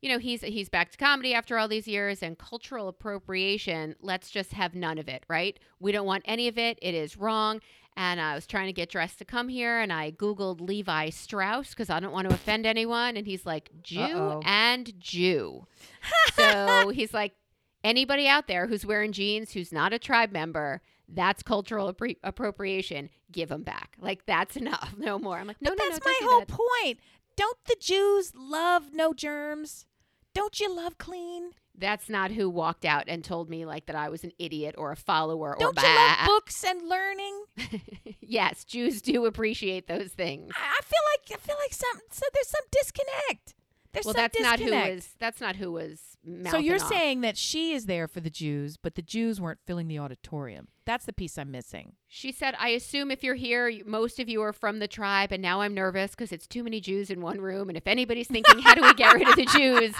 you 0.00 0.08
know, 0.08 0.18
he's 0.18 0.42
he's 0.42 0.68
back 0.68 0.90
to 0.92 0.98
comedy 0.98 1.34
after 1.34 1.58
all 1.58 1.66
these 1.66 1.88
years 1.88 2.22
and 2.22 2.38
cultural 2.38 2.88
appropriation. 2.88 3.96
Let's 4.00 4.30
just 4.30 4.52
have 4.52 4.74
none 4.74 4.98
of 4.98 5.08
it, 5.08 5.24
right? 5.28 5.58
We 5.80 5.90
don't 5.90 6.06
want 6.06 6.22
any 6.26 6.48
of 6.48 6.56
it. 6.56 6.78
It 6.80 6.94
is 6.94 7.16
wrong. 7.16 7.60
And 8.00 8.20
I 8.20 8.36
was 8.36 8.46
trying 8.46 8.68
to 8.68 8.72
get 8.72 8.90
dressed 8.90 9.18
to 9.18 9.24
come 9.24 9.48
here, 9.48 9.80
and 9.80 9.92
I 9.92 10.12
googled 10.12 10.60
Levi 10.60 11.10
Strauss 11.10 11.70
because 11.70 11.90
I 11.90 11.98
don't 11.98 12.12
want 12.12 12.28
to 12.28 12.34
offend 12.34 12.64
anyone. 12.64 13.16
And 13.16 13.26
he's 13.26 13.44
like 13.44 13.70
Jew 13.82 14.00
Uh-oh. 14.00 14.40
and 14.44 14.92
Jew. 15.00 15.66
so 16.34 16.90
he's 16.90 17.12
like 17.12 17.34
anybody 17.82 18.28
out 18.28 18.46
there 18.46 18.68
who's 18.68 18.86
wearing 18.86 19.10
jeans 19.10 19.52
who's 19.52 19.72
not 19.72 19.92
a 19.92 19.98
tribe 19.98 20.30
member. 20.30 20.80
That's 21.08 21.42
cultural 21.42 21.92
appre- 21.92 22.18
appropriation. 22.22 23.10
Give 23.32 23.48
them 23.48 23.64
back. 23.64 23.96
Like 24.00 24.24
that's 24.26 24.56
enough. 24.62 24.94
No 24.96 25.18
more. 25.18 25.36
I'm 25.36 25.48
like, 25.48 25.60
no, 25.60 25.72
but 25.72 25.78
no, 25.78 25.88
that's 25.88 26.06
no. 26.06 26.12
my 26.12 26.18
whole 26.22 26.40
that. 26.44 26.48
point. 26.48 27.00
Don't 27.36 27.58
the 27.66 27.76
Jews 27.80 28.32
love 28.36 28.92
no 28.92 29.12
germs? 29.12 29.86
Don't 30.34 30.60
you 30.60 30.72
love 30.72 30.98
clean? 30.98 31.50
That's 31.78 32.08
not 32.08 32.32
who 32.32 32.50
walked 32.50 32.84
out 32.84 33.04
and 33.06 33.22
told 33.22 33.48
me 33.48 33.64
like 33.64 33.86
that 33.86 33.96
I 33.96 34.08
was 34.08 34.24
an 34.24 34.32
idiot 34.38 34.74
or 34.76 34.90
a 34.92 34.96
follower 34.96 35.56
or 35.58 35.72
bad. 35.72 35.82
Don't 35.82 35.88
you 35.88 35.96
love 35.96 36.26
books 36.26 36.64
and 36.64 36.88
learning? 36.88 37.44
yes, 38.20 38.64
Jews 38.64 39.00
do 39.00 39.26
appreciate 39.26 39.86
those 39.86 40.08
things. 40.08 40.52
I, 40.56 40.76
I 40.78 40.82
feel 40.82 41.00
like 41.12 41.40
I 41.40 41.46
feel 41.46 41.56
like 41.62 41.72
some 41.72 42.00
so 42.10 42.26
there's 42.34 42.48
some 42.48 42.64
disconnect. 42.70 43.54
There's 43.92 44.04
well, 44.04 44.14
some 44.14 44.22
that's 44.22 44.40
not 44.40 44.60
who 44.60 44.72
was. 44.72 45.14
That's 45.18 45.40
not 45.40 45.56
who 45.56 45.72
was. 45.72 46.16
So 46.50 46.58
you're 46.58 46.76
off. 46.76 46.88
saying 46.88 47.22
that 47.22 47.36
she 47.36 47.72
is 47.72 47.86
there 47.86 48.06
for 48.06 48.20
the 48.20 48.30
Jews, 48.30 48.76
but 48.76 48.96
the 48.96 49.02
Jews 49.02 49.40
weren't 49.40 49.60
filling 49.66 49.88
the 49.88 49.98
auditorium. 49.98 50.68
That's 50.88 51.04
the 51.04 51.12
piece 51.12 51.36
I'm 51.36 51.50
missing. 51.50 51.92
She 52.08 52.32
said, 52.32 52.54
"I 52.58 52.70
assume 52.70 53.10
if 53.10 53.22
you're 53.22 53.34
here, 53.34 53.70
most 53.84 54.18
of 54.18 54.26
you 54.30 54.40
are 54.40 54.54
from 54.54 54.78
the 54.78 54.88
tribe, 54.88 55.32
and 55.32 55.42
now 55.42 55.60
I'm 55.60 55.74
nervous 55.74 56.12
because 56.12 56.32
it's 56.32 56.46
too 56.46 56.64
many 56.64 56.80
Jews 56.80 57.10
in 57.10 57.20
one 57.20 57.42
room. 57.42 57.68
And 57.68 57.76
if 57.76 57.86
anybody's 57.86 58.26
thinking, 58.26 58.58
how 58.60 58.74
do 58.74 58.80
we 58.80 58.94
get 58.94 59.12
rid 59.12 59.28
of 59.28 59.36
the 59.36 59.44
Jews? 59.58 59.94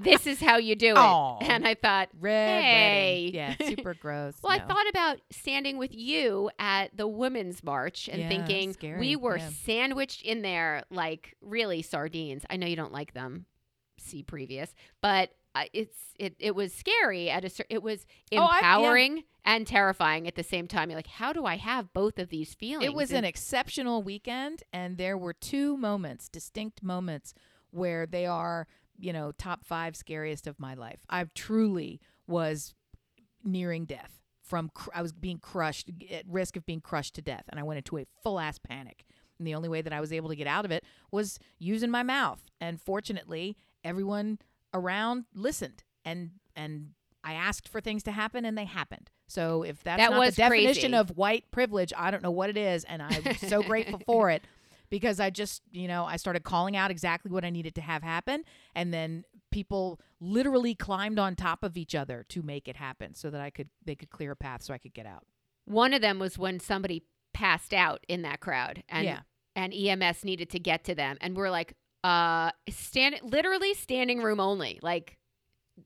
This 0.00 0.26
is 0.26 0.40
how 0.40 0.56
you 0.56 0.74
do 0.74 0.88
it." 0.90 0.98
Aw. 0.98 1.38
And 1.38 1.64
I 1.64 1.74
thought, 1.74 2.08
Red 2.18 2.62
Hey. 2.64 3.30
wedding. 3.30 3.34
Yeah, 3.36 3.68
super 3.68 3.94
gross. 3.94 4.34
Well, 4.42 4.52
I 4.52 4.58
thought 4.58 4.88
about 4.90 5.20
standing 5.30 5.78
with 5.78 5.94
you 5.94 6.50
at 6.58 6.96
the 6.96 7.06
Women's 7.06 7.62
March 7.62 8.08
and 8.08 8.20
Yeah, 8.20 8.28
thinking 8.28 8.72
scary, 8.72 8.98
we 8.98 9.14
were 9.14 9.36
yeah. 9.38 9.48
sandwiched 9.50 10.22
in 10.22 10.42
there 10.42 10.82
like 10.90 11.36
really 11.42 11.80
sardines. 11.82 12.44
I 12.50 12.56
know 12.56 12.66
you 12.66 12.74
don't 12.76 12.92
like 12.92 13.14
them. 13.14 13.46
See 13.98 14.24
previous, 14.24 14.74
but 15.00 15.30
uh, 15.54 15.64
it's 15.72 15.96
it 16.18 16.34
it 16.38 16.54
was 16.54 16.72
scary 16.74 17.30
at 17.30 17.44
a 17.44 17.64
it 17.72 17.82
was 17.82 18.06
Oh, 18.32 18.36
I- 18.38 18.40
yeah. 18.40 18.56
empowering 18.58 19.24
and 19.44 19.66
terrifying 19.66 20.26
at 20.26 20.34
the 20.36 20.42
same 20.42 20.66
time. 20.66 20.90
You're 20.90 20.98
like, 20.98 21.06
how 21.06 21.32
do 21.32 21.44
I 21.44 21.56
have 21.56 21.92
both 21.92 22.18
of 22.18 22.28
these 22.30 22.54
feelings? 22.54 22.86
It 22.86 22.94
was 22.94 23.10
And- 23.10 23.18
an 23.18 23.24
exceptional 23.24 24.02
weekend, 24.02 24.62
and 24.72 24.96
there 24.98 25.18
were 25.18 25.32
two 25.34 25.76
moments, 25.76 26.28
distinct 26.28 26.82
moments, 26.82 27.34
where 27.70 28.06
they 28.06 28.24
are, 28.26 28.66
you 28.98 29.12
know, 29.12 29.32
top 29.32 29.64
five 29.64 29.96
scariest 29.96 30.46
of 30.46 30.58
my 30.58 30.74
life. 30.74 31.00
I 31.10 31.24
truly 31.34 32.00
was 32.26 32.74
nearing 33.42 33.84
death 33.84 34.22
from. 34.42 34.70
Cr- 34.74 34.90
I 34.94 35.02
was 35.02 35.12
being 35.12 35.38
crushed, 35.38 35.90
at 36.10 36.24
risk 36.26 36.56
of 36.56 36.64
being 36.66 36.80
crushed 36.80 37.14
to 37.16 37.22
death, 37.22 37.44
and 37.48 37.60
I 37.60 37.62
went 37.62 37.78
into 37.78 37.98
a 37.98 38.06
full 38.22 38.38
ass 38.40 38.58
panic. 38.58 39.04
And 39.38 39.46
the 39.46 39.54
only 39.54 39.68
way 39.68 39.82
that 39.82 39.92
I 39.92 40.00
was 40.00 40.12
able 40.12 40.28
to 40.28 40.36
get 40.36 40.46
out 40.46 40.64
of 40.64 40.70
it 40.70 40.84
was 41.10 41.38
using 41.58 41.90
my 41.90 42.02
mouth. 42.04 42.44
And 42.60 42.80
fortunately, 42.80 43.56
everyone 43.82 44.38
around 44.74 45.24
listened, 45.34 45.84
and 46.04 46.32
and 46.56 46.90
I 47.22 47.34
asked 47.34 47.68
for 47.68 47.80
things 47.80 48.02
to 48.04 48.12
happen, 48.12 48.44
and 48.44 48.58
they 48.58 48.66
happened. 48.66 49.10
So 49.26 49.62
if 49.62 49.82
that's 49.82 49.98
That 49.98 50.10
not 50.10 50.18
was 50.18 50.36
the 50.36 50.42
definition 50.42 50.90
crazy. 50.90 50.94
of 50.94 51.16
white 51.16 51.50
privilege, 51.50 51.92
I 51.96 52.10
don't 52.10 52.22
know 52.22 52.30
what 52.30 52.50
it 52.50 52.56
is, 52.58 52.84
and 52.84 53.02
I'm 53.02 53.34
so 53.36 53.62
grateful 53.62 54.00
for 54.06 54.28
it 54.30 54.42
because 54.90 55.18
I 55.18 55.30
just, 55.30 55.62
you 55.72 55.88
know, 55.88 56.04
I 56.04 56.16
started 56.18 56.44
calling 56.44 56.76
out 56.76 56.90
exactly 56.90 57.30
what 57.30 57.44
I 57.44 57.50
needed 57.50 57.74
to 57.76 57.80
have 57.80 58.02
happen, 58.02 58.44
and 58.74 58.92
then 58.92 59.24
people 59.50 60.00
literally 60.20 60.74
climbed 60.74 61.18
on 61.18 61.34
top 61.36 61.62
of 61.64 61.76
each 61.78 61.94
other 61.94 62.24
to 62.28 62.42
make 62.42 62.68
it 62.68 62.76
happen, 62.76 63.14
so 63.14 63.30
that 63.30 63.40
I 63.40 63.48
could 63.50 63.70
they 63.84 63.94
could 63.94 64.10
clear 64.10 64.32
a 64.32 64.36
path 64.36 64.62
so 64.62 64.74
I 64.74 64.78
could 64.78 64.92
get 64.94 65.06
out. 65.06 65.24
one 65.64 65.94
of 65.94 66.02
them 66.02 66.18
was 66.18 66.36
when 66.36 66.60
somebody 66.60 67.04
passed 67.32 67.72
out 67.72 68.04
in 68.08 68.22
that 68.22 68.40
crowd, 68.40 68.82
and 68.90 69.04
yeah, 69.06 69.20
and 69.56 69.72
EMS 69.72 70.24
needed 70.24 70.50
to 70.50 70.58
get 70.58 70.84
to 70.84 70.94
them, 70.94 71.16
and 71.22 71.34
we're 71.36 71.50
like, 71.50 71.74
uh, 72.04 72.52
stand 72.68 73.18
literally 73.22 73.74
standing 73.74 74.22
room 74.22 74.38
only, 74.38 74.78
like. 74.82 75.18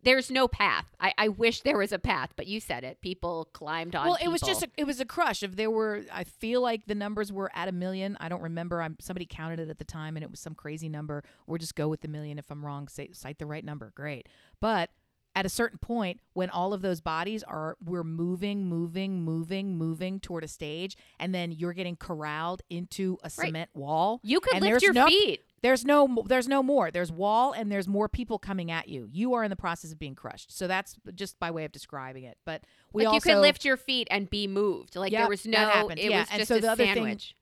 There's 0.03 0.31
no 0.31 0.49
path. 0.49 0.85
I, 1.01 1.15
I 1.17 1.29
wish 1.29 1.63
there 1.63 1.79
was 1.79 1.93
a 1.93 1.99
path, 1.99 2.35
but 2.37 2.47
you 2.47 2.61
said 2.61 2.85
it. 2.85 3.01
People 3.01 3.49
climbed 3.55 3.97
on. 3.97 4.07
well, 4.07 4.19
it 4.23 4.29
was 4.29 4.43
just 4.43 4.63
a, 4.63 4.69
it 4.77 4.85
was 4.85 5.01
a 5.01 5.07
crush. 5.07 5.43
If 5.43 5.57
there 5.57 5.71
were, 5.71 6.03
I 6.13 6.25
feel 6.25 6.61
like 6.61 6.85
the 6.85 6.95
numbers 6.95 7.33
were 7.33 7.51
at 7.55 7.69
a 7.69 7.73
million. 7.73 8.15
I 8.21 8.29
don't 8.29 8.43
remember. 8.43 8.83
I'm 8.83 8.99
somebody 9.01 9.25
counted 9.25 9.61
it 9.61 9.71
at 9.71 9.79
the 9.79 9.87
time, 9.87 10.19
and 10.19 10.23
it 10.23 10.31
was 10.31 10.41
some 10.41 10.55
crazy 10.55 10.91
number. 10.91 11.25
Or 11.47 11.57
just 11.57 11.75
go 11.75 11.89
with 11.89 12.03
the 12.03 12.09
million. 12.09 12.39
If 12.39 12.51
I'm 12.51 12.67
wrong, 12.67 12.89
say 12.89 13.09
cite 13.15 13.39
the 13.39 13.47
right 13.47 13.65
number. 13.65 13.91
Great, 13.95 14.29
but 14.61 14.91
at 15.39 15.47
a 15.47 15.49
certain 15.49 15.79
point 15.79 16.19
when 16.33 16.51
all 16.51 16.73
of 16.75 16.83
those 16.83 17.01
bodies 17.01 17.45
are 17.45 17.77
we're 17.85 18.03
moving 18.03 18.67
moving 18.67 19.23
moving 19.23 19.79
moving 19.79 20.19
toward 20.19 20.43
a 20.43 20.49
stage 20.49 20.97
and 21.21 21.33
then 21.33 21.53
you're 21.53 21.73
getting 21.73 21.95
corralled 21.95 22.61
into 22.69 23.17
a 23.23 23.31
Right. 23.39 23.47
cement 23.47 23.71
wall 23.73 24.19
you 24.25 24.41
could 24.41 24.55
lift 24.55 24.65
there's 24.65 24.83
your 24.83 24.93
no- 24.95 25.07
feet. 25.07 25.45
there's 25.63 25.85
no 25.85 26.25
there's 26.27 26.49
no 26.49 26.61
more 26.61 26.91
there's 26.91 27.13
wall 27.13 27.53
and 27.53 27.71
there's 27.71 27.87
more 27.87 28.09
people 28.09 28.37
coming 28.41 28.73
at 28.73 28.89
you 28.89 29.07
you 29.13 29.33
are 29.35 29.45
in 29.45 29.51
the 29.51 29.55
process 29.57 29.93
of 29.93 29.99
being 30.01 30.17
crushed 30.17 30.51
so 30.51 30.67
that's 30.67 30.97
just 31.15 31.39
by 31.39 31.53
way 31.53 31.65
of 31.65 31.71
describing 31.71 32.25
it 32.25 32.37
but 32.45 32.63
we 32.93 33.05
like 33.05 33.15
also 33.15 33.29
you 33.31 33.35
could 33.37 33.41
lift 33.43 33.65
your 33.65 33.77
feet 33.77 34.09
and 34.11 34.29
be 34.31 34.49
moved. 34.49 34.97
Like 34.97 35.13
Yep, 35.13 35.21
there 35.21 35.29
was 35.29 35.47
no. 35.47 35.89
It 35.91 35.99
Yeah, 36.11 36.21
was 36.21 36.29
and 36.33 36.39
just 36.41 36.49
so 36.49 36.57
a 36.57 36.61
the 36.61 36.71
other 36.73 36.85
thing- 36.85 36.95
sandwich. 36.95 37.37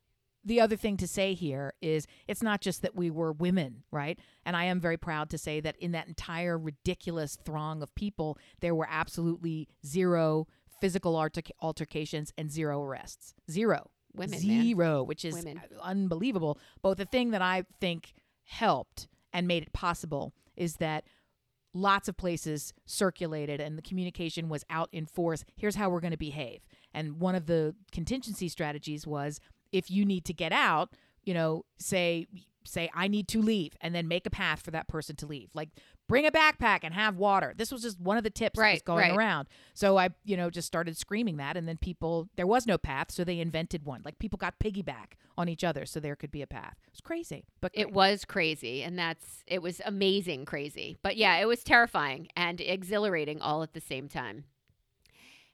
The 0.46 0.60
other 0.60 0.76
thing 0.76 0.96
to 0.98 1.08
say 1.08 1.34
here 1.34 1.74
is 1.82 2.06
it's 2.28 2.42
not 2.42 2.60
just 2.60 2.82
that 2.82 2.94
we 2.94 3.10
were 3.10 3.32
women, 3.32 3.82
right? 3.90 4.18
And 4.44 4.56
I 4.56 4.64
am 4.64 4.80
very 4.80 4.96
proud 4.96 5.28
to 5.30 5.38
say 5.38 5.60
that 5.60 5.76
in 5.78 5.90
that 5.92 6.06
entire 6.06 6.56
ridiculous 6.56 7.36
throng 7.44 7.82
of 7.82 7.94
people, 7.96 8.38
there 8.60 8.74
were 8.74 8.86
absolutely 8.88 9.68
zero 9.84 10.46
physical 10.80 11.16
alter- 11.16 11.42
altercations 11.60 12.32
and 12.38 12.50
zero 12.50 12.80
arrests. 12.82 13.34
Zero. 13.50 13.90
Women, 14.14 14.38
man. 14.46 14.62
Zero, 14.62 15.02
which 15.02 15.24
is 15.24 15.34
Women. 15.34 15.60
unbelievable. 15.82 16.58
But 16.80 16.96
the 16.96 17.04
thing 17.04 17.32
that 17.32 17.42
I 17.42 17.64
think 17.80 18.14
helped 18.44 19.08
and 19.32 19.48
made 19.48 19.64
it 19.64 19.72
possible 19.72 20.32
is 20.56 20.76
that 20.76 21.04
lots 21.74 22.08
of 22.08 22.16
places 22.16 22.72
circulated 22.86 23.60
and 23.60 23.76
the 23.76 23.82
communication 23.82 24.48
was 24.48 24.64
out 24.70 24.88
in 24.92 25.06
force. 25.06 25.44
Here's 25.56 25.74
how 25.74 25.90
we're 25.90 26.00
going 26.00 26.12
to 26.12 26.16
behave. 26.16 26.60
And 26.94 27.20
one 27.20 27.34
of 27.34 27.46
the 27.46 27.74
contingency 27.92 28.48
strategies 28.48 29.06
was 29.06 29.40
if 29.76 29.90
you 29.90 30.04
need 30.04 30.24
to 30.26 30.32
get 30.32 30.52
out, 30.52 30.90
you 31.24 31.34
know, 31.34 31.64
say 31.78 32.26
say 32.64 32.90
I 32.94 33.08
need 33.08 33.28
to 33.28 33.40
leave 33.40 33.76
and 33.80 33.94
then 33.94 34.08
make 34.08 34.26
a 34.26 34.30
path 34.30 34.60
for 34.60 34.70
that 34.72 34.88
person 34.88 35.16
to 35.16 35.26
leave. 35.26 35.50
Like 35.54 35.70
bring 36.08 36.26
a 36.26 36.30
backpack 36.30 36.80
and 36.82 36.94
have 36.94 37.16
water. 37.16 37.54
This 37.56 37.72
was 37.72 37.82
just 37.82 38.00
one 38.00 38.16
of 38.16 38.24
the 38.24 38.30
tips 38.30 38.58
that 38.58 38.72
was 38.72 38.82
going 38.82 39.10
right. 39.10 39.16
around. 39.16 39.48
So 39.74 39.98
I, 39.98 40.10
you 40.24 40.36
know, 40.36 40.50
just 40.50 40.66
started 40.66 40.96
screaming 40.96 41.36
that 41.36 41.56
and 41.56 41.68
then 41.68 41.76
people 41.76 42.28
there 42.36 42.46
was 42.46 42.66
no 42.66 42.78
path, 42.78 43.10
so 43.10 43.24
they 43.24 43.40
invented 43.40 43.84
one. 43.84 44.02
Like 44.04 44.18
people 44.18 44.36
got 44.36 44.58
piggyback 44.58 45.14
on 45.38 45.48
each 45.48 45.64
other 45.64 45.86
so 45.86 46.00
there 46.00 46.16
could 46.16 46.30
be 46.30 46.42
a 46.42 46.46
path. 46.46 46.76
It 46.86 46.92
was 46.92 47.00
crazy. 47.00 47.44
But 47.60 47.72
It 47.74 47.92
was 47.92 48.24
crazy, 48.24 48.82
and 48.82 48.98
that's 48.98 49.44
it 49.46 49.62
was 49.62 49.80
amazing 49.84 50.44
crazy. 50.44 50.98
But 51.02 51.16
yeah, 51.16 51.36
it 51.36 51.46
was 51.46 51.62
terrifying 51.62 52.28
and 52.36 52.60
exhilarating 52.60 53.40
all 53.40 53.62
at 53.62 53.74
the 53.74 53.80
same 53.80 54.08
time. 54.08 54.44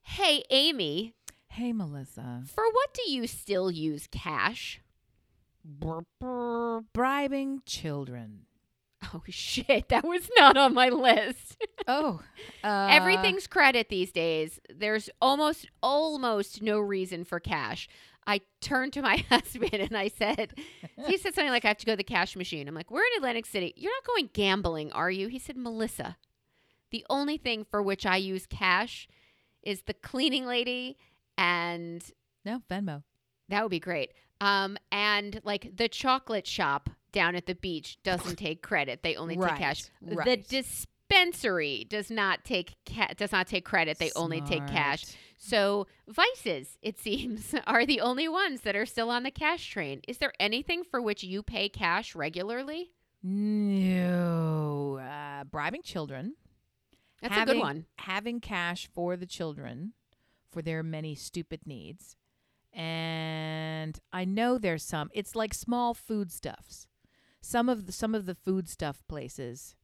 Hey, 0.04 0.42
Amy, 0.50 1.14
Hey 1.52 1.74
Melissa. 1.74 2.44
for 2.46 2.64
what 2.72 2.94
do 2.94 3.12
you 3.12 3.26
still 3.26 3.70
use 3.70 4.08
cash? 4.10 4.80
Bribing 6.94 7.60
children. 7.66 8.46
Oh 9.12 9.20
shit, 9.28 9.90
that 9.90 10.02
was 10.02 10.30
not 10.38 10.56
on 10.56 10.72
my 10.72 10.88
list. 10.88 11.58
Oh, 11.88 12.20
uh, 12.62 12.86
Everything's 12.92 13.48
credit 13.48 13.88
these 13.88 14.12
days. 14.12 14.60
There's 14.72 15.10
almost 15.20 15.66
almost 15.82 16.62
no 16.62 16.78
reason 16.78 17.24
for 17.24 17.40
cash. 17.40 17.88
I 18.24 18.40
turned 18.60 18.92
to 18.92 19.02
my 19.02 19.16
husband 19.28 19.74
and 19.74 19.96
I 19.96 20.06
said, 20.06 20.54
he 21.08 21.18
said 21.18 21.34
something 21.34 21.50
like, 21.50 21.64
I 21.64 21.68
have 21.68 21.78
to 21.78 21.86
go 21.86 21.94
to 21.94 21.96
the 21.96 22.04
cash 22.04 22.36
machine. 22.36 22.68
I'm 22.68 22.76
like, 22.76 22.92
we're 22.92 23.00
in 23.00 23.16
Atlantic 23.18 23.46
City. 23.46 23.74
You're 23.76 23.92
not 23.92 24.06
going 24.06 24.30
gambling, 24.32 24.92
are 24.92 25.10
you? 25.10 25.26
He 25.26 25.40
said, 25.40 25.56
Melissa, 25.56 26.16
the 26.92 27.04
only 27.10 27.36
thing 27.36 27.64
for 27.68 27.82
which 27.82 28.06
I 28.06 28.16
use 28.16 28.46
cash 28.46 29.08
is 29.64 29.82
the 29.82 29.94
cleaning 29.94 30.46
lady 30.46 30.96
and 31.38 32.02
no 32.44 32.62
Venmo. 32.70 33.02
that 33.48 33.62
would 33.62 33.70
be 33.70 33.80
great. 33.80 34.12
Um, 34.40 34.76
and 34.90 35.40
like 35.44 35.76
the 35.76 35.88
chocolate 35.88 36.46
shop 36.46 36.90
down 37.12 37.36
at 37.36 37.46
the 37.46 37.54
beach 37.54 37.98
doesn't 38.02 38.36
take 38.36 38.62
credit; 38.62 39.02
they 39.02 39.14
only 39.16 39.36
Right, 39.36 39.50
take 39.50 39.58
cash. 39.58 39.82
The 40.00 40.36
dispensary 40.36 41.86
does 41.88 42.10
not 42.10 42.44
take 42.44 42.74
ca- 42.86 43.14
does 43.16 43.32
not 43.32 43.46
take 43.46 43.64
credit; 43.64 43.98
they 43.98 44.10
only 44.16 44.40
take 44.40 44.66
cash. 44.66 45.04
So 45.38 45.86
vices, 46.08 46.78
it 46.82 46.98
seems, 47.06 47.54
are 47.66 47.84
the 47.86 48.00
only 48.00 48.28
ones 48.28 48.62
that 48.62 48.74
are 48.76 48.86
still 48.86 49.10
on 49.10 49.22
the 49.22 49.30
cash 49.30 49.68
train. 49.68 50.00
Is 50.08 50.18
there 50.18 50.32
anything 50.40 50.82
for 50.84 51.00
which 51.00 51.22
you 51.22 51.42
pay 51.42 51.68
cash 51.68 52.14
regularly? 52.14 52.92
No, 53.22 54.98
uh, 54.98 55.44
bribing 55.44 55.82
children. 55.82 56.34
That's 57.20 57.34
having, 57.34 57.52
a 57.52 57.54
good 57.54 57.62
one. 57.62 57.86
Having 57.98 58.40
cash 58.40 58.88
for 58.92 59.16
the 59.16 59.26
children 59.26 59.92
for 60.52 60.62
their 60.62 60.82
many 60.82 61.14
stupid 61.14 61.60
needs. 61.66 62.16
And 62.74 63.98
I 64.12 64.24
know 64.24 64.58
there's 64.58 64.84
some. 64.84 65.10
It's 65.12 65.34
like 65.34 65.54
small 65.54 65.94
foodstuffs. 65.94 66.86
Some 67.40 67.68
of 67.68 67.86
the 67.86 67.92
some 67.92 68.14
of 68.14 68.26
the 68.26 68.34
foodstuff 68.34 69.02
places. 69.08 69.74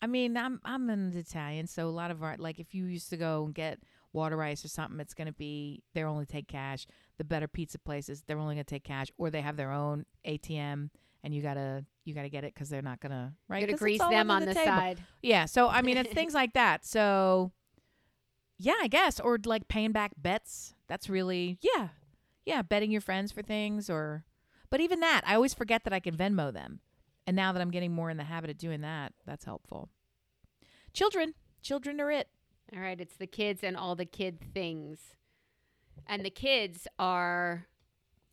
I 0.00 0.06
mean, 0.06 0.36
I'm 0.36 0.60
I'm 0.64 0.88
an 0.90 1.12
Italian, 1.16 1.66
so 1.66 1.86
a 1.88 1.90
lot 1.90 2.10
of 2.10 2.22
our 2.22 2.36
like 2.38 2.58
if 2.58 2.74
you 2.74 2.86
used 2.86 3.10
to 3.10 3.16
go 3.16 3.44
and 3.44 3.54
get 3.54 3.80
water 4.12 4.42
ice 4.42 4.64
or 4.64 4.68
something, 4.68 4.98
it's 4.98 5.14
gonna 5.14 5.32
be 5.32 5.82
they're 5.94 6.08
only 6.08 6.26
take 6.26 6.48
cash. 6.48 6.86
The 7.18 7.24
better 7.24 7.46
pizza 7.48 7.78
places, 7.78 8.22
they're 8.26 8.38
only 8.38 8.54
gonna 8.56 8.64
take 8.64 8.84
cash, 8.84 9.08
or 9.18 9.30
they 9.30 9.42
have 9.42 9.56
their 9.56 9.70
own 9.70 10.06
ATM, 10.26 10.90
and 11.22 11.34
you 11.34 11.42
gotta 11.42 11.84
you 12.04 12.14
gotta 12.14 12.28
get 12.30 12.44
it 12.44 12.54
because 12.54 12.68
they're 12.70 12.82
not 12.82 12.98
gonna 13.00 13.34
right. 13.48 13.60
'Cause 13.60 13.66
gonna 13.66 13.78
grease 13.78 14.00
them 14.00 14.30
on 14.30 14.44
the, 14.46 14.54
table. 14.54 14.66
side. 14.66 15.02
Yeah, 15.22 15.44
so 15.44 15.68
I 15.68 15.82
mean, 15.82 15.96
it's 15.98 16.12
things 16.14 16.34
like 16.34 16.54
that. 16.54 16.84
So, 16.84 17.52
yeah, 18.64 18.78
I 18.80 18.88
guess, 18.88 19.18
or 19.18 19.38
like 19.44 19.68
paying 19.68 19.92
back 19.92 20.12
bets. 20.16 20.74
That's 20.88 21.08
really, 21.08 21.58
yeah, 21.60 21.88
yeah, 22.46 22.62
betting 22.62 22.90
your 22.90 23.00
friends 23.00 23.32
for 23.32 23.42
things, 23.42 23.90
or, 23.90 24.24
but 24.70 24.80
even 24.80 25.00
that, 25.00 25.22
I 25.26 25.34
always 25.34 25.54
forget 25.54 25.84
that 25.84 25.92
I 25.92 26.00
can 26.00 26.16
Venmo 26.16 26.52
them, 26.52 26.80
and 27.26 27.34
now 27.34 27.52
that 27.52 27.60
I'm 27.60 27.70
getting 27.70 27.92
more 27.92 28.10
in 28.10 28.16
the 28.16 28.24
habit 28.24 28.50
of 28.50 28.58
doing 28.58 28.82
that, 28.82 29.12
that's 29.26 29.44
helpful. 29.44 29.88
Children, 30.92 31.34
children 31.62 32.00
are 32.00 32.10
it. 32.10 32.28
All 32.74 32.80
right, 32.80 33.00
it's 33.00 33.16
the 33.16 33.26
kids 33.26 33.64
and 33.64 33.76
all 33.76 33.96
the 33.96 34.06
kid 34.06 34.38
things. 34.54 34.98
And 36.06 36.24
the 36.24 36.30
kids 36.30 36.86
are 36.98 37.66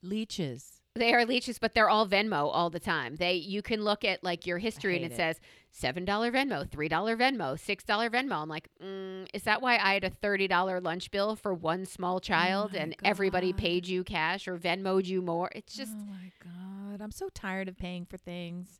Leeches. 0.01 0.78
They 0.95 1.13
are 1.13 1.25
leeches, 1.25 1.59
but 1.59 1.73
they're 1.73 1.89
all 1.89 2.07
Venmo 2.07 2.49
all 2.51 2.69
the 2.69 2.79
time. 2.79 3.15
They 3.15 3.33
you 3.33 3.61
can 3.61 3.83
look 3.83 4.03
at 4.03 4.23
like 4.23 4.45
your 4.45 4.57
history 4.57 4.95
and 4.95 5.05
it, 5.05 5.11
it. 5.11 5.15
says 5.15 5.39
seven 5.71 6.05
dollar 6.05 6.31
Venmo, 6.31 6.69
three 6.69 6.87
dollar 6.89 7.15
Venmo, 7.15 7.59
six 7.59 7.83
dollar 7.83 8.09
Venmo. 8.09 8.41
I'm 8.41 8.49
like, 8.49 8.69
mm, 8.83 9.27
is 9.33 9.43
that 9.43 9.61
why 9.61 9.77
I 9.77 9.93
had 9.93 10.03
a 10.03 10.09
thirty 10.09 10.47
dollar 10.47 10.81
lunch 10.81 11.11
bill 11.11 11.35
for 11.35 11.53
one 11.53 11.85
small 11.85 12.19
child 12.19 12.73
my 12.73 12.79
and 12.79 12.95
everybody 13.03 13.53
paid 13.53 13.87
you 13.87 14.03
cash 14.03 14.47
or 14.47 14.57
Venmoed 14.57 15.05
you 15.05 15.21
more? 15.21 15.49
It's 15.55 15.75
just 15.75 15.93
oh 15.95 16.05
my 16.05 16.31
god, 16.43 17.01
I'm 17.01 17.11
so 17.11 17.29
tired 17.33 17.67
of 17.67 17.77
paying 17.77 18.05
for 18.05 18.17
things. 18.17 18.79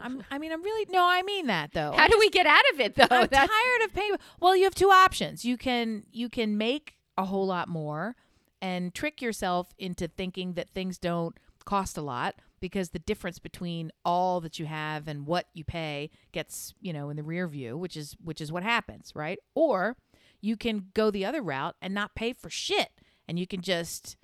I'm. 0.00 0.22
I 0.30 0.38
mean, 0.38 0.52
I'm 0.52 0.62
really. 0.62 0.86
No, 0.90 1.04
I 1.06 1.22
mean 1.22 1.46
that 1.46 1.72
though. 1.72 1.92
how 1.92 2.08
do 2.08 2.16
we 2.18 2.28
get 2.30 2.46
out 2.46 2.64
of 2.72 2.80
it 2.80 2.94
though? 2.94 3.06
I'm 3.10 3.26
That's- 3.28 3.48
tired 3.48 3.88
of 3.88 3.94
paying. 3.94 4.16
Well, 4.40 4.56
you 4.56 4.64
have 4.64 4.74
two 4.74 4.90
options. 4.90 5.44
You 5.44 5.56
can 5.56 6.04
you 6.12 6.28
can 6.28 6.58
make 6.58 6.96
a 7.16 7.24
whole 7.24 7.46
lot 7.46 7.68
more 7.68 8.16
and 8.62 8.94
trick 8.94 9.20
yourself 9.20 9.74
into 9.78 10.08
thinking 10.08 10.54
that 10.54 10.70
things 10.70 10.96
don't 10.96 11.36
cost 11.64 11.98
a 11.98 12.02
lot 12.02 12.36
because 12.60 12.90
the 12.90 12.98
difference 12.98 13.38
between 13.38 13.90
all 14.04 14.40
that 14.40 14.58
you 14.58 14.66
have 14.66 15.08
and 15.08 15.26
what 15.26 15.46
you 15.52 15.64
pay 15.64 16.10
gets, 16.30 16.72
you 16.80 16.92
know, 16.92 17.10
in 17.10 17.16
the 17.16 17.22
rear 17.22 17.46
view, 17.46 17.76
which 17.76 17.96
is 17.96 18.16
which 18.22 18.40
is 18.40 18.50
what 18.50 18.62
happens, 18.62 19.12
right? 19.14 19.38
Or 19.54 19.96
you 20.40 20.56
can 20.56 20.86
go 20.94 21.10
the 21.10 21.24
other 21.24 21.42
route 21.42 21.76
and 21.82 21.92
not 21.92 22.14
pay 22.14 22.32
for 22.32 22.48
shit 22.48 22.88
and 23.28 23.38
you 23.38 23.46
can 23.46 23.60
just 23.60 24.16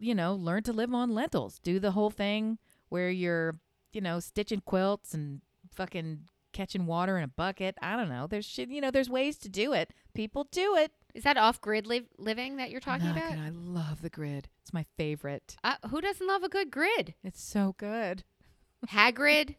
you 0.00 0.14
know, 0.14 0.34
learn 0.34 0.62
to 0.62 0.72
live 0.72 0.94
on 0.94 1.14
lentils. 1.14 1.58
Do 1.58 1.78
the 1.78 1.92
whole 1.92 2.10
thing 2.10 2.58
where 2.88 3.10
you're, 3.10 3.58
you 3.92 4.00
know, 4.00 4.20
stitching 4.20 4.62
quilts 4.64 5.14
and 5.14 5.40
fucking 5.72 6.20
catching 6.52 6.86
water 6.86 7.18
in 7.18 7.24
a 7.24 7.28
bucket. 7.28 7.76
I 7.82 7.96
don't 7.96 8.08
know. 8.08 8.26
There's 8.26 8.46
shit, 8.46 8.68
you 8.68 8.80
know, 8.80 8.90
there's 8.90 9.10
ways 9.10 9.36
to 9.38 9.48
do 9.48 9.72
it. 9.72 9.92
People 10.14 10.48
do 10.50 10.76
it. 10.76 10.92
Is 11.14 11.22
that 11.22 11.36
off 11.36 11.60
grid 11.60 11.86
li- 11.86 12.08
living 12.18 12.56
that 12.56 12.70
you're 12.70 12.80
talking 12.80 13.08
about? 13.08 13.32
I 13.32 13.50
love 13.50 14.02
the 14.02 14.10
grid. 14.10 14.48
It's 14.62 14.72
my 14.72 14.84
favorite. 14.96 15.56
Uh, 15.62 15.76
who 15.88 16.00
doesn't 16.00 16.26
love 16.26 16.42
a 16.42 16.48
good 16.48 16.70
grid? 16.70 17.14
It's 17.22 17.40
so 17.42 17.74
good. 17.78 18.24
Hagrid? 18.88 19.54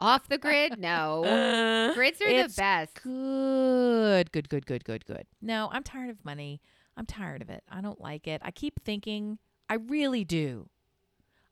off 0.00 0.28
the 0.28 0.36
grid? 0.38 0.78
No. 0.78 1.22
Grids 1.94 2.20
are 2.20 2.26
It's 2.26 2.56
the 2.56 2.60
best. 2.60 3.02
Good, 3.02 4.32
good, 4.32 4.48
good, 4.50 4.66
good, 4.66 4.84
good, 4.84 5.06
good. 5.06 5.24
No, 5.40 5.68
I'm 5.72 5.82
tired 5.82 6.10
of 6.10 6.24
money. 6.24 6.60
I'm 6.96 7.06
tired 7.06 7.40
of 7.42 7.48
it. 7.48 7.62
I 7.70 7.80
don't 7.80 8.00
like 8.00 8.26
it. 8.26 8.42
I 8.44 8.50
keep 8.50 8.84
thinking, 8.84 9.38
I 9.70 9.74
really 9.74 10.24
do. 10.24 10.68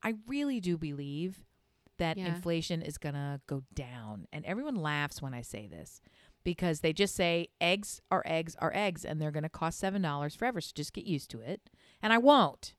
I 0.03 0.15
really 0.27 0.61
do 0.61 0.77
believe 0.77 1.45
that 1.99 2.19
Yeah. 2.19 2.27
inflation 2.27 2.83
is 2.83 2.99
going 2.99 3.15
to 3.15 3.41
go 3.47 3.63
down. 3.73 4.27
And 4.33 4.45
everyone 4.45 4.75
laughs 4.75 5.23
when 5.23 5.33
I 5.33 5.41
say 5.41 5.67
this 5.67 6.03
because 6.47 6.79
they 6.79 6.93
just 6.93 7.17
say 7.17 7.49
eggs 7.61 8.01
are 8.09 8.23
eggs 8.25 8.55
are 8.61 8.71
eggs 8.73 9.05
and 9.05 9.21
they're 9.21 9.33
going 9.33 9.43
to 9.43 9.49
cost 9.49 9.83
$7 9.83 10.37
forever. 10.39 10.61
So 10.61 10.71
just 10.75 10.93
get 10.93 11.05
used 11.05 11.29
to 11.33 11.41
it. 11.41 11.69
And 12.01 12.13
I 12.13 12.19
won't. 12.19 12.73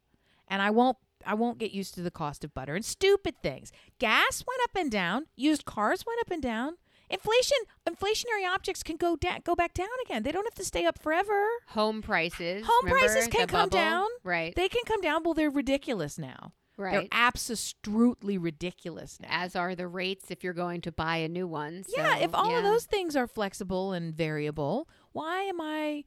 And 0.47 0.61
I 0.61 0.71
won't 0.71 0.97
I 1.25 1.33
won't 1.33 1.57
get 1.57 1.71
used 1.71 1.93
to 1.95 2.01
the 2.01 2.11
cost 2.11 2.45
of 2.45 2.53
butter 2.53 2.75
and 2.75 2.85
stupid 2.85 3.35
things. 3.43 3.71
Gas 3.99 4.45
went 4.47 4.61
up 4.63 4.79
and 4.79 4.89
down. 4.89 5.25
Used 5.35 5.65
cars 5.65 6.05
went 6.05 6.21
up 6.21 6.31
and 6.31 6.41
down. 6.41 6.77
Inflation, 7.09 7.57
inflationary 7.89 8.47
objects 8.47 8.83
can 8.83 8.95
go 8.95 9.15
down, 9.17 9.39
go 9.43 9.55
back 9.55 9.73
down 9.73 9.87
again. 10.05 10.23
They 10.23 10.31
don't 10.31 10.45
have 10.45 10.55
to 10.55 10.63
stay 10.63 10.85
up 10.85 11.01
forever. 11.01 11.47
Home 11.69 12.01
prices. 12.01 12.65
Home 12.65 12.85
prices 12.85 13.27
can 13.27 13.47
come 13.47 13.69
bubble? 13.69 13.77
down. 13.77 14.07
Right. 14.23 14.55
They 14.55 14.69
can 14.69 14.83
come 14.85 15.01
down. 15.01 15.23
Well, 15.23 15.33
they're 15.33 15.49
ridiculous 15.49 16.17
now. 16.17 16.53
Right. 16.77 16.91
They're 16.93 17.07
absolutely 17.11 18.37
ridiculous 18.37 19.19
now. 19.19 19.27
As 19.31 19.55
are 19.55 19.75
the 19.75 19.87
rates 19.87 20.31
if 20.31 20.43
you're 20.43 20.53
going 20.53 20.81
to 20.81 20.91
buy 20.91 21.17
a 21.17 21.27
new 21.27 21.47
one. 21.47 21.83
yeah, 21.95 22.17
if 22.17 22.33
all 22.33 22.51
yeah. 22.51 22.57
of 22.57 22.63
those 22.63 22.85
things 22.85 23.15
are 23.15 23.27
flexible 23.27 23.93
and 23.93 24.13
variable, 24.15 24.87
why 25.11 25.41
am 25.41 25.59
I 25.59 26.03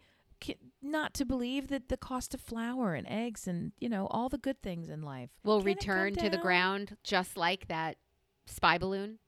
not 0.82 1.12
to 1.14 1.24
believe 1.24 1.68
that 1.68 1.88
the 1.88 1.96
cost 1.96 2.32
of 2.34 2.40
flour 2.40 2.94
and 2.94 3.06
eggs 3.08 3.46
and 3.46 3.72
you 3.78 3.88
know 3.88 4.06
all 4.10 4.28
the 4.28 4.38
good 4.38 4.62
things 4.62 4.88
in 4.88 5.02
life 5.02 5.28
will 5.44 5.60
Can 5.60 5.68
it 5.68 5.80
come 5.80 5.96
return 5.98 6.14
to 6.16 6.30
the 6.30 6.38
ground 6.38 6.96
just 7.04 7.36
like 7.36 7.68
that 7.68 7.96
spy 8.46 8.78
balloon? 8.78 9.18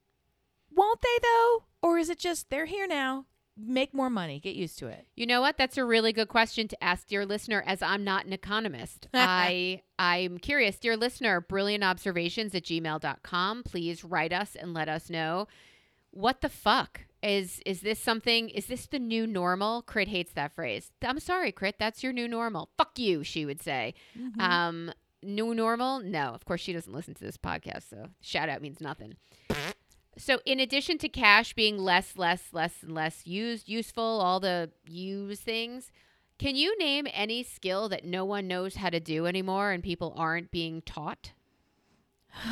Won't 0.74 1.02
they 1.02 1.18
though? 1.22 1.64
Or 1.82 1.98
is 1.98 2.08
it 2.08 2.18
just 2.18 2.48
they're 2.48 2.66
here 2.66 2.86
now? 2.86 3.26
Make 3.56 3.92
more 3.92 4.08
money. 4.08 4.40
Get 4.40 4.54
used 4.54 4.78
to 4.78 4.86
it. 4.86 5.06
You 5.14 5.26
know 5.26 5.42
what? 5.42 5.58
That's 5.58 5.76
a 5.76 5.84
really 5.84 6.12
good 6.12 6.28
question 6.28 6.68
to 6.68 6.84
ask 6.84 7.06
dear 7.06 7.26
listener 7.26 7.62
as 7.66 7.82
I'm 7.82 8.02
not 8.02 8.24
an 8.24 8.32
economist. 8.32 9.08
I 9.14 9.82
I'm 9.98 10.38
curious, 10.38 10.78
dear 10.78 10.96
listener, 10.96 11.40
brilliant 11.40 11.84
observations 11.84 12.54
at 12.54 12.64
gmail.com. 12.64 13.62
Please 13.64 14.04
write 14.04 14.32
us 14.32 14.56
and 14.56 14.72
let 14.72 14.88
us 14.88 15.10
know. 15.10 15.48
What 16.12 16.40
the 16.40 16.48
fuck? 16.48 17.02
Is 17.22 17.60
is 17.66 17.82
this 17.82 18.00
something 18.00 18.48
is 18.48 18.66
this 18.66 18.86
the 18.86 18.98
new 18.98 19.26
normal? 19.26 19.82
Crit 19.82 20.08
hates 20.08 20.32
that 20.32 20.54
phrase. 20.54 20.90
I'm 21.02 21.20
sorry, 21.20 21.52
Crit, 21.52 21.76
that's 21.78 22.02
your 22.02 22.12
new 22.12 22.26
normal. 22.26 22.70
Fuck 22.78 22.98
you, 22.98 23.22
she 23.22 23.44
would 23.44 23.62
say. 23.62 23.94
Mm-hmm. 24.18 24.40
Um 24.40 24.92
new 25.22 25.54
normal? 25.54 26.00
No, 26.00 26.28
of 26.28 26.44
course 26.46 26.62
she 26.62 26.72
doesn't 26.72 26.92
listen 26.92 27.14
to 27.14 27.24
this 27.24 27.36
podcast, 27.36 27.88
so 27.90 28.08
shout 28.22 28.48
out 28.48 28.62
means 28.62 28.80
nothing. 28.80 29.14
So, 30.18 30.40
in 30.44 30.60
addition 30.60 30.98
to 30.98 31.08
cash 31.08 31.54
being 31.54 31.78
less, 31.78 32.16
less, 32.16 32.48
less, 32.52 32.82
and 32.82 32.94
less 32.94 33.26
used, 33.26 33.68
useful, 33.68 34.02
all 34.02 34.40
the 34.40 34.70
use 34.86 35.40
things, 35.40 35.90
can 36.38 36.54
you 36.54 36.76
name 36.78 37.06
any 37.12 37.42
skill 37.42 37.88
that 37.88 38.04
no 38.04 38.24
one 38.24 38.46
knows 38.46 38.76
how 38.76 38.90
to 38.90 39.00
do 39.00 39.26
anymore 39.26 39.70
and 39.70 39.82
people 39.82 40.12
aren't 40.16 40.50
being 40.50 40.82
taught? 40.82 41.32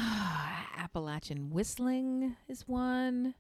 Appalachian 0.77 1.51
whistling 1.51 2.37
is 2.49 2.67
one. 2.67 3.35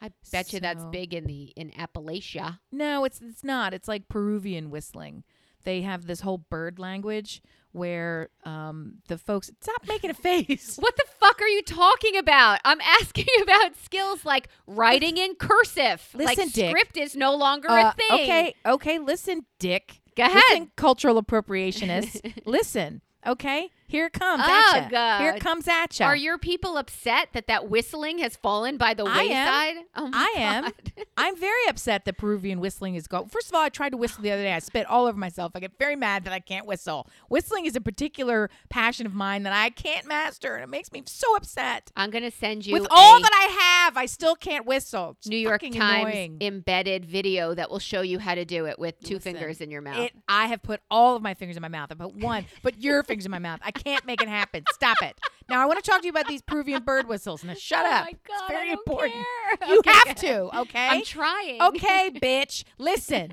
I 0.00 0.10
bet 0.30 0.52
you 0.52 0.60
that's 0.60 0.84
big 0.86 1.14
in 1.14 1.24
the 1.24 1.52
in 1.56 1.70
Appalachia. 1.70 2.58
No, 2.70 3.04
it's 3.04 3.20
it's 3.22 3.42
not. 3.42 3.72
It's 3.72 3.88
like 3.88 4.08
Peruvian 4.08 4.68
whistling. 4.68 5.24
They 5.64 5.80
have 5.80 6.06
this 6.06 6.20
whole 6.20 6.38
bird 6.38 6.78
language 6.78 7.40
where 7.74 8.30
um, 8.44 8.94
the 9.08 9.18
folks 9.18 9.50
stop 9.60 9.82
making 9.88 10.08
a 10.10 10.14
face. 10.28 10.76
What 10.78 10.96
the 10.96 11.04
fuck 11.18 11.40
are 11.42 11.48
you 11.48 11.60
talking 11.62 12.16
about? 12.16 12.60
I'm 12.64 12.80
asking 13.00 13.26
about 13.42 13.76
skills 13.84 14.24
like 14.24 14.48
writing 14.66 15.18
in 15.18 15.34
cursive. 15.34 16.06
like 16.14 16.38
Listen, 16.38 16.48
Dick. 16.52 16.70
script 16.70 16.96
is 16.96 17.16
no 17.16 17.34
longer 17.34 17.68
Uh, 17.68 17.90
a 17.90 17.92
thing. 17.94 18.20
Okay, 18.22 18.54
okay. 18.64 18.98
Listen, 19.00 19.44
Dick. 19.58 20.00
Go 20.16 20.22
ahead. 20.22 20.36
Listen, 20.50 20.70
cultural 20.76 21.20
appropriationists. 21.22 22.42
listen. 22.46 23.02
Okay, 23.26 23.70
here 23.86 24.06
it 24.06 24.12
comes 24.12 24.42
Oh, 24.44 24.72
at. 24.76 24.90
God. 24.90 25.20
Here 25.20 25.34
it 25.34 25.40
comes 25.40 25.68
at 25.68 25.98
ya. 25.98 26.06
Are 26.06 26.16
your 26.16 26.38
people 26.38 26.76
upset 26.76 27.28
that 27.32 27.46
that 27.46 27.68
whistling 27.68 28.18
has 28.18 28.36
fallen 28.36 28.76
by 28.76 28.94
the 28.94 29.04
wayside? 29.04 29.28
I 29.28 29.74
am. 29.76 29.84
Oh 29.96 30.10
I 30.12 30.34
am. 30.38 30.72
I'm 31.16 31.36
very 31.36 31.66
upset 31.68 32.04
that 32.06 32.16
Peruvian 32.18 32.60
whistling 32.60 32.94
is 32.94 33.06
gone. 33.06 33.28
First 33.28 33.48
of 33.48 33.54
all, 33.54 33.60
I 33.62 33.68
tried 33.68 33.90
to 33.90 33.96
whistle 33.96 34.22
the 34.22 34.30
other 34.32 34.42
day. 34.42 34.52
I 34.52 34.58
spit 34.58 34.86
all 34.86 35.06
over 35.06 35.18
myself. 35.18 35.52
I 35.54 35.60
get 35.60 35.78
very 35.78 35.96
mad 35.96 36.24
that 36.24 36.32
I 36.32 36.40
can't 36.40 36.66
whistle. 36.66 37.08
Whistling 37.28 37.66
is 37.66 37.76
a 37.76 37.80
particular 37.80 38.50
passion 38.68 39.06
of 39.06 39.14
mine 39.14 39.42
that 39.44 39.52
I 39.52 39.70
can't 39.70 40.06
master, 40.06 40.54
and 40.54 40.64
it 40.64 40.68
makes 40.68 40.90
me 40.92 41.02
so 41.06 41.36
upset. 41.36 41.90
I'm 41.96 42.10
gonna 42.10 42.30
send 42.30 42.66
you 42.66 42.72
With 42.74 42.86
all 42.90 43.20
that 43.20 43.32
I 43.32 43.84
have, 43.84 43.96
I 43.96 44.06
still 44.06 44.34
can't 44.34 44.66
whistle. 44.66 45.16
It's 45.18 45.28
New 45.28 45.36
York 45.36 45.62
Times 45.62 45.76
annoying. 45.76 46.38
embedded 46.40 47.04
video 47.04 47.54
that 47.54 47.70
will 47.70 47.78
show 47.78 48.00
you 48.00 48.18
how 48.18 48.34
to 48.34 48.44
do 48.44 48.66
it 48.66 48.78
with 48.78 48.98
two 49.00 49.14
Listen, 49.14 49.34
fingers 49.34 49.60
in 49.60 49.70
your 49.70 49.82
mouth. 49.82 49.98
It, 49.98 50.12
I 50.28 50.46
have 50.46 50.62
put 50.62 50.80
all 50.90 51.16
of 51.16 51.22
my 51.22 51.34
fingers 51.34 51.56
in 51.56 51.62
my 51.62 51.68
mouth. 51.68 51.90
I 51.90 51.94
put 51.94 52.14
one, 52.14 52.46
but 52.62 52.82
your 52.82 53.02
fingers 53.02 53.24
in 53.26 53.30
my 53.30 53.38
mouth. 53.38 53.60
I 53.62 53.70
can't 53.82 54.04
make 54.06 54.22
it 54.22 54.28
happen. 54.28 54.64
Stop 54.72 54.96
it. 55.02 55.18
Now 55.48 55.60
I 55.60 55.66
want 55.66 55.82
to 55.82 55.88
talk 55.90 56.00
to 56.00 56.06
you 56.06 56.10
about 56.10 56.26
these 56.28 56.42
Peruvian 56.42 56.82
bird 56.82 57.06
whistles. 57.08 57.44
Now 57.44 57.54
shut 57.54 57.84
oh 57.84 57.90
up. 57.90 58.04
my 58.06 58.12
God, 58.26 58.40
it's 58.40 58.48
very 58.48 58.70
important. 58.70 59.12
care. 59.58 59.68
You 59.68 59.78
Okay, 59.80 59.90
have 59.92 60.14
to. 60.16 60.58
Okay. 60.60 60.88
I'm 60.88 61.02
trying. 61.04 61.60
okay, 61.62 62.10
bitch. 62.22 62.64
Listen, 62.78 63.32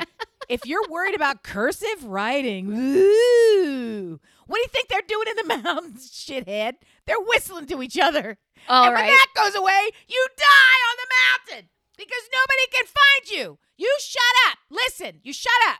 if 0.50 0.66
you're 0.66 0.88
worried 0.90 1.16
about 1.16 1.44
cursive 1.44 2.04
writing, 2.04 2.68
ooh, 2.74 4.20
what 4.48 4.58
do 4.58 4.62
you 4.62 4.68
think 4.68 4.88
they're 4.90 5.02
doing 5.08 5.28
in 5.30 5.48
the 5.48 5.58
mountains, 5.64 6.10
shithead? 6.12 6.74
They're 7.06 7.20
whistling 7.22 7.68
to 7.68 7.82
each 7.82 7.98
other. 7.98 8.38
All 8.68 8.86
and 8.86 8.94
when 8.94 9.06
that 9.08 9.28
goes 9.36 9.56
away, 9.56 9.90
you 10.08 10.28
die 10.38 10.82
on 10.90 10.98
the 10.98 11.52
mountain 11.56 11.70
because 11.98 12.30
nobody 12.34 12.68
can 12.72 12.86
find 12.86 13.32
you. 13.40 13.58
You 13.78 13.96
shut 14.00 14.22
up. 14.52 14.58
Listen, 14.70 15.20
you 15.24 15.34
shut 15.34 15.52
up. 15.70 15.80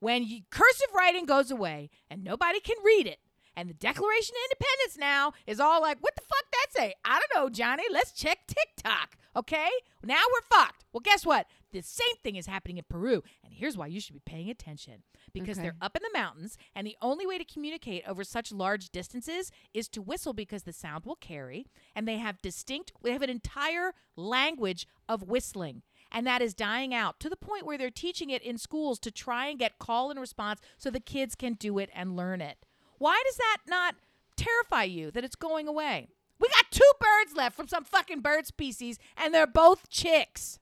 When 0.00 0.22
you, 0.24 0.42
cursive 0.50 0.88
writing 0.94 1.26
goes 1.26 1.50
away 1.50 1.90
and 2.08 2.22
nobody 2.22 2.60
can 2.60 2.76
read 2.84 3.06
it, 3.08 3.18
And 3.58 3.68
the 3.68 3.74
Declaration 3.74 4.36
of 4.36 4.50
Independence 4.52 4.96
now 5.00 5.32
is 5.44 5.58
all 5.58 5.80
like, 5.80 5.98
what 6.00 6.14
the 6.14 6.22
fuck 6.22 6.44
that 6.52 6.66
say? 6.70 6.94
I 7.04 7.18
don't 7.18 7.42
know, 7.42 7.50
Johnny. 7.50 7.82
Let's 7.90 8.12
check 8.12 8.38
TikTok. 8.46 9.16
Okay? 9.34 9.68
Now 10.04 10.22
we're 10.32 10.56
fucked. 10.58 10.84
Well, 10.92 11.00
guess 11.00 11.26
what? 11.26 11.48
The 11.72 11.80
same 11.82 12.14
thing 12.22 12.36
is 12.36 12.46
happening 12.46 12.78
in 12.78 12.84
Peru. 12.88 13.20
And 13.42 13.52
here's 13.52 13.76
why 13.76 13.88
you 13.88 14.00
should 14.00 14.14
be 14.14 14.22
paying 14.24 14.48
attention. 14.48 15.02
Because 15.32 15.58
Okay. 15.58 15.64
they're 15.66 15.76
up 15.82 15.96
in 15.96 16.02
the 16.04 16.16
mountains, 16.16 16.56
and 16.72 16.86
the 16.86 16.96
only 17.02 17.26
way 17.26 17.36
to 17.36 17.44
communicate 17.44 18.04
over 18.06 18.22
such 18.22 18.52
large 18.52 18.90
distances 18.90 19.50
is 19.74 19.88
to 19.88 20.00
whistle 20.00 20.32
because 20.32 20.62
the 20.62 20.72
sound 20.72 21.04
will 21.04 21.16
carry. 21.16 21.66
And 21.96 22.06
they 22.06 22.18
have 22.18 22.40
distinct, 22.40 22.92
they 23.02 23.12
have 23.12 23.22
an 23.22 23.28
entire 23.28 23.92
language 24.14 24.86
of 25.08 25.24
whistling. 25.24 25.82
And 26.12 26.24
that 26.28 26.42
is 26.42 26.54
dying 26.54 26.94
out 26.94 27.18
to 27.20 27.28
the 27.28 27.36
point 27.36 27.66
where 27.66 27.76
they're 27.76 27.90
teaching 27.90 28.30
it 28.30 28.42
in 28.42 28.56
schools 28.56 29.00
to 29.00 29.10
try 29.10 29.48
and 29.48 29.58
get 29.58 29.80
call 29.80 30.10
and 30.12 30.20
response 30.20 30.60
so 30.76 30.90
the 30.90 31.00
kids 31.00 31.34
can 31.34 31.54
do 31.54 31.78
it 31.78 31.90
and 31.92 32.16
learn 32.16 32.40
it. 32.40 32.64
Why 32.98 33.20
does 33.26 33.36
that 33.36 33.58
not 33.66 33.94
terrify 34.36 34.84
you 34.84 35.10
that 35.12 35.24
it's 35.24 35.36
going 35.36 35.66
away? 35.68 36.08
We 36.40 36.48
got 36.48 36.66
two 36.70 36.90
birds 37.00 37.36
left 37.36 37.56
from 37.56 37.66
some 37.68 37.84
fucking 37.84 38.20
bird 38.20 38.46
species, 38.46 38.98
and 39.16 39.34
they're 39.34 39.46
both 39.46 39.88
chicks. 39.90 40.58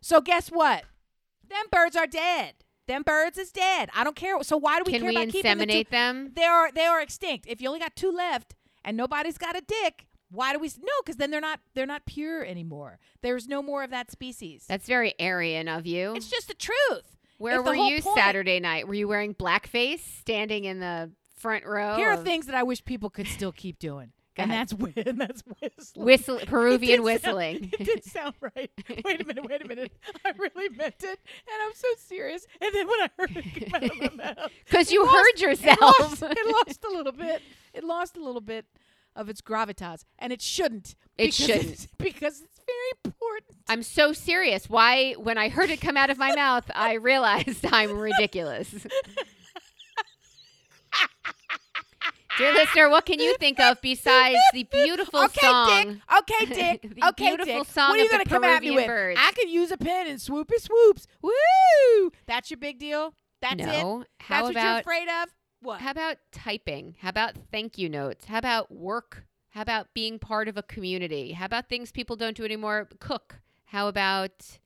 So 0.00 0.20
guess 0.20 0.48
what? 0.48 0.84
Them 1.48 1.64
birds 1.70 1.94
are 1.96 2.06
dead. 2.08 2.54
Them 2.88 3.02
birds 3.02 3.38
is 3.38 3.52
dead. 3.52 3.88
I 3.94 4.02
don't 4.02 4.16
care. 4.16 4.42
So 4.42 4.56
why 4.56 4.78
do 4.78 4.84
we 4.84 4.92
Can 4.92 5.02
care 5.02 5.10
we 5.10 5.16
about 5.16 5.28
keeping 5.32 5.58
the 5.58 5.66
two? 5.66 5.72
inseminate 5.72 5.88
them? 5.90 6.32
They 6.34 6.44
are 6.44 6.72
they 6.72 6.84
are 6.86 7.00
extinct. 7.00 7.46
If 7.48 7.60
you 7.60 7.68
only 7.68 7.78
got 7.78 7.94
two 7.94 8.10
left 8.10 8.56
and 8.84 8.96
nobody's 8.96 9.38
got 9.38 9.56
a 9.56 9.60
dick, 9.60 10.08
why 10.30 10.52
do 10.52 10.58
we 10.58 10.66
s- 10.66 10.78
no? 10.82 10.90
Because 11.04 11.16
then 11.16 11.30
they're 11.30 11.40
not 11.40 11.60
they're 11.74 11.86
not 11.86 12.04
pure 12.06 12.44
anymore. 12.44 12.98
There's 13.22 13.46
no 13.46 13.62
more 13.62 13.84
of 13.84 13.90
that 13.90 14.10
species. 14.10 14.64
That's 14.68 14.88
very 14.88 15.14
Aryan 15.20 15.68
of 15.68 15.86
you. 15.86 16.14
it's 16.16 16.28
just 16.28 16.48
the 16.48 16.54
truth. 16.54 17.16
Where 17.38 17.60
it's 17.60 17.68
were 17.68 17.74
you 17.76 18.02
point. 18.02 18.16
Saturday 18.18 18.58
night? 18.58 18.88
Were 18.88 18.94
you 18.94 19.06
wearing 19.06 19.34
blackface, 19.34 20.00
standing 20.20 20.64
in 20.64 20.80
the 20.80 21.12
front 21.42 21.66
row? 21.66 21.96
Here 21.96 22.08
are 22.10 22.14
of 22.14 22.24
things 22.24 22.46
that 22.46 22.54
I 22.54 22.62
wish 22.62 22.84
people 22.84 23.10
could 23.10 23.26
still 23.26 23.52
keep 23.52 23.78
doing. 23.78 24.12
Go 24.34 24.44
and 24.44 24.50
ahead. 24.52 24.68
that's 24.68 24.72
whi- 24.72 24.92
that's 25.18 25.42
whistling. 25.60 26.06
Whistle, 26.06 26.38
It 26.38 26.48
Peruvian 26.48 27.02
did 27.02 27.20
sound- 27.22 27.36
whistling. 27.36 27.70
it 27.78 27.84
did 27.84 28.04
sound 28.04 28.34
right. 28.40 28.70
Wait 29.04 29.20
a 29.20 29.24
minute, 29.26 29.44
wait 29.46 29.62
a 29.62 29.68
minute. 29.68 29.92
I 30.24 30.30
really 30.38 30.70
meant 30.70 30.94
it, 31.02 31.18
and 31.20 31.62
I'm 31.62 31.74
so 31.74 31.88
serious. 31.98 32.46
And 32.62 32.74
then 32.74 32.86
when 32.88 33.00
I 33.02 33.10
heard 33.18 33.36
it 33.36 33.70
come 33.70 33.74
out 33.74 33.90
of 33.90 34.16
my 34.16 34.24
mouth, 34.24 34.50
Because 34.64 34.90
you 34.90 35.02
it 35.02 35.06
lost- 35.06 35.16
heard 35.18 35.34
It 35.34 35.40
yourself. 35.42 35.78
lost, 36.00 36.22
it 36.22 36.46
lost 36.66 36.84
a 36.84 36.96
little 36.96 37.12
bit. 37.12 37.42
It 37.74 37.84
lost 37.84 38.16
a 38.16 38.24
little 38.24 38.40
bit 38.40 38.64
of 39.14 39.28
its 39.28 39.42
gravitas, 39.42 40.06
and 40.18 40.32
it 40.32 40.40
shouldn't. 40.40 40.94
It 41.18 41.24
because 41.24 41.34
shouldn't. 41.36 41.64
it's- 41.64 41.88
because 41.98 42.40
it's 42.40 42.60
very 42.64 42.92
important. 43.04 43.58
I'm 43.68 43.82
so 43.82 44.14
serious. 44.14 44.70
Why, 44.70 45.12
when 45.18 45.36
I 45.36 45.50
heard 45.50 45.68
it 45.68 45.82
come 45.82 45.98
out 45.98 46.08
of 46.08 46.16
my 46.16 46.34
mouth, 46.34 46.70
I 46.74 46.94
realized 46.94 47.66
I'm 47.70 47.98
ridiculous. 47.98 48.86
Dear 52.38 52.54
listener, 52.54 52.88
what 52.88 53.04
can 53.04 53.20
you 53.20 53.36
think 53.38 53.60
of 53.60 53.80
besides 53.82 54.38
the 54.52 54.64
beautiful 54.64 55.20
song? 55.20 55.28
okay, 55.28 55.40
song? 55.46 55.84
Dick. 55.84 55.98
Okay, 56.18 56.46
Dick. 56.46 56.94
The 56.94 57.08
okay, 57.08 57.26
beautiful 57.36 57.64
Dick. 57.64 57.72
song 57.72 57.90
what 57.90 58.00
are 58.00 58.02
you 58.02 58.10
gonna 58.10 58.24
come 58.24 58.44
at 58.44 58.62
me 58.62 58.70
with? 58.70 58.86
birds. 58.86 59.20
I 59.22 59.32
could 59.32 59.50
use 59.50 59.70
a 59.70 59.76
pen 59.76 60.06
and 60.06 60.18
swoopy 60.18 60.58
swoops. 60.58 61.06
Woo! 61.20 62.12
That's 62.26 62.50
your 62.50 62.58
big 62.58 62.78
deal. 62.78 63.14
That's 63.42 63.60
it. 63.60 63.66
How 63.66 64.04
That's 64.28 64.42
what 64.42 64.42
you're 64.42 64.50
about 64.50 64.80
afraid 64.80 65.08
of. 65.08 65.28
What? 65.60 65.80
how 65.80 65.90
about 65.90 66.16
typing? 66.32 66.96
How 67.00 67.10
about 67.10 67.34
thank 67.52 67.78
you 67.78 67.88
notes? 67.88 68.24
How 68.24 68.38
about 68.38 68.72
work? 68.72 69.24
How 69.50 69.62
about 69.62 69.88
being 69.94 70.18
part 70.18 70.48
of 70.48 70.56
a 70.56 70.62
community? 70.62 71.32
How 71.32 71.44
about 71.46 71.68
things 71.68 71.92
people 71.92 72.16
don't 72.16 72.36
do 72.36 72.44
anymore? 72.44 72.88
Cook. 72.98 73.40
How 73.66 73.88
about 73.88 74.58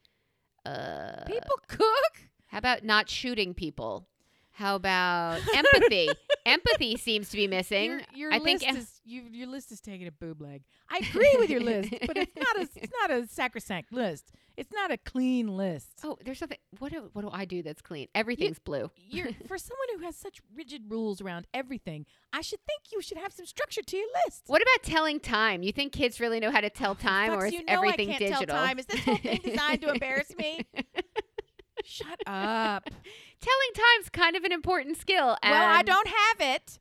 uh 0.65 1.25
People 1.27 1.59
cook. 1.69 2.29
How 2.47 2.59
about 2.59 2.85
not 2.85 3.11
shooting 3.11 3.53
people? 3.55 4.07
How 4.57 4.77
about 4.77 5.41
empathy? 5.55 6.09
empathy 6.47 6.97
seems 6.97 7.29
to 7.29 7.37
be 7.37 7.47
missing. 7.47 7.91
Your, 7.91 8.01
your 8.15 8.33
I 8.33 8.39
list 8.39 8.65
think 8.65 8.79
is 8.79 9.01
you, 9.05 9.25
your 9.31 9.49
list 9.49 9.71
is 9.71 9.83
taking 9.83 10.07
a 10.07 10.11
boob 10.11 10.41
leg. 10.41 10.63
I 10.89 11.07
agree 11.11 11.37
with 11.39 11.51
your 11.51 11.61
list, 11.61 11.93
but 12.07 12.17
it's 12.17 12.35
not 12.35 12.57
a 12.57 12.69
it's 12.75 12.93
not 13.03 13.11
a 13.11 13.27
sacrosanct 13.27 13.93
list. 13.93 14.33
It's 14.57 14.73
not 14.73 14.91
a 14.91 14.97
clean 14.97 15.55
list. 15.59 16.01
Oh, 16.03 16.17
there's 16.25 16.39
something. 16.39 16.57
What 16.79 16.91
do 16.91 17.11
what 17.13 17.21
do 17.21 17.31
I 17.31 17.45
do 17.45 17.63
that's 17.63 17.83
clean? 17.83 18.09
Everything's 18.15 18.59
blue. 18.59 18.91
You're 18.97 19.29
for 19.47 19.59
someone 19.59 19.89
who 19.95 20.07
has 20.07 20.17
such 20.17 20.41
rigid 20.55 20.85
rules 20.89 21.21
around 21.21 21.47
everything. 21.53 22.07
I 22.33 22.41
should 22.41 22.61
think 22.67 22.85
you 22.93 23.03
should 23.03 23.19
have 23.19 23.35
some 23.35 23.45
structure 23.45 23.83
to 23.83 23.97
your 23.99 24.09
list. 24.25 24.45
What 24.47 24.63
about 24.63 24.91
telling 24.91 25.21
time? 25.21 25.63
You 25.65 25.73
think 25.73 25.93
kids 25.93 26.19
really 26.19 26.41
know 26.41 26.51
how 26.51 26.63
to 26.63 26.71
tell 26.71 26.95
time, 26.95 27.33
Fucks, 27.33 27.37
or 27.37 27.47
is 27.47 27.53
you 27.53 27.63
know 27.63 27.75
everything 27.75 28.09
I 28.09 28.13
can't 28.13 28.21
digital? 28.21 28.47
Tell 28.47 28.57
time. 28.57 28.79
Is 28.79 28.87
this 28.87 29.01
whole 29.05 29.17
thing 29.17 29.41
designed 29.45 29.83
to 29.83 29.89
embarrass 29.93 30.35
me? 30.39 30.65
Shut 31.87 32.21
up. 32.27 32.85
Telling 33.41 33.71
time's 33.75 34.09
kind 34.11 34.37
of 34.37 34.45
an 34.45 34.53
important 34.53 34.97
skill. 34.99 35.37
well, 35.43 35.69
I 35.69 35.83
don't 35.83 36.09
have 36.09 36.41
it. 36.41 36.79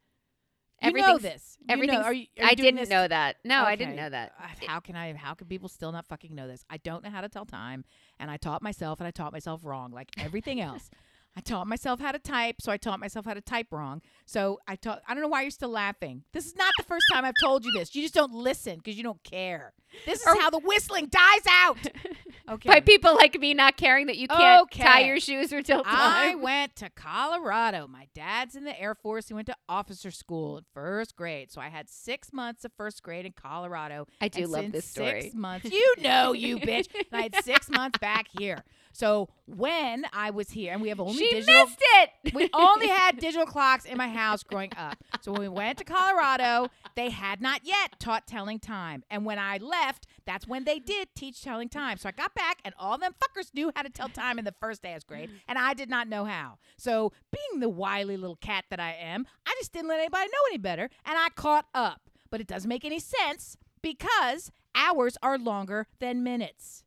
You 0.82 0.92
know 0.94 1.18
this. 1.18 1.58
You 1.68 1.88
know- 1.88 2.02
are 2.02 2.14
you- 2.14 2.28
are 2.40 2.46
I 2.48 2.54
didn't 2.54 2.76
this- 2.82 2.90
know 2.90 3.08
that. 3.08 3.38
No, 3.44 3.64
I 3.64 3.76
didn't 3.76 3.96
know 3.96 4.10
that. 4.10 4.34
Uh, 4.40 4.48
How 4.68 4.80
can 4.80 4.96
I? 4.96 5.14
How 5.14 5.34
can 5.34 5.48
people 5.48 5.70
still 5.70 5.92
not 5.92 6.06
fucking 6.06 6.36
know 6.36 6.48
this? 6.48 6.64
I 6.70 6.78
don't 6.78 7.04
know 7.04 7.10
how 7.10 7.22
to 7.22 7.30
tell 7.30 7.46
time, 7.46 7.86
and 8.20 8.30
I 8.30 8.38
taught 8.38 8.62
myself, 8.62 9.00
and 9.00 9.08
I 9.08 9.12
taught 9.12 9.32
myself 9.32 9.62
wrong, 9.64 9.92
like 9.92 10.10
everything 10.18 10.60
else. 10.62 10.90
I 11.38 11.42
taught 11.42 11.68
myself 11.68 12.00
how 12.00 12.14
to 12.14 12.20
type, 12.20 12.58
so 12.62 12.72
I 12.72 12.78
taught 12.78 13.00
myself 13.00 13.26
how 13.26 13.34
to 13.34 13.42
type 13.42 13.68
wrong. 13.72 14.02
So 14.26 14.60
I 14.68 14.76
taught. 14.76 15.02
I 15.08 15.14
don't 15.14 15.22
know 15.24 15.28
why 15.30 15.42
you're 15.42 15.52
still 15.52 15.70
laughing. 15.70 16.24
This 16.34 16.46
is 16.46 16.56
not 16.56 16.72
the 16.78 16.84
first 16.86 17.04
time 17.12 17.26
I've 17.26 17.34
told 17.42 17.66
you 17.66 17.72
this. 17.78 17.94
You 17.96 18.02
just 18.04 18.14
don't 18.14 18.34
listen 18.34 18.78
because 18.78 18.96
you 18.96 19.04
don't 19.04 19.24
care. 19.24 19.74
This 20.06 20.22
is 20.22 20.28
Or- 20.28 20.40
how 20.40 20.50
the 20.50 20.60
whistling 20.60 21.08
dies 21.08 21.42
out. 21.50 21.78
Okay. 22.50 22.70
By 22.70 22.80
people 22.80 23.16
like 23.16 23.40
me 23.40 23.54
not 23.54 23.76
caring 23.78 24.08
that 24.08 24.18
you 24.18 24.28
can't 24.28 24.70
tie 24.72 25.02
your 25.02 25.20
shoes 25.20 25.52
or 25.52 25.62
tell 25.62 25.82
I 25.86 26.30
time. 26.34 26.42
went 26.44 26.76
to 26.78 26.90
Colorado. 26.90 27.88
My 27.88 28.08
dad's 28.14 28.56
in 28.56 28.64
the 28.66 28.80
Air 28.80 28.94
Force. 28.96 29.28
He 29.28 29.34
went 29.34 29.48
to 29.48 29.56
officer 29.68 30.12
school 30.12 30.58
in 30.58 30.66
first 30.74 31.16
grade. 31.16 31.52
So 31.52 31.60
I 31.62 31.70
had 31.70 31.90
six 31.90 32.32
months 32.32 32.64
of 32.64 32.72
first 32.78 33.02
grade 33.04 33.26
in 33.26 33.32
Colorado. 33.34 34.08
I 34.22 34.28
do 34.28 34.44
And 34.44 34.52
love 34.52 34.72
this 34.72 34.86
story. 34.86 35.22
Six 35.24 35.36
months. 35.36 35.70
You 35.76 35.96
know, 36.02 36.34
you 36.34 36.58
bitch. 36.58 36.88
And 36.94 37.06
I 37.12 37.22
had 37.24 37.44
six 37.44 37.70
months 37.70 37.98
back 38.00 38.28
here. 38.38 38.64
So 38.94 39.28
when 39.46 40.06
I 40.14 40.30
was 40.30 40.52
here, 40.52 40.72
and 40.72 40.82
we 40.82 40.88
have 40.90 41.02
only 41.02 41.16
she 41.18 41.30
digital. 41.30 41.66
missed 41.66 41.80
it. 42.24 42.34
We 42.34 42.50
only 42.54 42.88
had 42.88 43.18
digital 43.20 43.46
clocks 43.46 43.84
in 43.84 43.98
my 43.98 44.08
house 44.08 44.42
growing 44.44 44.72
up. 44.78 44.98
So 45.22 45.34
when 45.34 45.42
we 45.42 45.50
went 45.50 45.80
to 45.80 45.84
Colorado, 45.84 46.70
they 46.96 47.10
had 47.10 47.42
not 47.42 47.62
yet 47.66 48.00
taught 48.00 48.26
telling 48.26 48.58
time. 48.60 49.04
And 49.10 49.26
when 49.26 49.38
I 49.38 49.58
left, 49.58 50.08
that's 50.26 50.48
when 50.48 50.64
they 50.64 50.80
did 50.80 51.10
teach 51.16 51.42
telling 51.42 51.70
time. 51.70 51.98
So 51.98 52.10
I 52.10 52.12
got 52.12 52.34
back, 52.34 52.60
and 52.66 52.74
all 52.78 52.98
them 52.98 53.14
fuckers 53.14 53.54
knew 53.54 53.72
how 53.76 53.84
to 53.84 53.90
tell 53.90 54.10
time 54.10 54.40
in 54.40 54.46
the 54.46 54.56
first 54.60 54.82
day 54.82 54.94
of 54.94 55.06
grade, 55.06 55.30
mm. 55.30 55.40
and 55.48 55.58
I 55.58 55.74
did 55.74 55.90
not 55.90 56.08
know 56.08 56.26
how. 56.26 56.58
So 56.78 57.14
being 57.32 57.60
the 57.60 57.70
wily 57.70 58.18
little 58.18 58.36
cat 58.36 58.66
that 58.70 58.80
I 58.80 58.94
am, 58.94 59.26
I 59.46 59.54
just 59.60 59.74
didn't 59.74 59.90
let 59.90 60.00
anybody 60.00 60.28
know 60.28 60.50
any 60.50 60.58
better, 60.58 60.90
and 61.06 61.18
I 61.18 61.30
caught 61.30 61.66
up. 61.74 62.10
But 62.32 62.42
it 62.42 62.48
doesn't 62.48 62.68
make 62.68 62.84
any 62.84 63.00
sense 63.00 63.56
because 63.82 64.52
hours 64.74 65.18
are 65.22 65.38
longer 65.38 65.88
than 66.00 66.24
minutes. 66.24 66.84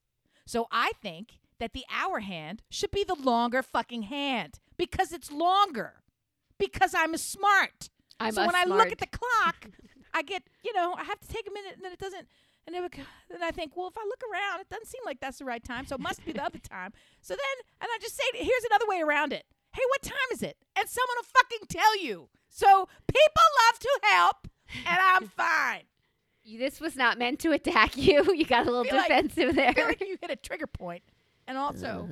So 0.47 0.67
I 0.71 0.93
think 1.01 1.39
that 1.61 1.73
the 1.73 1.85
hour 1.93 2.21
hand 2.21 2.63
should 2.71 2.91
be 2.91 3.05
the 3.05 3.15
longer 3.15 3.63
fucking 3.63 4.03
hand 4.03 4.59
because 4.77 5.13
it's 5.13 5.31
longer. 5.31 5.95
Because 6.59 6.95
I'm 6.95 7.17
smart. 7.17 7.91
I'm 8.19 8.33
so 8.33 8.45
when 8.45 8.57
I 8.57 8.65
look 8.65 8.91
at 8.91 8.99
the 8.99 9.07
clock, 9.07 9.69
I 10.13 10.23
get, 10.23 10.43
you 10.65 10.73
know, 10.75 10.95
I 10.95 11.05
have 11.05 11.21
to 11.21 11.29
take 11.29 11.47
a 11.47 11.53
minute 11.53 11.75
and 11.77 11.85
then 11.85 11.93
it 11.93 12.01
doesn't 12.01 12.27
and 12.69 12.75
then, 12.75 12.85
it, 12.85 12.93
then 13.31 13.43
I 13.43 13.51
think, 13.51 13.75
well, 13.77 13.89
if 13.89 13.97
I 13.97 14.05
look 14.05 14.21
around, 14.31 14.61
it 14.61 14.69
doesn't 14.69 14.87
seem 14.89 15.01
like 15.07 15.21
that's 15.21 15.39
the 15.39 15.47
right 15.47 15.65
time, 15.65 15.87
so 15.87 15.95
it 15.95 16.01
must 16.03 16.23
be 16.25 16.33
the 16.33 16.45
other 16.45 16.59
time. 16.59 16.93
So 17.23 17.33
then, 17.35 17.67
and 17.81 17.89
I 17.91 17.97
just 18.01 18.15
say, 18.15 18.23
here's 18.35 18.65
another 18.69 18.85
way 18.87 19.01
around 19.01 19.33
it. 19.33 19.47
Hey, 19.75 19.81
what 19.89 20.03
time 20.03 20.29
is 20.33 20.43
it? 20.43 20.59
And 20.77 20.87
someone 20.87 21.17
will 21.17 21.25
fucking 21.43 21.67
tell 21.71 21.99
you. 21.99 22.29
So 22.51 22.89
people 23.07 23.43
love 23.67 23.79
to 23.81 24.01
help, 24.05 24.49
and 24.87 24.99
I'm 25.01 25.29
fine. 25.37 25.85
this 26.45 26.79
was 26.81 26.95
not 26.95 27.19
meant 27.19 27.39
to 27.41 27.53
attack 27.53 27.97
you. 27.97 28.23
You 28.35 28.45
got 28.45 28.67
a 28.67 28.71
little 28.71 28.85
Feel 28.85 28.97
like- 28.97 29.09
defensive 29.09 29.55
there. 29.55 29.69
I 29.71 29.73
feel 29.73 29.87
like 29.87 30.01
you 30.07 30.19
hit 30.21 30.31
a 30.31 30.37
trigger 30.37 30.67
point. 30.67 31.03
And 31.47 31.57
also, 31.57 32.07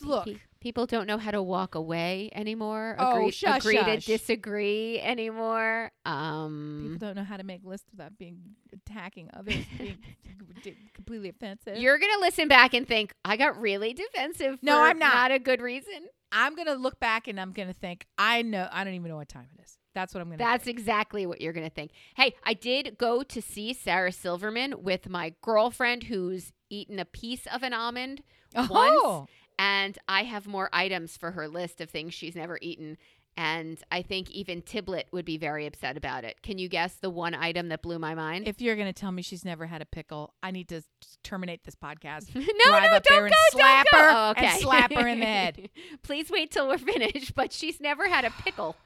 look, 0.00 0.24
Pe- 0.24 0.36
people 0.60 0.86
don't 0.86 1.06
know 1.06 1.18
how 1.18 1.30
to 1.30 1.42
walk 1.42 1.74
away 1.74 2.30
anymore. 2.34 2.96
Oh, 2.98 3.16
agree, 3.16 3.30
shush, 3.30 3.60
agree 3.64 3.82
to 3.82 3.96
disagree 3.98 5.00
anymore. 5.00 5.90
Um, 6.04 6.80
People 6.92 7.08
don't 7.08 7.16
know 7.16 7.24
how 7.24 7.36
to 7.36 7.44
make 7.44 7.64
lists 7.64 7.86
without 7.90 8.16
being 8.18 8.40
attacking 8.72 9.30
others, 9.34 9.64
being 9.78 9.96
completely 10.94 11.28
offensive. 11.30 11.78
you're 11.78 11.98
gonna 11.98 12.20
listen 12.20 12.48
back 12.48 12.74
and 12.74 12.86
think 12.86 13.12
I 13.24 13.36
got 13.36 13.60
really 13.60 13.92
defensive. 13.94 14.58
No, 14.62 14.74
for 14.74 14.80
I'm 14.82 14.98
not. 14.98 15.14
Not 15.14 15.30
a 15.32 15.38
good 15.38 15.60
reason. 15.60 16.08
I'm 16.32 16.54
gonna 16.54 16.74
look 16.74 17.00
back 17.00 17.26
and 17.28 17.40
I'm 17.40 17.52
gonna 17.52 17.72
think, 17.72 18.06
I 18.18 18.42
know, 18.42 18.68
I 18.70 18.84
don't 18.84 18.94
even 18.94 19.08
know 19.10 19.16
what 19.16 19.28
time 19.28 19.48
it 19.58 19.62
is. 19.62 19.78
That's 19.94 20.14
what 20.14 20.20
I'm 20.20 20.28
gonna. 20.28 20.38
That's 20.38 20.66
exactly 20.68 21.26
what 21.26 21.40
you're 21.40 21.52
gonna 21.52 21.70
think. 21.70 21.90
Hey, 22.14 22.34
I 22.44 22.54
did 22.54 22.96
go 22.98 23.22
to 23.24 23.42
see 23.42 23.72
Sarah 23.72 24.12
Silverman 24.12 24.82
with 24.82 25.08
my 25.08 25.34
girlfriend 25.42 26.04
who's 26.04 26.52
eaten 26.68 26.98
a 27.00 27.04
piece 27.04 27.46
of 27.52 27.62
an 27.64 27.72
almond 27.74 28.22
think. 28.54 28.70
once. 28.70 29.28
And 29.60 29.98
I 30.08 30.22
have 30.24 30.46
more 30.46 30.70
items 30.72 31.18
for 31.18 31.32
her 31.32 31.46
list 31.46 31.82
of 31.82 31.90
things 31.90 32.14
she's 32.14 32.34
never 32.34 32.58
eaten. 32.62 32.96
And 33.36 33.78
I 33.92 34.00
think 34.00 34.30
even 34.30 34.62
Tiblet 34.62 35.04
would 35.12 35.26
be 35.26 35.36
very 35.36 35.66
upset 35.66 35.98
about 35.98 36.24
it. 36.24 36.40
Can 36.42 36.56
you 36.58 36.66
guess 36.68 36.94
the 36.94 37.10
one 37.10 37.34
item 37.34 37.68
that 37.68 37.82
blew 37.82 37.98
my 37.98 38.14
mind? 38.14 38.48
if 38.48 38.60
you're 38.62 38.74
gonna 38.74 38.94
tell 38.94 39.12
me 39.12 39.20
she's 39.20 39.44
never 39.44 39.66
had 39.66 39.82
a 39.82 39.84
pickle, 39.84 40.32
I 40.42 40.50
need 40.50 40.68
to 40.70 40.82
terminate 41.22 41.64
this 41.64 41.74
podcast. 41.74 42.34
no, 42.34 42.42
drive 42.42 42.90
no, 42.90 42.96
up 42.96 43.02
don't 43.04 43.16
there 43.16 43.26
and 43.26 43.34
go, 43.34 43.58
slap 43.58 43.86
don't 43.92 44.00
go. 44.00 44.08
her 44.08 44.10
Oh, 44.10 44.34
and 44.36 44.46
okay. 44.46 44.60
slap 44.60 44.92
her 44.94 45.06
in 45.06 45.20
the 45.20 45.26
head. 45.26 45.68
Please 46.02 46.30
wait 46.30 46.50
till 46.50 46.66
we're 46.66 46.78
finished. 46.78 47.34
But 47.34 47.52
she's 47.52 47.80
never 47.80 48.08
had 48.08 48.24
a 48.24 48.30
pickle. 48.30 48.76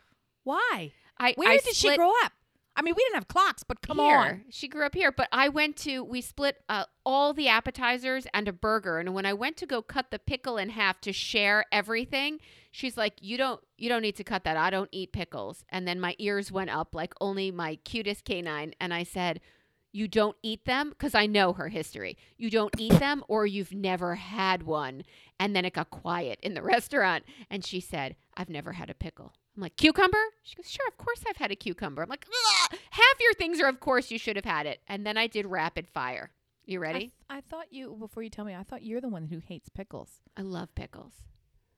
Why? 0.42 0.90
I 1.18 1.34
Where 1.36 1.50
I 1.50 1.58
did 1.58 1.76
she 1.76 1.94
grow 1.96 2.10
up? 2.24 2.32
I 2.76 2.82
mean, 2.82 2.94
we 2.96 3.02
didn't 3.04 3.16
have 3.16 3.28
clocks, 3.28 3.62
but 3.62 3.82
come 3.82 3.98
here. 3.98 4.16
on. 4.16 4.44
She 4.50 4.66
grew 4.66 4.84
up 4.84 4.94
here, 4.94 5.12
but 5.12 5.28
I 5.30 5.48
went 5.48 5.76
to 5.78 6.02
we 6.02 6.20
split 6.20 6.58
uh, 6.68 6.84
all 7.06 7.32
the 7.32 7.48
appetizers 7.48 8.26
and 8.34 8.48
a 8.48 8.52
burger. 8.52 8.98
And 8.98 9.14
when 9.14 9.26
I 9.26 9.32
went 9.32 9.56
to 9.58 9.66
go 9.66 9.80
cut 9.80 10.10
the 10.10 10.18
pickle 10.18 10.56
in 10.56 10.70
half 10.70 11.00
to 11.02 11.12
share 11.12 11.66
everything, 11.70 12.40
she's 12.72 12.96
like, 12.96 13.14
"You 13.20 13.36
don't 13.36 13.60
you 13.78 13.88
don't 13.88 14.02
need 14.02 14.16
to 14.16 14.24
cut 14.24 14.44
that. 14.44 14.56
I 14.56 14.70
don't 14.70 14.88
eat 14.90 15.12
pickles." 15.12 15.64
And 15.68 15.86
then 15.86 16.00
my 16.00 16.16
ears 16.18 16.50
went 16.50 16.70
up 16.70 16.94
like 16.94 17.14
only 17.20 17.52
my 17.52 17.76
cutest 17.84 18.24
canine, 18.24 18.74
and 18.80 18.92
I 18.92 19.04
said, 19.04 19.40
"You 19.92 20.08
don't 20.08 20.36
eat 20.42 20.64
them 20.64 20.90
because 20.90 21.14
I 21.14 21.26
know 21.26 21.52
her 21.52 21.68
history. 21.68 22.18
You 22.36 22.50
don't 22.50 22.74
eat 22.76 22.98
them, 22.98 23.22
or 23.28 23.46
you've 23.46 23.72
never 23.72 24.16
had 24.16 24.64
one." 24.64 25.04
And 25.38 25.54
then 25.54 25.64
it 25.64 25.74
got 25.74 25.90
quiet 25.90 26.40
in 26.42 26.54
the 26.54 26.62
restaurant, 26.74 27.22
and 27.48 27.64
she 27.64 27.78
said, 27.78 28.16
"I've 28.36 28.50
never 28.50 28.72
had 28.72 28.90
a 28.90 28.94
pickle." 28.94 29.32
I'm 29.56 29.62
like, 29.62 29.76
cucumber? 29.76 30.18
She 30.42 30.56
goes, 30.56 30.70
sure, 30.70 30.86
of 30.88 30.96
course 30.96 31.22
I've 31.28 31.36
had 31.36 31.50
a 31.52 31.56
cucumber. 31.56 32.02
I'm 32.02 32.08
like, 32.08 32.26
Ugh! 32.28 32.78
half 32.90 33.20
your 33.20 33.34
things 33.34 33.60
are, 33.60 33.68
of 33.68 33.80
course, 33.80 34.10
you 34.10 34.18
should 34.18 34.36
have 34.36 34.44
had 34.44 34.66
it. 34.66 34.80
And 34.88 35.06
then 35.06 35.16
I 35.16 35.26
did 35.26 35.46
rapid 35.46 35.88
fire. 35.88 36.30
You 36.66 36.78
I, 36.80 36.82
ready? 36.82 36.98
th- 36.98 37.12
I 37.30 37.40
thought 37.40 37.72
you 37.72 37.94
before 37.98 38.22
you 38.22 38.30
tell 38.30 38.44
me. 38.44 38.54
I 38.54 38.62
thought 38.62 38.82
you're 38.82 39.00
the 39.00 39.08
one 39.08 39.26
who 39.26 39.38
hates 39.38 39.68
pickles. 39.68 40.22
I, 40.36 40.42
love 40.42 40.74
pickles. 40.74 41.12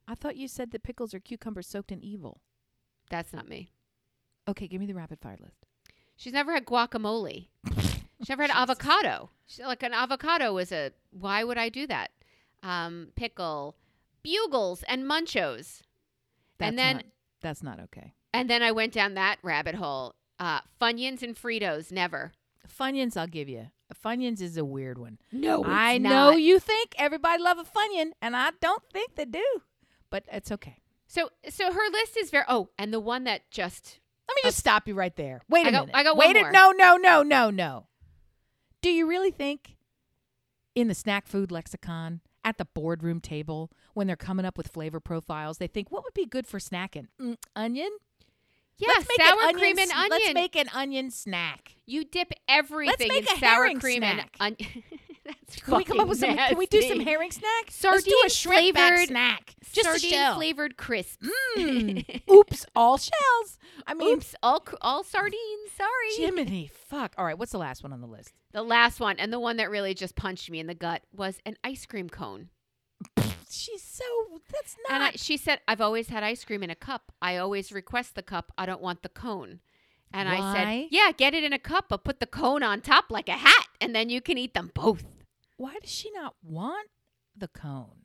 I 0.09 0.15
thought 0.15 0.37
you 0.37 0.49
said 0.49 0.71
that 0.71 0.85
pickles 0.85 1.13
are 1.13 1.21
cucumbers 1.21 1.67
soaked 1.67 1.93
in 1.93 2.03
evil. 2.03 2.41
That's 3.11 3.33
not 3.33 3.49
me. 3.49 3.73
Okay, 4.49 4.69
give 4.69 4.81
me 4.81 4.87
the 4.87 4.95
rapid 4.95 5.21
fire 5.21 5.37
list. 5.41 5.67
She's 6.17 6.33
never 6.33 6.53
had 6.53 6.65
guacamole. 6.65 7.49
She's 8.21 8.29
never 8.29 8.43
had 8.43 8.51
Jesus. 8.51 8.63
avocado. 8.63 9.31
Like 9.61 9.83
an 9.83 9.93
avocado 9.93 10.57
is 10.59 10.73
a, 10.73 10.93
why 11.11 11.45
would 11.45 11.59
I 11.59 11.69
do 11.69 11.87
that? 11.89 12.13
Um, 12.63 13.09
pickle, 13.17 13.77
bugles, 14.23 14.83
and 14.89 15.05
munchos. 15.05 15.83
That's 16.59 16.71
and 16.71 16.79
then 16.79 17.03
that's 17.41 17.63
not 17.63 17.81
okay. 17.81 18.15
and 18.33 18.49
then 18.51 18.63
I 18.63 18.73
went 18.73 18.93
down 18.93 19.15
that 19.15 19.39
rabbit 19.43 19.75
hole. 19.77 20.15
Uh, 20.39 20.61
Funyuns 20.81 21.23
and 21.23 21.35
Fritos, 21.35 21.91
never. 21.91 22.33
Funyuns, 22.69 23.17
I'll 23.17 23.27
give 23.27 23.49
you. 23.49 23.69
Funyuns 24.05 24.41
is 24.43 24.57
a 24.57 24.65
weird 24.65 24.99
one. 24.99 25.19
No, 25.33 25.65
I 25.65 25.99
know 25.99 26.33
you 26.33 26.59
think 26.59 26.95
everybody 26.99 27.43
love 27.43 27.59
a 27.59 27.65
Funyun, 27.65 28.11
and 28.21 28.37
I 28.37 28.51
don't 28.61 28.83
think 28.93 29.15
they 29.15 29.25
do, 29.25 29.45
but 30.11 30.25
it's 30.31 30.51
okay. 30.53 30.79
So, 31.07 31.31
so 31.49 31.73
her 31.73 31.91
list 31.93 32.17
is 32.19 32.31
very. 32.31 32.45
Oh, 32.49 32.69
and 32.79 32.93
the 32.93 33.01
one 33.01 33.25
that 33.25 33.49
just 33.51 34.01
Let 34.29 34.35
me 34.35 34.41
just 34.49 34.59
stop 34.59 34.89
you 34.89 34.95
right 34.95 35.15
there. 35.15 35.41
Wait 35.49 35.65
a 35.67 35.69
I 35.69 35.71
minute. 35.71 35.91
I 35.95 36.03
got 36.03 36.17
Wait 36.17 36.27
one 36.27 36.37
a- 36.37 36.41
more. 36.41 36.51
No, 36.51 36.71
no, 36.73 36.97
no, 36.97 37.23
no, 37.23 37.51
no. 37.51 37.87
Do 38.83 38.91
you 38.91 39.07
really 39.07 39.31
think 39.31 39.77
in 40.75 40.89
the 40.89 40.95
snack 40.95 41.27
food 41.29 41.51
lexicon 41.53 42.21
at 42.47 42.59
the 42.59 42.65
boardroom 42.65 43.21
table 43.21 43.73
when 43.93 44.07
they're 44.07 44.17
coming 44.17 44.47
up 44.47 44.57
with 44.57 44.69
flavor 44.69 45.01
profiles, 45.01 45.59
they 45.59 45.67
think 45.67 45.91
what 45.91 46.05
would 46.05 46.15
be 46.15 46.25
good 46.25 46.47
for 46.47 46.61
snacking? 46.61 47.09
Mm, 47.21 47.37
onion? 47.57 47.91
yeah, 48.79 48.89
let's 48.95 49.09
make 49.09 49.21
sour 49.27 49.41
an 49.41 49.49
onion, 49.49 49.59
cream 49.59 49.79
and 49.79 49.91
onion. 49.91 50.09
Let's 50.11 50.35
make 50.35 50.57
an 50.57 50.69
onion 50.73 51.11
snack. 51.11 51.75
You 51.87 52.05
dip 52.05 52.33
everything 52.49 53.11
in 53.11 53.27
sour 53.39 53.69
cream 53.75 54.03
snack. 54.03 54.37
and 54.39 54.57
onion. 54.61 54.83
That's 55.27 55.61
Can 55.61 55.77
we 55.77 55.85
come 55.85 56.01
up 56.01 56.09
with 56.09 56.19
some? 56.19 56.37
Can 56.37 56.57
we 56.57 56.67
do 56.67 56.81
some 56.83 57.01
herring 57.01 57.31
snack? 57.31 57.73
Let's 57.83 57.83
do 57.83 57.91
a 58.25 58.31
Sardine 58.31 58.31
shrimp 58.31 58.77
flavored- 58.77 59.09
snack. 59.09 59.55
Just 59.73 59.79
a 59.79 59.83
sardine 59.91 60.11
shell. 60.11 60.35
flavored 60.37 60.77
crisps? 60.77 61.29
Mm. 61.59 62.21
Oops, 62.31 62.67
all 62.75 62.97
shells. 62.97 63.59
I 63.87 63.95
mean, 63.95 64.17
Oops, 64.17 64.35
all 64.43 64.65
all 64.81 65.05
sardines. 65.05 65.71
Sorry. 65.77 66.17
Jiminy, 66.17 66.71
fuck. 66.89 67.15
All 67.19 67.25
right, 67.25 67.39
what's 67.39 67.53
the 67.53 67.59
last 67.59 67.83
one 67.83 67.93
on 67.93 68.01
the 68.01 68.07
list? 68.07 68.33
The 68.53 68.63
last 68.63 69.01
one 69.01 69.19
and 69.19 69.33
the 69.33 69.41
one 69.41 69.57
that 69.59 69.71
really 69.71 69.93
just 69.93 70.17
punched 70.17 70.51
me 70.51 70.61
in 70.61 70.67
the 70.67 70.75
gut 70.75 71.03
was 71.13 71.41
an 71.45 71.57
ice 71.63 71.85
cream 71.85 72.09
cone. 72.09 72.49
She's 73.51 73.83
so. 73.83 74.05
That's 74.51 74.77
not. 74.89 74.95
And 74.95 75.03
I, 75.05 75.11
she 75.17 75.37
said, 75.37 75.61
"I've 75.69 75.81
always 75.81 76.09
had 76.09 76.23
ice 76.23 76.45
cream 76.45 76.63
in 76.63 76.71
a 76.71 76.75
cup. 76.75 77.13
I 77.21 77.37
always 77.37 77.71
request 77.73 78.15
the 78.15 78.23
cup. 78.23 78.53
I 78.57 78.65
don't 78.67 78.81
want 78.81 79.03
the 79.03 79.09
cone." 79.09 79.61
And 80.13 80.29
I 80.29 80.55
said, 80.55 80.89
"Yeah, 80.91 81.11
get 81.13 81.35
it 81.35 81.45
in 81.45 81.53
a 81.53 81.59
cup, 81.59 81.87
but 81.91 82.05
put 82.05 82.21
the 82.21 82.27
cone 82.27 82.63
on 82.63 82.81
top 82.81 83.07
like 83.11 83.29
a 83.29 83.33
hat, 83.33 83.67
and 83.81 83.95
then 83.95 84.09
you 84.09 84.21
can 84.21 84.39
eat 84.39 84.55
them 84.55 84.71
both." 84.75 85.05
Why 85.57 85.77
does 85.81 85.91
she 85.91 86.11
not 86.11 86.35
want 86.43 86.89
the 87.37 87.49
cone? 87.49 88.03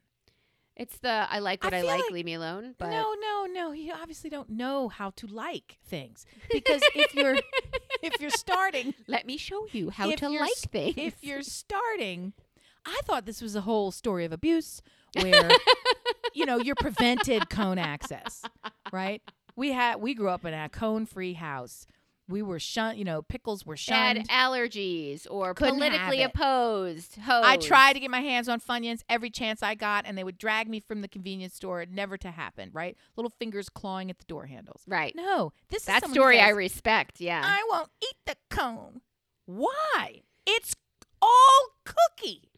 It's 0.75 0.97
the 0.99 1.27
I 1.29 1.39
like 1.39 1.63
what 1.63 1.73
I, 1.73 1.81
feel 1.81 1.87
like, 1.89 2.01
like- 2.01 2.11
leave 2.11 2.25
me 2.25 2.33
alone. 2.33 2.75
But 2.77 2.89
no, 2.89 3.13
no, 3.19 3.45
no. 3.45 3.71
You 3.71 3.93
obviously 3.93 4.29
don't 4.29 4.49
know 4.49 4.87
how 4.89 5.11
to 5.17 5.27
like 5.27 5.77
things 5.85 6.25
because 6.51 6.81
if 6.95 7.13
you're 7.13 7.37
if 8.01 8.19
you're 8.19 8.29
starting 8.29 8.93
let 9.07 9.25
me 9.25 9.37
show 9.37 9.67
you 9.71 9.89
how 9.89 10.09
to 10.09 10.29
like 10.29 10.51
things. 10.71 10.95
if 10.97 11.23
you're 11.23 11.43
starting, 11.43 12.33
I 12.85 12.99
thought 13.03 13.25
this 13.25 13.41
was 13.41 13.55
a 13.55 13.61
whole 13.61 13.91
story 13.91 14.25
of 14.25 14.31
abuse 14.31 14.81
where 15.21 15.51
you 16.33 16.45
know 16.45 16.57
you're 16.57 16.75
prevented 16.75 17.49
cone 17.49 17.77
access, 17.77 18.41
right? 18.93 19.21
We 19.55 19.73
had 19.73 19.97
we 19.97 20.13
grew 20.13 20.29
up 20.29 20.45
in 20.45 20.53
a 20.53 20.69
cone 20.69 21.05
free 21.05 21.33
house. 21.33 21.85
We 22.31 22.41
were 22.41 22.59
shunned. 22.59 22.97
You 22.97 23.05
know, 23.05 23.21
pickles 23.21 23.65
were 23.65 23.77
shunned. 23.77 24.17
had 24.17 24.27
allergies 24.29 25.27
or 25.29 25.53
Couldn't 25.53 25.79
politically 25.79 26.23
opposed. 26.23 27.17
Hoes. 27.17 27.43
I 27.45 27.57
tried 27.57 27.93
to 27.93 27.99
get 27.99 28.09
my 28.09 28.21
hands 28.21 28.49
on 28.49 28.59
Funyuns 28.59 29.03
every 29.09 29.29
chance 29.29 29.61
I 29.61 29.75
got, 29.75 30.05
and 30.07 30.17
they 30.17 30.23
would 30.23 30.37
drag 30.37 30.67
me 30.69 30.79
from 30.79 31.01
the 31.01 31.07
convenience 31.07 31.55
store. 31.55 31.85
Never 31.89 32.17
to 32.17 32.31
happen, 32.31 32.69
right? 32.73 32.97
Little 33.15 33.31
fingers 33.37 33.69
clawing 33.69 34.09
at 34.09 34.17
the 34.17 34.25
door 34.25 34.45
handles. 34.45 34.81
Right. 34.87 35.13
No, 35.15 35.53
this 35.69 35.83
is 35.83 35.87
That 35.87 36.09
story 36.09 36.39
I 36.39 36.49
respect. 36.49 37.19
Yeah. 37.19 37.41
I 37.43 37.63
won't 37.69 37.89
eat 38.01 38.17
the 38.25 38.35
cone. 38.49 39.01
Why? 39.45 40.21
It's 40.45 40.75
all 41.21 41.67
cookie. 41.85 42.50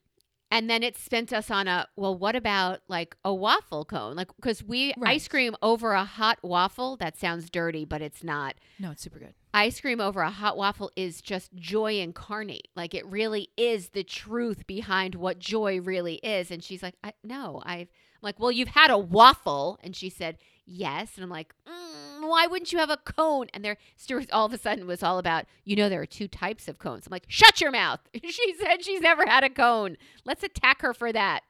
And 0.53 0.69
then 0.69 0.83
it 0.83 0.95
spent 0.95 1.33
us 1.33 1.49
on 1.49 1.67
a 1.67 1.87
well. 1.95 2.15
What 2.15 2.35
about 2.35 2.81
like 2.87 3.15
a 3.25 3.33
waffle 3.33 3.85
cone? 3.85 4.15
Like 4.15 4.29
because 4.35 4.63
we 4.63 4.93
Right. 4.97 5.15
ice 5.15 5.27
cream 5.27 5.55
over 5.63 5.93
a 5.93 6.05
hot 6.05 6.37
waffle. 6.43 6.95
That 6.97 7.17
sounds 7.17 7.49
dirty, 7.49 7.85
but 7.85 8.01
it's 8.01 8.23
not. 8.23 8.55
No, 8.77 8.91
it's 8.91 9.01
super 9.01 9.17
good. 9.19 9.33
Ice 9.55 9.81
cream 9.81 9.99
over 9.99 10.21
a 10.21 10.29
hot 10.29 10.55
waffle 10.55 10.91
is 10.95 11.21
just 11.21 11.53
joy 11.55 11.99
incarnate. 11.99 12.67
Like 12.75 12.93
it 12.93 13.05
really 13.07 13.49
is 13.57 13.89
the 13.89 14.03
truth 14.03 14.67
behind 14.67 15.15
what 15.15 15.39
joy 15.39 15.79
really 15.81 16.15
is. 16.15 16.51
And 16.51 16.63
she's 16.63 16.83
like, 16.83 16.95
I, 17.03 17.13
no, 17.23 17.61
I've 17.65 17.89
I'm 17.89 18.27
like, 18.27 18.39
well, 18.39 18.51
you've 18.51 18.69
had 18.69 18.89
a 18.89 18.97
waffle, 18.97 19.77
and 19.83 19.93
she 19.95 20.09
said 20.09 20.37
yes, 20.65 21.15
and 21.15 21.23
I'm 21.25 21.29
like, 21.29 21.53
mm, 21.67 22.12
why 22.27 22.47
wouldn't 22.47 22.71
you 22.71 22.79
have 22.79 22.89
a 22.89 22.97
cone? 22.97 23.47
And 23.53 23.63
there, 23.63 23.77
Stuart 23.95 24.31
all 24.31 24.45
of 24.45 24.53
a 24.53 24.57
sudden 24.57 24.87
was 24.87 25.03
all 25.03 25.19
about, 25.19 25.45
you 25.63 25.75
know, 25.75 25.89
there 25.89 26.01
are 26.01 26.05
two 26.05 26.27
types 26.27 26.67
of 26.67 26.79
cones. 26.79 27.07
I'm 27.07 27.11
like, 27.11 27.25
shut 27.27 27.61
your 27.61 27.71
mouth. 27.71 27.99
she 28.23 28.55
said 28.59 28.83
she's 28.83 29.01
never 29.01 29.25
had 29.25 29.43
a 29.43 29.49
cone. 29.49 29.97
Let's 30.25 30.43
attack 30.43 30.81
her 30.81 30.93
for 30.93 31.11
that. 31.11 31.41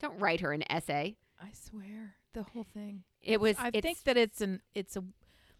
Don't 0.00 0.18
write 0.20 0.40
her 0.40 0.52
an 0.52 0.64
essay. 0.70 1.16
I 1.42 1.50
swear, 1.52 2.14
the 2.32 2.42
whole 2.42 2.66
thing. 2.74 3.02
It 3.22 3.40
was. 3.40 3.56
I 3.58 3.70
think 3.70 4.02
that 4.04 4.16
it's 4.16 4.40
an. 4.40 4.60
It's 4.74 4.96
a. 4.96 5.04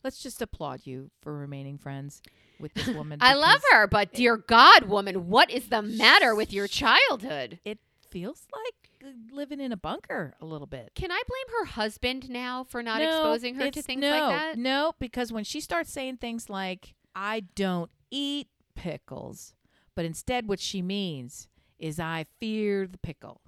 Let's 0.02 0.22
just 0.22 0.40
applaud 0.40 0.80
you 0.84 1.10
for 1.20 1.36
remaining 1.36 1.76
friends 1.76 2.22
with 2.58 2.72
this 2.72 2.88
woman. 2.96 3.18
I 3.20 3.34
love 3.34 3.60
her, 3.70 3.86
but 3.86 4.12
dear 4.14 4.36
God, 4.38 4.84
woman, 4.84 5.28
what 5.28 5.50
is 5.50 5.68
the 5.68 5.82
matter 5.82 6.34
with 6.34 6.52
your 6.52 6.66
childhood? 6.66 7.60
It 7.64 7.78
feels 8.10 8.46
like 8.52 8.90
uh, 9.04 9.34
living 9.34 9.60
in 9.60 9.72
a 9.72 9.76
bunker 9.76 10.34
a 10.40 10.44
little 10.44 10.66
bit. 10.66 10.92
Can 10.94 11.10
I 11.10 11.22
blame 11.26 11.58
her 11.60 11.64
husband 11.66 12.28
now 12.30 12.64
for 12.64 12.82
not 12.82 13.00
No, 13.00 13.08
exposing 13.08 13.54
her 13.56 13.70
to 13.70 13.82
things 13.82 14.00
no, 14.00 14.10
like 14.10 14.38
that? 14.38 14.58
No, 14.58 14.92
because 14.98 15.32
when 15.32 15.44
she 15.44 15.60
starts 15.60 15.90
saying 15.92 16.18
things 16.18 16.48
like, 16.50 16.94
I 17.14 17.40
don't 17.54 17.90
eat 18.10 18.48
pickles, 18.74 19.54
but 19.94 20.04
instead 20.04 20.48
what 20.48 20.60
she 20.60 20.82
means 20.82 21.48
is 21.78 21.98
I 21.98 22.26
fear 22.38 22.86
the 22.86 22.98
pickle. 22.98 23.40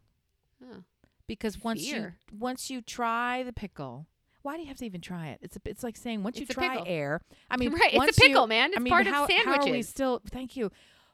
Oh. 0.62 0.84
Because 1.26 1.62
once 1.62 1.84
Fear. 1.84 2.16
you 2.30 2.38
once 2.38 2.70
you 2.70 2.82
try 2.82 3.42
the 3.42 3.52
pickle, 3.52 4.06
why 4.42 4.56
do 4.56 4.62
you 4.62 4.68
have 4.68 4.76
to 4.78 4.84
even 4.84 5.00
try 5.00 5.28
it? 5.28 5.38
It's 5.40 5.56
a, 5.56 5.60
it's 5.64 5.82
like 5.82 5.96
saying 5.96 6.22
once 6.22 6.36
It's 6.38 6.48
you 6.48 6.54
try 6.54 6.68
pickle. 6.70 6.84
air. 6.86 7.20
I 7.50 7.56
mean, 7.56 7.72
right, 7.80 7.94
once 7.94 8.10
it's 8.10 8.18
a 8.18 8.20
pickle, 8.22 8.42
you, 8.42 8.48
man. 8.48 8.70
It's 8.70 8.78
I 8.78 8.80
mean, 8.80 8.90
part 8.90 9.06
how, 9.06 9.24
of 9.24 9.30
How 9.30 9.52
are 9.52 9.58
we 9.58 9.62
sandwiches. 9.62 9.88
still? 9.88 10.20
Thank 10.30 10.56
you. 10.56 10.70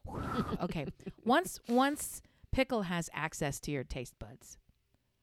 okay, 0.63 0.87
once 1.25 1.61
once 1.69 2.23
pickle 2.53 2.83
has 2.83 3.11
access 3.13 3.61
to 3.61 3.71
your 3.71 3.85
taste 3.85 4.19
buds, 4.19 4.59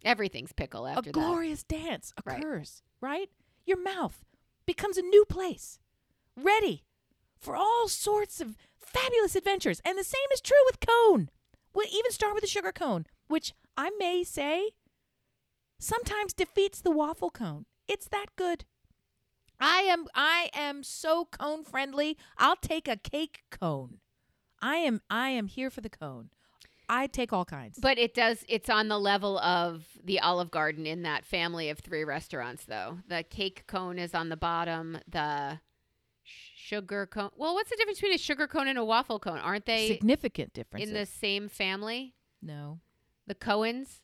Everything's 0.04 0.54
pickle 0.54 0.86
a 0.86 0.92
after 0.92 1.12
that. 1.12 1.14
glorious 1.14 1.64
dance 1.64 2.14
Right. 2.26 2.40
occurs, 2.40 2.84
right. 3.02 3.30
Your 3.66 3.82
mouth 3.82 4.24
becomes 4.66 4.98
a 4.98 5.02
new 5.02 5.26
place, 5.26 5.80
ready 6.36 6.86
for 7.40 7.56
all 7.56 7.88
sorts 7.88 8.40
of 8.40 8.56
fabulous 8.78 9.36
adventures. 9.36 9.82
And 9.84 9.98
the 9.98 10.04
same 10.04 10.28
is 10.34 10.42
true 10.42 10.58
with 10.68 10.80
cone. 10.80 11.30
We'll 11.74 11.88
even 11.92 12.12
start 12.12 12.34
with 12.36 12.42
the 12.42 12.48
sugar 12.50 12.72
cone, 12.72 13.06
which 13.28 13.54
I 13.76 13.90
may 13.98 14.24
say 14.24 14.72
sometimes 15.80 16.34
defeats 16.34 16.82
the 16.82 16.92
waffle 16.92 17.30
cone. 17.32 17.66
It's 17.88 18.08
that 18.10 18.28
good. 18.36 18.66
I 19.60 19.82
am 19.82 20.08
I 20.14 20.50
am 20.54 20.84
so 20.84 21.26
cone 21.26 21.64
friendly. 21.64 22.18
I'll 22.38 22.56
take 22.58 22.88
a 22.88 22.98
cake 22.98 23.44
cone. 23.52 24.00
I 24.62 24.78
am 24.78 25.02
I 25.10 25.30
am 25.30 25.48
here 25.48 25.70
for 25.70 25.82
the 25.82 25.90
cone. 25.90 26.30
I 26.90 27.08
take 27.08 27.34
all 27.34 27.46
kinds. 27.46 27.78
But 27.80 27.98
it 27.98 28.14
does. 28.14 28.46
It's 28.48 28.70
on 28.70 28.88
the 28.88 29.00
level 29.00 29.40
of 29.40 29.86
the 30.04 30.20
Olive 30.20 30.52
Garden 30.52 30.86
in 30.86 31.04
that 31.04 31.26
family 31.26 31.70
of 31.70 31.80
three 31.80 32.04
restaurants, 32.04 32.66
though. 32.66 33.00
The 33.08 33.24
cake 33.24 33.66
cone 33.68 33.98
is 34.00 34.14
on 34.14 34.30
the 34.30 34.38
bottom. 34.38 35.00
The 35.08 35.60
sugar 36.24 37.06
cone. 37.06 37.32
Well, 37.36 37.54
what's 37.54 37.70
the 37.70 37.76
difference 37.76 38.00
between 38.00 38.16
a 38.16 38.18
sugar 38.18 38.48
cone 38.48 38.68
and 38.68 38.78
a 38.78 38.86
waffle 38.86 39.20
cone? 39.20 39.40
Aren't 39.40 39.66
they 39.66 39.88
significant 39.88 40.54
differences. 40.54 40.90
in 40.90 40.96
the 40.96 41.06
same 41.06 41.50
family? 41.50 42.14
no. 42.42 42.80
The 43.28 43.34
Cohens? 43.36 44.02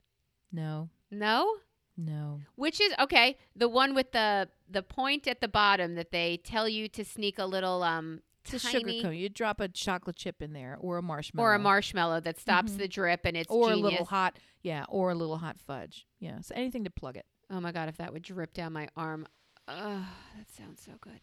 No. 0.52 0.90
No. 1.12 1.58
No. 1.96 2.40
Which 2.56 2.82
is 2.82 2.92
okay. 3.00 3.38
The 3.56 3.70
one 3.70 3.94
with 3.94 4.12
the 4.14 4.50
the 4.68 4.82
point 4.82 5.28
at 5.28 5.42
the 5.42 5.48
bottom 5.48 5.94
that 5.96 6.12
they 6.12 6.38
tell 6.38 6.68
you 6.68 6.88
to 6.90 7.06
sneak 7.06 7.38
a 7.38 7.46
little 7.46 7.84
um 7.84 8.22
It's 8.46 8.54
a 8.66 8.72
tiny 8.72 8.80
sugar 9.00 9.08
cone. 9.10 9.16
You 9.16 9.30
drop 9.30 9.60
a 9.60 9.68
chocolate 9.68 10.16
chip 10.16 10.42
in 10.42 10.54
there 10.54 10.78
or 10.80 10.98
a 10.98 11.02
marshmallow. 11.02 11.48
or 11.48 11.54
a 11.54 11.60
marshmallow 11.60 12.20
that 12.22 12.40
stops 12.40 12.72
Mhm. 12.74 12.78
the 12.78 12.88
drip 12.88 13.22
and 13.26 13.38
it's 13.38 13.50
or 13.52 13.72
a 13.72 13.76
little 13.76 14.06
hot, 14.06 14.38
yeah, 14.62 14.86
or 14.90 15.12
a 15.12 15.16
little 15.16 15.38
hot 15.38 15.60
fudge. 15.60 16.08
Yeah, 16.20 16.42
so 16.42 16.56
anything 16.56 16.84
to 16.86 16.90
plug 16.90 17.18
it. 17.18 17.26
Oh 17.50 17.60
my 17.62 17.72
god, 17.72 17.90
if 17.90 17.98
that 17.98 18.14
would 18.14 18.24
drip 18.24 18.54
down 18.54 18.74
my 18.74 18.88
arm. 18.96 19.28
Ugh, 19.68 20.04
that 20.38 20.50
sounds 20.50 20.82
so 20.82 20.94
good. 21.02 21.22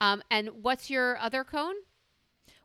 Um, 0.00 0.22
and 0.30 0.48
what's 0.62 0.88
your 0.90 1.18
other 1.18 1.42
cone? 1.44 1.74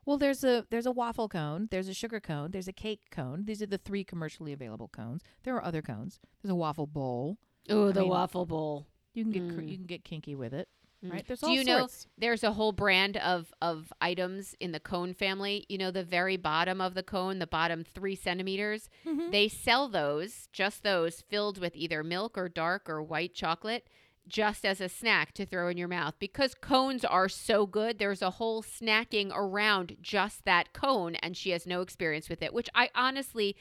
Well, 0.06 0.18
there's 0.20 0.44
a 0.44 0.68
there's 0.70 0.86
a 0.86 0.92
waffle 0.92 1.28
cone, 1.28 1.68
there's 1.72 1.88
a 1.88 1.94
sugar 1.94 2.20
cone, 2.20 2.52
there's 2.52 2.68
a 2.68 2.74
cake 2.74 3.10
cone. 3.10 3.46
These 3.46 3.62
are 3.64 3.66
the 3.66 3.80
three 3.80 4.04
commercially 4.04 4.54
available 4.54 4.88
cones. 4.88 5.24
There 5.44 5.56
are 5.56 5.64
other 5.64 5.82
cones. 5.82 6.20
There's 6.44 6.52
a 6.52 6.56
waffle 6.56 6.86
bowl. 6.86 7.40
Oh, 7.70 7.92
the 7.92 8.06
waffle 8.06 8.46
bowl. 8.46 8.86
You 9.16 9.24
can 9.24 9.32
get 9.32 9.50
cr- 9.56 9.62
Mm. 9.62 9.70
you 9.70 9.78
can 9.78 9.86
get 9.88 10.04
kinky 10.04 10.36
with 10.36 10.54
it. 10.54 10.70
Right? 11.10 11.26
There's 11.28 11.40
Do 11.42 11.52
you 11.52 11.64
know 11.64 11.88
there's 12.18 12.44
a 12.44 12.54
whole 12.54 12.72
brand 12.72 13.18
of 13.18 13.54
of 13.62 13.92
items 14.02 14.56
in 14.60 14.72
the 14.72 14.80
cone 14.80 15.14
family? 15.14 15.66
You 15.70 15.78
know, 15.78 15.92
the 15.92 16.04
very 16.04 16.38
bottom 16.38 16.82
of 16.82 16.94
the 16.94 17.04
cone, 17.04 17.40
the 17.40 17.48
bottom 17.48 17.84
three 17.84 18.16
centimeters. 18.16 18.90
Mhm. 19.06 19.32
They 19.32 19.48
sell 19.48 19.88
those, 19.90 20.48
just 20.52 20.84
those, 20.84 21.22
filled 21.22 21.58
with 21.60 21.76
either 21.76 22.04
milk 22.04 22.38
or 22.38 22.50
dark 22.50 22.90
or 22.90 23.02
white 23.02 23.34
chocolate, 23.34 23.88
just 24.28 24.66
as 24.66 24.82
a 24.82 24.90
snack 24.90 25.34
to 25.34 25.46
throw 25.46 25.68
in 25.70 25.78
your 25.78 25.88
mouth. 25.88 26.16
Because 26.18 26.56
cones 26.56 27.06
are 27.06 27.30
so 27.30 27.66
good, 27.68 28.00
there's 28.00 28.22
a 28.24 28.32
whole 28.32 28.64
snacking 28.64 29.32
around 29.34 29.98
just 30.02 30.46
that 30.46 30.74
cone, 30.74 31.16
and 31.16 31.38
she 31.38 31.52
has 31.52 31.68
no 31.68 31.82
experience 31.82 32.28
with 32.30 32.42
it, 32.42 32.54
which 32.54 32.70
I 32.74 32.90
honestly 32.96 33.56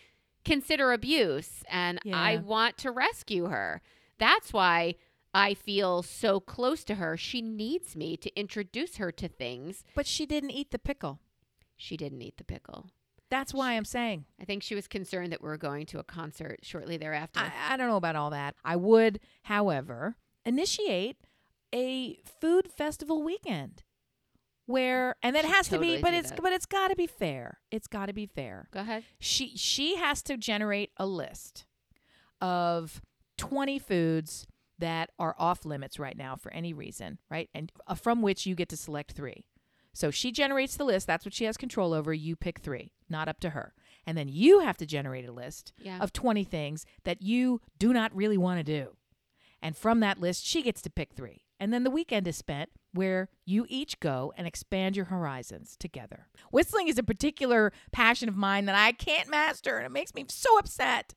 consider 0.45 0.93
abuse, 0.93 1.65
and 1.71 1.99
I 2.13 2.37
want 2.37 2.77
to 2.79 2.91
rescue 2.91 3.47
her. 3.47 3.83
That's 4.19 4.53
why. 4.53 4.95
I 5.35 5.55
feel 5.55 6.03
so 6.03 6.39
close 6.39 6.85
to 6.85 6.95
her. 6.95 7.17
She 7.17 7.43
needs 7.43 7.97
me 7.97 8.17
to 8.19 8.35
introduce 8.39 8.97
her 8.97 9.11
to 9.13 9.29
things. 9.29 9.85
But 9.95 10.07
she 10.07 10.27
didn't 10.27 10.53
eat 10.53 10.71
the 10.71 10.79
pickle. 10.79 11.19
She 11.77 11.97
didn't 11.97 12.23
eat 12.23 12.37
the 12.37 12.45
pickle. 12.45 12.87
That's 13.31 13.53
why 13.53 13.73
I'm 13.73 13.85
saying. 13.85 14.27
I 14.41 14.45
think 14.45 14.63
she 14.63 14.77
was 14.77 14.87
concerned 14.87 15.33
that 15.33 15.43
we 15.43 15.49
were 15.49 15.57
going 15.57 15.87
to 15.87 15.99
a 15.99 16.05
concert 16.05 16.61
shortly 16.63 16.97
thereafter. 16.97 17.41
I, 17.41 17.75
I 17.75 17.77
don't 17.77 17.89
know 17.89 17.97
about 17.97 18.15
all 18.15 18.31
that. 18.31 18.55
I 18.65 18.77
would, 18.77 19.19
however, 19.43 20.17
initiate 20.45 21.17
a 21.75 22.19
food 22.41 22.71
festival 22.71 23.25
weekend 23.25 23.83
where 24.67 25.17
and 25.23 25.35
that 25.35 25.45
Should 25.45 25.55
has 25.55 25.69
to 25.69 25.79
be 25.79 26.01
but 26.01 26.15
it's 26.15 26.31
that. 26.31 26.41
but 26.41 26.53
it's 26.53 26.67
got 26.67 26.89
to 26.89 26.97
be 26.97 27.07
fair. 27.07 27.59
It's 27.71 27.89
got 27.89 28.07
to 28.07 28.13
be 28.13 28.27
fair. 28.27 28.69
Go 28.71 28.81
ahead. 28.81 29.05
She 29.19 29.57
she 29.57 29.97
has 29.97 30.23
to 30.23 30.37
generate 30.37 30.91
a 30.97 31.07
list 31.07 31.67
of 32.41 33.03
20 33.37 33.79
foods 33.79 34.47
that 34.85 35.11
are 35.19 35.35
off 35.39 35.65
limits 35.65 35.99
right 35.99 36.17
now 36.17 36.37
for 36.37 36.53
any 36.53 36.75
reason, 36.75 37.19
right? 37.31 37.49
And 37.55 37.73
uh, 37.87 37.95
from 37.95 38.21
which 38.21 38.45
you 38.45 38.55
get 38.55 38.69
to 38.69 38.77
select 38.77 39.13
3. 39.13 39.47
So 39.95 40.11
she 40.11 40.31
generates 40.31 40.77
the 40.77 40.85
list, 40.85 41.07
that's 41.07 41.25
what 41.25 41.33
she 41.33 41.45
has 41.47 41.57
control 41.57 41.95
over. 41.95 42.13
You 42.13 42.37
pick 42.37 42.59
3, 42.59 42.93
not 43.09 43.27
up 43.29 43.41
to 43.41 43.51
her. 43.51 43.73
And 44.07 44.19
then 44.19 44.29
you 44.29 44.59
have 44.61 44.77
to 44.77 44.85
generate 44.87 45.27
a 45.27 45.33
list 45.33 45.73
Yeah. 45.81 45.99
of 46.01 46.13
20 46.13 46.45
things 46.45 46.85
that 47.05 47.23
you 47.23 47.63
do 47.79 47.93
not 47.95 48.15
really 48.15 48.37
want 48.37 48.59
to 48.59 48.65
do. 48.65 48.97
And 49.63 49.75
from 49.75 50.01
that 50.01 50.21
list, 50.21 50.45
she 50.45 50.61
gets 50.61 50.83
to 50.83 50.91
pick 50.91 51.15
three. 51.15 51.45
And 51.59 51.73
then 51.73 51.85
the 51.85 51.91
weekend 51.91 52.29
is 52.29 52.37
spent 52.37 52.69
where 52.93 53.31
you 53.47 53.65
each 53.71 53.99
go 54.01 54.35
and 54.37 54.47
expand 54.47 54.97
your 54.97 55.07
horizons 55.07 55.77
together. 55.79 56.27
Whistling 56.51 56.89
is 56.89 56.99
a 56.99 57.03
particular 57.03 57.73
passion 57.91 58.29
of 58.29 58.37
mine 58.37 58.67
that 58.67 58.75
I 58.75 58.93
can't 58.93 59.31
master, 59.31 59.79
and 59.79 59.87
it 59.87 59.93
makes 59.93 60.13
me 60.15 60.27
so 60.29 60.59
upset. 60.59 61.15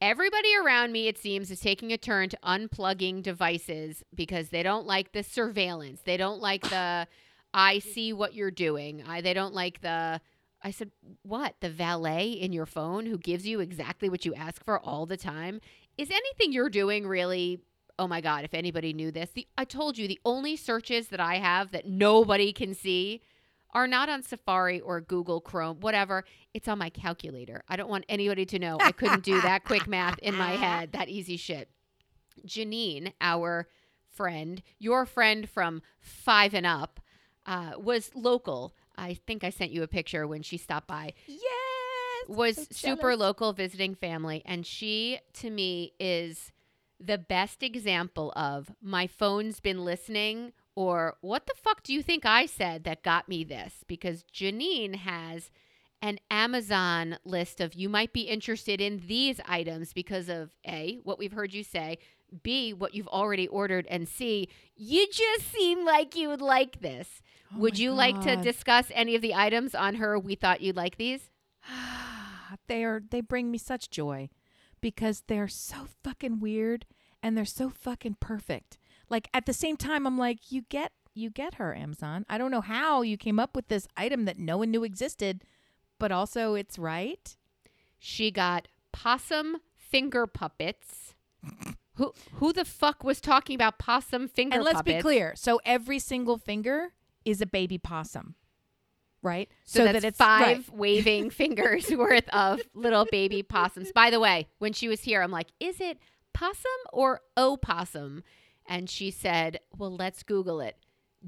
Everybody 0.00 0.48
around 0.56 0.92
me, 0.92 1.08
it 1.08 1.18
seems, 1.18 1.50
is 1.50 1.60
taking 1.60 1.92
a 1.92 1.98
turn 1.98 2.30
to 2.30 2.38
unplugging 2.42 3.22
devices 3.22 4.02
because 4.14 4.48
they 4.48 4.62
don't 4.62 4.86
like 4.86 5.12
the 5.12 5.22
surveillance. 5.22 6.00
They 6.04 6.16
don't 6.16 6.40
like 6.40 6.62
the 6.70 7.06
I 7.52 7.80
see 7.80 8.12
what 8.12 8.34
you're 8.34 8.50
doing. 8.50 9.02
I, 9.06 9.20
they 9.20 9.34
don't 9.34 9.54
like 9.54 9.80
the 9.82 10.20
I 10.62 10.70
said, 10.70 10.90
what? 11.22 11.54
The 11.60 11.70
valet 11.70 12.30
in 12.30 12.52
your 12.52 12.66
phone 12.66 13.06
who 13.06 13.18
gives 13.18 13.46
you 13.46 13.60
exactly 13.60 14.08
what 14.10 14.26
you 14.26 14.34
ask 14.34 14.62
for 14.64 14.78
all 14.78 15.06
the 15.06 15.16
time? 15.16 15.60
Is 15.96 16.10
anything 16.10 16.52
you're 16.52 16.70
doing 16.70 17.06
really 17.06 17.60
oh 17.98 18.08
my 18.08 18.22
god, 18.22 18.44
if 18.44 18.54
anybody 18.54 18.94
knew 18.94 19.12
this. 19.12 19.30
The 19.34 19.46
I 19.58 19.66
told 19.66 19.98
you 19.98 20.08
the 20.08 20.20
only 20.24 20.56
searches 20.56 21.08
that 21.08 21.20
I 21.20 21.34
have 21.34 21.72
that 21.72 21.86
nobody 21.86 22.50
can 22.50 22.72
see 22.72 23.20
are 23.72 23.86
not 23.86 24.08
on 24.08 24.22
Safari 24.22 24.80
or 24.80 25.00
Google 25.00 25.40
Chrome, 25.40 25.80
whatever. 25.80 26.24
It's 26.54 26.68
on 26.68 26.78
my 26.78 26.90
calculator. 26.90 27.62
I 27.68 27.76
don't 27.76 27.90
want 27.90 28.04
anybody 28.08 28.44
to 28.46 28.58
know 28.58 28.78
I 28.80 28.92
couldn't 28.92 29.24
do 29.24 29.40
that 29.40 29.64
quick 29.64 29.86
math 29.86 30.18
in 30.18 30.34
my 30.36 30.52
head, 30.52 30.92
that 30.92 31.08
easy 31.08 31.36
shit. 31.36 31.68
Janine, 32.46 33.12
our 33.20 33.68
friend, 34.10 34.62
your 34.78 35.06
friend 35.06 35.48
from 35.48 35.82
Five 36.00 36.54
and 36.54 36.66
Up, 36.66 37.00
uh, 37.46 37.72
was 37.78 38.10
local. 38.14 38.74
I 38.96 39.14
think 39.26 39.44
I 39.44 39.50
sent 39.50 39.70
you 39.70 39.82
a 39.82 39.88
picture 39.88 40.26
when 40.26 40.42
she 40.42 40.56
stopped 40.56 40.86
by. 40.86 41.14
Yes. 41.26 41.40
Was 42.28 42.56
so 42.56 42.66
super 42.70 43.16
local 43.16 43.52
visiting 43.52 43.94
family, 43.94 44.42
and 44.44 44.66
she 44.66 45.18
to 45.34 45.50
me 45.50 45.94
is 45.98 46.52
the 47.00 47.18
best 47.18 47.62
example 47.62 48.32
of 48.36 48.70
my 48.82 49.06
phone's 49.06 49.58
been 49.58 49.84
listening 49.84 50.52
or 50.80 51.18
what 51.20 51.46
the 51.46 51.52
fuck 51.62 51.82
do 51.82 51.92
you 51.92 52.02
think 52.02 52.24
I 52.24 52.46
said 52.46 52.84
that 52.84 53.02
got 53.02 53.28
me 53.28 53.44
this? 53.44 53.84
Because 53.86 54.24
Janine 54.32 54.96
has 54.96 55.50
an 56.00 56.18
Amazon 56.30 57.18
list 57.22 57.60
of 57.60 57.74
you 57.74 57.90
might 57.90 58.14
be 58.14 58.22
interested 58.22 58.80
in 58.80 59.02
these 59.06 59.42
items 59.44 59.92
because 59.92 60.30
of 60.30 60.52
A, 60.66 60.98
what 61.04 61.18
we've 61.18 61.34
heard 61.34 61.52
you 61.52 61.62
say, 61.62 61.98
B, 62.42 62.72
what 62.72 62.94
you've 62.94 63.08
already 63.08 63.46
ordered, 63.46 63.86
and 63.90 64.08
C, 64.08 64.48
you 64.74 65.06
just 65.12 65.52
seem 65.52 65.84
like 65.84 66.16
you 66.16 66.30
would 66.30 66.40
like 66.40 66.80
this. 66.80 67.20
Oh 67.52 67.58
would 67.58 67.78
you 67.78 67.92
like 67.92 68.18
to 68.22 68.36
discuss 68.36 68.86
any 68.94 69.14
of 69.14 69.20
the 69.20 69.34
items 69.34 69.74
on 69.74 69.96
her 69.96 70.18
we 70.18 70.34
thought 70.34 70.62
you'd 70.62 70.76
like 70.76 70.96
these? 70.96 71.30
they 72.68 72.84
are 72.84 73.02
they 73.10 73.20
bring 73.20 73.50
me 73.50 73.58
such 73.58 73.90
joy 73.90 74.30
because 74.80 75.24
they're 75.26 75.46
so 75.46 75.88
fucking 76.02 76.40
weird 76.40 76.86
and 77.22 77.36
they're 77.36 77.44
so 77.44 77.68
fucking 77.68 78.16
perfect. 78.18 78.78
Like 79.10 79.28
at 79.34 79.44
the 79.44 79.52
same 79.52 79.76
time 79.76 80.06
I'm 80.06 80.16
like 80.16 80.50
you 80.50 80.62
get 80.62 80.92
you 81.14 81.28
get 81.30 81.54
her 81.54 81.74
Amazon. 81.74 82.24
I 82.28 82.38
don't 82.38 82.50
know 82.50 82.60
how 82.60 83.02
you 83.02 83.16
came 83.16 83.38
up 83.38 83.56
with 83.56 83.68
this 83.68 83.86
item 83.96 84.24
that 84.24 84.38
no 84.38 84.58
one 84.58 84.70
knew 84.70 84.84
existed, 84.84 85.44
but 85.98 86.12
also 86.12 86.54
it's 86.54 86.78
right. 86.78 87.36
She 87.98 88.30
got 88.30 88.68
possum 88.92 89.58
finger 89.76 90.26
puppets. 90.26 91.14
who 91.94 92.12
who 92.34 92.52
the 92.52 92.64
fuck 92.64 93.02
was 93.04 93.20
talking 93.20 93.54
about 93.54 93.78
possum 93.78 94.28
finger 94.28 94.52
puppets? 94.52 94.56
and 94.56 94.64
let's 94.64 94.76
puppets? 94.76 94.96
be 94.96 95.02
clear. 95.02 95.32
So 95.36 95.60
every 95.64 95.98
single 95.98 96.38
finger 96.38 96.92
is 97.24 97.40
a 97.40 97.46
baby 97.46 97.78
possum. 97.78 98.34
Right? 99.22 99.50
So, 99.64 99.84
that's 99.84 100.00
that 100.00 100.08
it's 100.08 100.16
five 100.16 100.68
right. 100.70 100.74
waving 100.74 101.28
fingers 101.42 101.90
worth 101.90 102.26
of 102.30 102.62
little 102.72 103.04
baby 103.10 103.42
possums. 103.42 103.92
By 103.92 104.08
the 104.08 104.18
way, 104.18 104.48
when 104.60 104.72
she 104.72 104.88
was 104.88 105.02
here, 105.02 105.20
I'm 105.20 105.30
like, 105.30 105.48
is 105.60 105.78
it 105.78 105.98
possum 106.32 106.70
or 106.90 107.20
opossum? 107.36 108.22
And 108.70 108.88
she 108.88 109.10
said, 109.10 109.60
well, 109.76 109.94
let's 109.94 110.22
Google 110.22 110.60
it. 110.60 110.76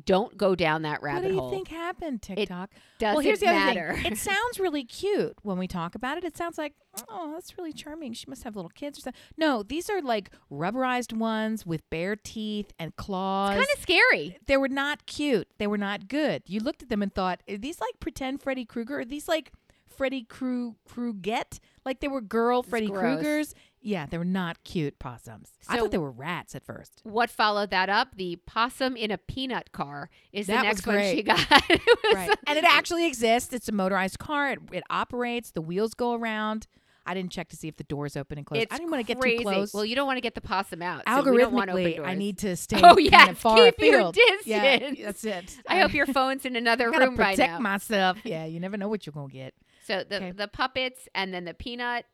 Don't 0.07 0.39
go 0.39 0.55
down 0.55 0.83
that 0.83 1.03
rabbit 1.03 1.25
hole. 1.25 1.25
What 1.25 1.29
do 1.29 1.35
you 1.35 1.41
hole. 1.41 1.51
think 1.51 1.69
happened, 1.69 2.23
TikTok? 2.23 2.71
Doesn't 2.99 3.15
well, 3.15 3.23
here's 3.23 3.41
the 3.41 3.47
matter. 3.47 3.91
other 3.91 4.01
thing. 4.01 4.13
It 4.13 4.19
sounds 4.31 4.59
really 4.59 4.85
cute 4.85 5.35
when 5.43 5.59
we 5.59 5.67
talk 5.69 5.95
about 5.95 6.17
it. 6.17 6.25
It 6.25 6.35
sounds 6.35 6.57
like, 6.57 6.73
oh, 7.11 7.33
that's 7.35 7.59
really 7.59 7.75
charming. 7.75 8.15
She 8.15 8.25
must 8.27 8.43
have 8.45 8.57
little 8.57 8.71
kids 8.71 8.97
or 8.99 9.03
something. 9.03 9.21
No, 9.37 9.63
these 9.63 9.91
are 9.91 10.01
like 10.01 10.31
rubberized 10.51 11.13
ones 11.13 11.67
with 11.67 11.83
bare 11.91 12.17
teeth 12.17 12.73
and 12.79 12.97
claws. 12.97 13.57
kind 13.57 13.67
of 13.75 13.83
scary. 13.83 14.39
they 14.47 14.57
were 14.57 14.69
not 14.69 15.05
cute. 15.05 15.49
They 15.59 15.67
were 15.67 15.77
not 15.77 16.09
good. 16.09 16.43
You 16.47 16.61
looked 16.61 16.83
at 16.83 16.89
them 16.89 17.03
and 17.03 17.13
thought, 17.15 17.43
are 17.47 17.59
these 17.59 17.79
like 17.79 18.01
pretend 18.01 18.41
Freddy 18.41 18.65
Krueger? 18.65 19.01
Are 19.01 19.05
these 19.05 19.29
like 19.29 19.53
Freddy 19.95 20.25
Kru 20.25 20.77
Kruget? 20.89 21.59
Like 21.85 22.01
they 22.01 22.09
were 22.09 22.23
girl 22.23 22.63
Freddy. 22.63 22.89
Kruegers? 22.89 23.53
Yeah, 23.83 24.07
they 24.07 24.17
were 24.19 24.25
not 24.25 24.63
cute 24.65 24.99
possums. 24.99 25.51
I 25.69 25.79
thought 25.79 25.91
they 25.91 25.99
were 25.99 26.11
rats 26.11 26.55
at 26.55 26.65
first. 26.65 27.01
What 27.03 27.31
followed 27.31 27.71
that 27.71 27.89
up? 27.89 28.15
The 28.17 28.37
possum 28.47 28.97
in 28.97 29.11
a 29.11 29.19
peanut 29.19 29.73
car 29.73 30.09
is 30.33 30.47
the 30.47 30.55
next 30.55 30.87
one 30.87 31.03
she 31.05 31.23
got. 31.23 31.41
It 31.69 31.81
Right. 32.15 32.31
and 32.47 32.59
it 32.59 32.65
actually 32.65 33.07
exists. 33.07 33.53
It's 33.53 33.69
a 33.69 33.73
motorized 33.73 34.19
car. 34.19 34.51
It, 34.53 34.59
it 34.73 34.83
operates. 34.91 35.51
The 35.51 35.63
wheels 35.63 35.95
go 35.95 36.13
around. 36.15 36.67
I 37.05 37.15
didn't 37.15 37.33
check 37.33 37.49
to 37.49 37.57
see 37.57 37.67
if 37.67 37.77
the 37.77 37.83
doors 37.85 38.17
open 38.17 38.39
and 38.39 38.47
close. 38.47 38.63
It's 38.63 38.73
I 38.73 38.79
didn't 38.79 38.93
want 38.93 39.05
to 39.05 39.15
get 39.15 39.21
too 39.21 39.39
close. 39.43 39.75
Well, 39.75 39.85
you 39.85 39.97
don't 39.97 40.07
want 40.07 40.19
to 40.19 40.21
get 40.21 40.37
the 40.37 40.41
possum 40.41 40.83
out. 40.83 41.03
so 41.09 41.29
we 41.33 41.39
don't 41.39 41.53
want 41.53 41.69
open 41.71 41.83
Algorithmically. 41.85 42.07
I 42.07 42.15
need 42.15 42.39
to 42.39 42.55
stay 42.55 42.77
Oh, 42.85 42.95
kind 42.95 43.01
yes, 43.11 43.29
of 43.31 43.39
far 43.39 43.57
keep 43.57 43.81
your 43.81 43.99
afield. 44.11 44.17
Yeah, 44.45 44.79
distance. 44.79 45.01
that's 45.03 45.25
it. 45.25 45.59
I 45.69 45.81
hope 45.81 45.95
your 45.95 46.07
phone's 46.07 46.45
in 46.45 46.55
another 46.55 46.91
room 46.93 47.17
right 47.17 47.37
now. 47.37 47.45
protect 47.47 47.61
myself. 47.61 48.19
Yeah, 48.25 48.45
you 48.45 48.61
never 48.61 48.77
know 48.77 48.89
what 48.89 49.05
you're 49.05 49.13
gonna 49.13 49.33
get. 49.33 49.55
so 49.85 50.05
the 50.09 50.17
Okay. 50.17 50.31
the 50.31 50.47
puppets 50.47 51.09
and 51.13 51.35
then 51.35 51.45
the 51.45 51.55
peanut, 51.55 52.05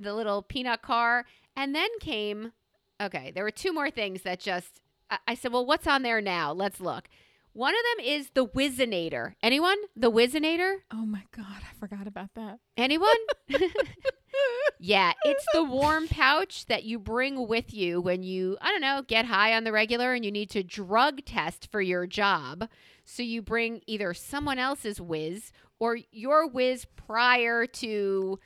the 0.00 0.14
little 0.14 0.42
peanut 0.42 0.82
car, 0.82 1.24
and 1.56 1.74
then 1.74 1.88
came. 2.00 2.52
Okay, 3.00 3.30
there 3.34 3.44
were 3.44 3.50
two 3.50 3.72
more 3.72 3.90
things 3.90 4.22
that 4.22 4.40
just. 4.40 4.80
I, 5.10 5.18
I 5.28 5.34
said, 5.34 5.52
well, 5.52 5.66
what's 5.66 5.86
on 5.86 6.02
there 6.02 6.20
now? 6.20 6.52
Let's 6.52 6.80
look. 6.80 7.08
One 7.52 7.74
of 7.74 7.80
them 7.96 8.06
is 8.06 8.30
the 8.34 8.46
Whizzinator. 8.46 9.34
Anyone? 9.42 9.78
The 9.96 10.12
Whizzinator? 10.12 10.76
Oh 10.92 11.06
my 11.06 11.24
god, 11.36 11.62
I 11.62 11.74
forgot 11.78 12.06
about 12.06 12.34
that. 12.34 12.60
Anyone? 12.76 13.16
Yeah, 14.80 15.12
it's 15.24 15.44
the 15.52 15.64
warm 15.64 16.06
pouch 16.06 16.66
that 16.66 16.84
you 16.84 17.00
bring 17.00 17.48
with 17.48 17.74
you 17.74 18.00
when 18.00 18.22
you, 18.22 18.56
I 18.60 18.70
don't 18.70 18.80
know, 18.80 19.02
get 19.06 19.24
high 19.24 19.54
on 19.54 19.64
the 19.64 19.72
regular 19.72 20.14
and 20.14 20.24
you 20.24 20.30
need 20.30 20.50
to 20.50 20.62
drug 20.62 21.24
test 21.24 21.68
for 21.72 21.80
your 21.80 22.06
job. 22.06 22.68
So 23.04 23.22
you 23.24 23.42
bring 23.42 23.80
either 23.86 24.14
someone 24.14 24.58
else's 24.58 25.00
whiz 25.00 25.50
or 25.80 25.98
your 26.12 26.46
whiz 26.46 26.84
prior 26.94 27.66
to 27.66 28.38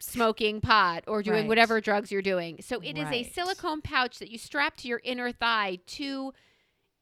smoking 0.00 0.60
pot 0.60 1.04
or 1.06 1.22
doing 1.22 1.40
Right. 1.42 1.48
whatever 1.48 1.80
drugs 1.80 2.10
you're 2.12 2.22
doing. 2.22 2.60
So 2.62 2.80
it 2.80 2.96
is 2.98 3.08
a 3.10 3.22
silicone 3.24 3.82
pouch 3.82 4.18
that 4.18 4.30
you 4.30 4.38
strap 4.38 4.76
to 4.78 4.88
your 4.88 5.00
inner 5.04 5.32
thigh 5.32 5.78
to, 5.88 6.32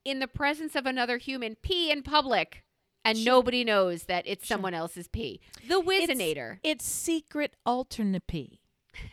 in 0.05 0.19
the 0.21 0.29
presence 0.29 0.75
of 0.77 0.87
another 0.87 1.19
human, 1.19 1.57
pee 1.57 1.91
in 1.91 2.03
public. 2.03 2.65
And 3.05 3.17
Sure. 3.17 3.25
nobody 3.27 3.65
knows 3.65 4.05
that 4.05 4.27
it's 4.27 4.47
Sure. 4.47 4.57
someone 4.57 4.75
else's 4.75 5.09
pee. 5.09 5.41
The 5.67 5.81
Whizzinator. 5.81 6.59
It's 6.63 6.85
secret 6.85 7.55
alternate 7.65 8.27
pee. 8.27 8.61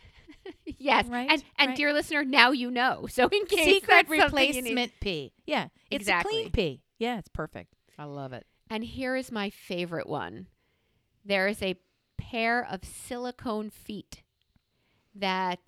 Yes, 0.78 1.06
Right, 1.06 1.28
and 1.30 1.42
and 1.58 1.68
right. 1.70 1.76
dear 1.76 1.92
listener, 1.92 2.24
now 2.24 2.50
you 2.52 2.70
know. 2.70 3.06
So 3.10 3.28
in 3.28 3.46
case 3.46 3.64
Secret 3.80 4.08
replacement 4.08 4.92
pee. 5.00 5.32
Yeah. 5.46 5.68
It's 5.90 6.02
Exactly. 6.02 6.38
a 6.38 6.40
clean 6.42 6.52
pee. 6.52 6.82
Yeah, 6.98 7.18
it's 7.18 7.28
perfect. 7.28 7.74
I 7.98 8.04
love 8.04 8.32
it. 8.32 8.46
And 8.70 8.84
here 8.84 9.16
is 9.16 9.32
my 9.32 9.50
favorite 9.50 10.08
one. 10.08 10.48
There 11.24 11.48
is 11.48 11.62
a 11.62 11.76
pair 12.30 12.66
of 12.70 12.84
silicone 12.84 13.70
feet 13.70 14.22
that 15.14 15.60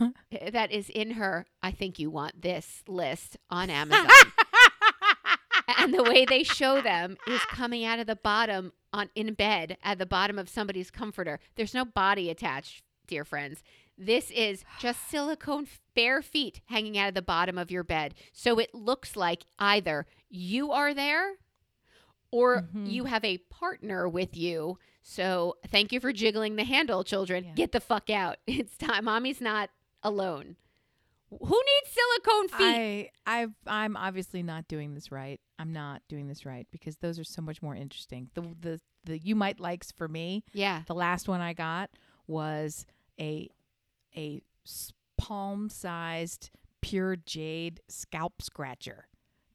that 0.52 0.72
is 0.72 0.88
in 0.90 1.12
her. 1.12 1.46
I 1.62 1.70
think 1.70 1.98
you 1.98 2.10
want 2.10 2.42
this 2.42 2.82
list 2.88 3.36
on 3.50 3.70
Amazon. 3.80 4.08
and 5.78 5.92
the 5.94 6.02
way 6.02 6.24
they 6.24 6.42
show 6.42 6.80
them 6.80 7.16
is 7.26 7.40
coming 7.42 7.84
out 7.84 7.98
of 7.98 8.06
the 8.06 8.16
bottom 8.16 8.72
on 8.92 9.10
in 9.14 9.34
bed 9.34 9.76
at 9.82 9.98
the 9.98 10.06
bottom 10.06 10.38
of 10.38 10.48
somebody's 10.48 10.90
comforter. 10.90 11.38
There's 11.56 11.74
no 11.74 11.84
body 11.84 12.30
attached, 12.30 12.82
dear 13.06 13.24
friends. 13.24 13.62
This 13.96 14.30
is 14.30 14.64
just 14.80 14.98
silicone 15.10 15.66
bare 15.94 16.22
feet 16.22 16.60
hanging 16.66 16.96
out 16.98 17.08
of 17.08 17.14
the 17.14 17.22
bottom 17.22 17.58
of 17.58 17.70
your 17.70 17.84
bed. 17.84 18.14
So 18.32 18.58
it 18.58 18.74
looks 18.74 19.14
like 19.16 19.44
either 19.58 20.06
you 20.30 20.72
are 20.72 20.94
there 20.94 21.34
or 22.30 22.62
Mhm. 22.74 22.90
you 22.90 23.04
have 23.04 23.24
a 23.24 23.38
partner 23.38 24.08
with 24.08 24.36
you. 24.36 24.78
So 25.02 25.56
thank 25.68 25.92
you 25.92 26.00
for 26.00 26.12
jiggling 26.12 26.56
the 26.56 26.64
handle, 26.64 27.02
children. 27.04 27.44
Yeah. 27.44 27.52
Get 27.54 27.72
the 27.72 27.80
fuck 27.80 28.10
out. 28.10 28.36
It's 28.46 28.76
time. 28.76 29.04
Mommy's 29.04 29.40
not 29.40 29.70
alone. 30.02 30.56
Who 31.30 31.36
needs 31.62 31.90
silicone 31.94 32.48
feet? 32.48 33.10
I 33.26 33.42
I 33.42 33.46
I'm 33.66 33.96
obviously 33.96 34.42
not 34.42 34.66
doing 34.68 34.94
this 34.94 35.12
right. 35.12 35.40
I'm 35.58 35.72
not 35.72 36.02
doing 36.08 36.26
this 36.28 36.46
right 36.46 36.66
because 36.70 36.96
those 36.96 37.18
are 37.18 37.24
so 37.24 37.42
much 37.42 37.60
more 37.60 37.74
interesting. 37.74 38.30
The 38.34 38.42
the 38.60 38.80
the 39.04 39.18
you 39.18 39.34
might 39.34 39.60
likes 39.60 39.92
for 39.92 40.08
me. 40.08 40.44
yeah. 40.52 40.82
The 40.86 40.94
last 40.94 41.28
one 41.28 41.40
I 41.40 41.52
got 41.52 41.90
was 42.26 42.86
a 43.20 43.48
a 44.16 44.40
palm 45.18 45.68
sized 45.68 46.50
pure 46.80 47.16
jade 47.16 47.80
scalp 47.88 48.40
scratcher. 48.40 49.07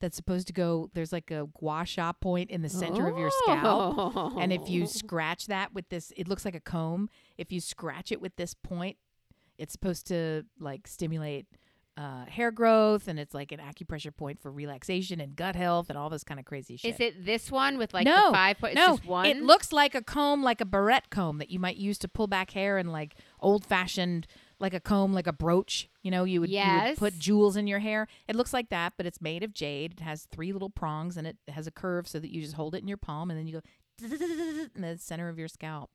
That's 0.03 0.17
supposed 0.17 0.47
to 0.47 0.53
go. 0.53 0.89
There's 0.93 1.13
like 1.13 1.31
a 1.31 1.47
gua 1.57 1.85
sha 1.85 2.11
point 2.11 2.51
in 2.51 2.61
the 2.61 2.67
center 2.67 3.07
of 3.07 3.17
your 3.17 3.31
scalp. 3.45 4.33
And 4.37 4.51
if 4.51 4.69
you 4.69 4.83
Oh. 4.83 4.85
scratch 4.85 5.47
that 5.47 5.73
with 5.73 5.87
this, 5.87 6.11
it 6.17 6.27
looks 6.27 6.43
like 6.43 6.55
a 6.55 6.59
comb. 6.59 7.09
If 7.37 7.53
you 7.53 7.61
scratch 7.61 8.11
it 8.11 8.19
with 8.19 8.35
this 8.35 8.53
point, 8.53 8.97
it's 9.57 9.71
supposed 9.71 10.05
to 10.07 10.43
like 10.59 10.87
stimulate 10.87 11.45
uh, 11.95 12.25
hair 12.25 12.51
growth, 12.51 13.07
and 13.07 13.17
it's 13.17 13.33
like 13.33 13.53
an 13.53 13.59
acupressure 13.61 14.13
point 14.13 14.41
for 14.41 14.51
relaxation 14.51 15.21
and 15.21 15.37
gut 15.37 15.55
health 15.55 15.89
and 15.89 15.97
all 15.97 16.09
this 16.09 16.25
kind 16.25 16.37
of 16.39 16.45
crazy 16.45 16.75
shit. 16.75 16.95
Is 16.95 16.99
it 16.99 17.23
this 17.25 17.49
one 17.49 17.77
with 17.77 17.93
like 17.93 18.03
no, 18.05 18.27
the 18.31 18.33
five 18.33 18.57
point? 18.57 18.75
no, 18.75 18.97
just 18.97 19.05
one. 19.05 19.25
it 19.25 19.41
looks 19.41 19.71
like 19.71 19.95
a 19.95 20.01
comb, 20.01 20.43
like 20.43 20.59
a 20.59 20.65
barrette 20.65 21.09
comb 21.11 21.37
that 21.37 21.49
you 21.49 21.59
might 21.59 21.77
use 21.77 21.97
to 21.99 22.09
pull 22.09 22.27
back 22.27 22.51
hair 22.51 22.77
and 22.77 22.91
like 22.91 23.15
old 23.39 23.63
fashioned, 23.63 24.27
like 24.63 24.73
a 24.73 24.79
comb, 24.79 25.13
like 25.13 25.27
a 25.27 25.33
brooch. 25.33 25.89
You 26.01 26.09
know, 26.09 26.23
you 26.23 26.41
would, 26.41 26.49
you 26.49 26.55
would 26.89 26.97
put 26.97 27.19
jewels 27.19 27.55
in 27.55 27.67
your 27.67 27.79
hair. 27.79 28.07
It 28.27 28.35
looks 28.35 28.53
like 28.53 28.69
that, 28.69 28.93
but 28.97 29.05
it's 29.05 29.21
made 29.21 29.43
of 29.43 29.53
jade. 29.53 29.93
It 29.93 29.99
has 29.99 30.25
three 30.31 30.51
little 30.53 30.69
prongs 30.71 31.17
and 31.17 31.27
it 31.27 31.37
has 31.49 31.67
a 31.67 31.71
curve 31.71 32.07
so 32.07 32.17
that 32.19 32.31
you 32.31 32.41
just 32.41 32.55
hold 32.55 32.73
it 32.73 32.81
in 32.81 32.87
your 32.87 32.97
palm 32.97 33.29
and 33.29 33.37
then 33.39 33.45
you 33.45 33.53
go 33.61 33.61
in 34.75 34.81
the 34.81 34.97
center 34.97 35.29
of 35.29 35.37
your 35.37 35.47
scalp. 35.47 35.91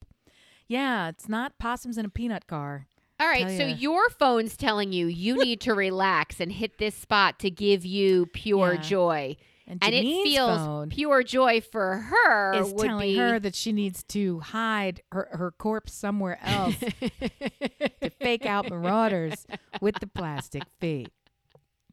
Yeah, 0.68 1.08
it's 1.08 1.28
not 1.28 1.58
possums 1.58 1.98
in 1.98 2.04
a 2.04 2.10
peanut 2.10 2.46
car. 2.46 2.86
All 3.20 3.26
right, 3.26 3.56
so 3.58 3.66
your 3.66 4.08
phone's 4.10 4.56
telling 4.56 4.92
you 4.92 5.06
you 5.06 5.42
need 5.42 5.60
to 5.62 5.74
relax 5.86 6.38
and 6.38 6.52
hit 6.52 6.78
this 6.78 6.94
spot 6.94 7.38
to 7.40 7.50
give 7.50 7.84
you 7.84 8.26
pure 8.26 8.74
Yeah. 8.74 8.80
joy, 8.80 9.36
And, 9.70 9.84
and 9.84 9.94
it 9.94 10.02
feels 10.02 10.88
pure 10.88 11.22
joy 11.22 11.60
for 11.60 11.96
her. 11.98 12.54
is 12.54 12.72
would 12.72 12.86
telling 12.86 13.10
be, 13.10 13.16
her 13.18 13.38
that 13.38 13.54
she 13.54 13.70
needs 13.72 14.02
to 14.04 14.40
hide 14.40 15.02
her, 15.12 15.28
her 15.32 15.50
corpse 15.50 15.92
somewhere 15.92 16.38
else 16.42 16.74
to 18.00 18.10
fake 18.20 18.46
out 18.46 18.70
marauders 18.70 19.46
with 19.82 19.96
the 20.00 20.06
plastic 20.06 20.62
feet. 20.80 21.10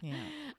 Yeah. 0.02 0.16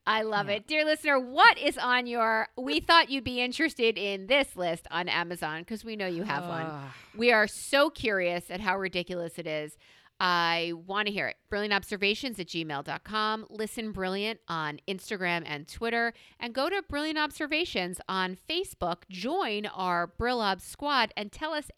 I 0.06 0.22
love 0.22 0.48
Yeah. 0.48 0.56
it. 0.56 0.66
Dear 0.66 0.84
listener, 0.84 1.18
what 1.18 1.58
is 1.58 1.78
on 1.78 2.06
your 2.06 2.48
we 2.56 2.80
thought 2.80 3.10
you'd 3.10 3.24
be 3.24 3.40
interested 3.40 3.96
in 3.98 4.26
this 4.26 4.54
list 4.56 4.86
on 4.90 5.08
Amazon 5.08 5.60
because 5.60 5.84
we 5.84 5.96
know 5.96 6.06
you 6.06 6.22
have 6.22 6.44
one. 6.46 6.66
Ah. 6.66 6.94
We 7.16 7.32
are 7.32 7.46
so 7.46 7.90
curious 7.90 8.50
at 8.50 8.60
how 8.60 8.78
ridiculous 8.78 9.38
it 9.38 9.46
is. 9.46 9.76
I 10.18 10.72
want 10.86 11.06
to 11.08 11.12
hear 11.12 11.28
it. 11.28 11.36
Brilliant 11.50 11.74
observations 11.74 12.38
at 12.38 12.46
gmail.com. 12.46 13.46
Listen 13.50 13.92
brilliant 13.92 14.40
on 14.48 14.80
Instagram 14.88 15.42
and 15.46 15.68
Twitter. 15.68 16.12
And 16.40 16.54
go 16.54 16.70
to 16.70 16.82
Brilliant 16.88 17.18
Observations 17.18 18.00
on 18.08 18.38
Facebook. 18.48 19.02
Join 19.10 19.66
our 19.66 20.10
Brillobs 20.18 20.62
squad 20.62 21.12
and 21.16 21.30
tell 21.30 21.52
us 21.52 21.70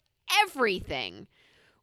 everything. 0.43 1.27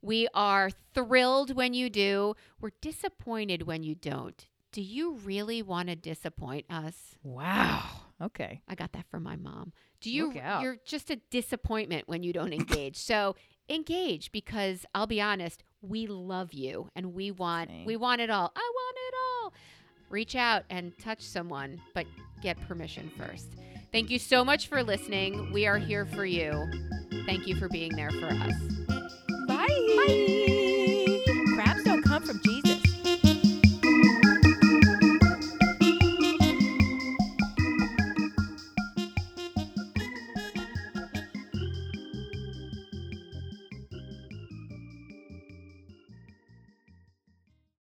We 0.01 0.29
are 0.35 0.71
thrilled 0.95 1.55
when 1.55 1.75
you 1.75 1.91
do. 1.91 2.35
We're 2.61 2.71
disappointed 2.81 3.63
when 3.67 3.83
you 3.83 3.95
don't. 3.95 4.47
Do 4.73 4.83
you 4.83 5.15
really 5.25 5.63
want 5.63 5.89
to 5.89 5.97
disappoint 5.97 6.67
us? 6.71 7.17
Wow. 7.23 7.83
Okay. 8.23 8.61
I 8.69 8.75
got 8.75 8.93
that 8.93 9.07
from 9.11 9.23
my 9.23 9.37
mom. 9.37 9.73
Do 10.01 10.11
you 10.11 10.33
you're 10.35 10.77
just 10.85 11.11
a 11.11 11.17
disappointment 11.31 12.09
when 12.09 12.23
you 12.23 12.33
don't 12.33 12.53
engage. 12.53 12.97
so 12.97 13.35
engage 13.69 14.31
because 14.33 14.87
I'll 14.95 15.07
be 15.07 15.21
honest, 15.21 15.65
we 15.83 16.07
love 16.07 16.53
you 16.53 16.89
and 16.97 17.15
we 17.15 17.31
want 17.31 17.71
we 17.85 17.97
want 17.97 18.21
it 18.21 18.31
all. 18.31 18.53
I 18.55 18.71
want 18.75 18.97
it 18.97 19.15
all. 19.15 19.53
Reach 20.09 20.37
out 20.37 20.65
and 20.71 20.97
touch 20.99 21.21
someone, 21.21 21.81
but 21.95 22.07
get 22.43 22.61
permission 22.69 23.11
first. 23.17 23.47
Thank 23.93 24.11
you 24.11 24.19
so 24.19 24.45
much 24.45 24.69
for 24.69 24.83
listening. 24.83 25.53
We 25.53 25.67
are 25.67 25.79
here 25.79 26.07
for 26.07 26.25
you. 26.25 26.65
Thank 27.25 27.47
you 27.47 27.57
for 27.57 27.69
being 27.69 27.95
there 27.97 28.11
for 28.11 28.27
us. 28.27 28.55
Bye. 29.49 30.47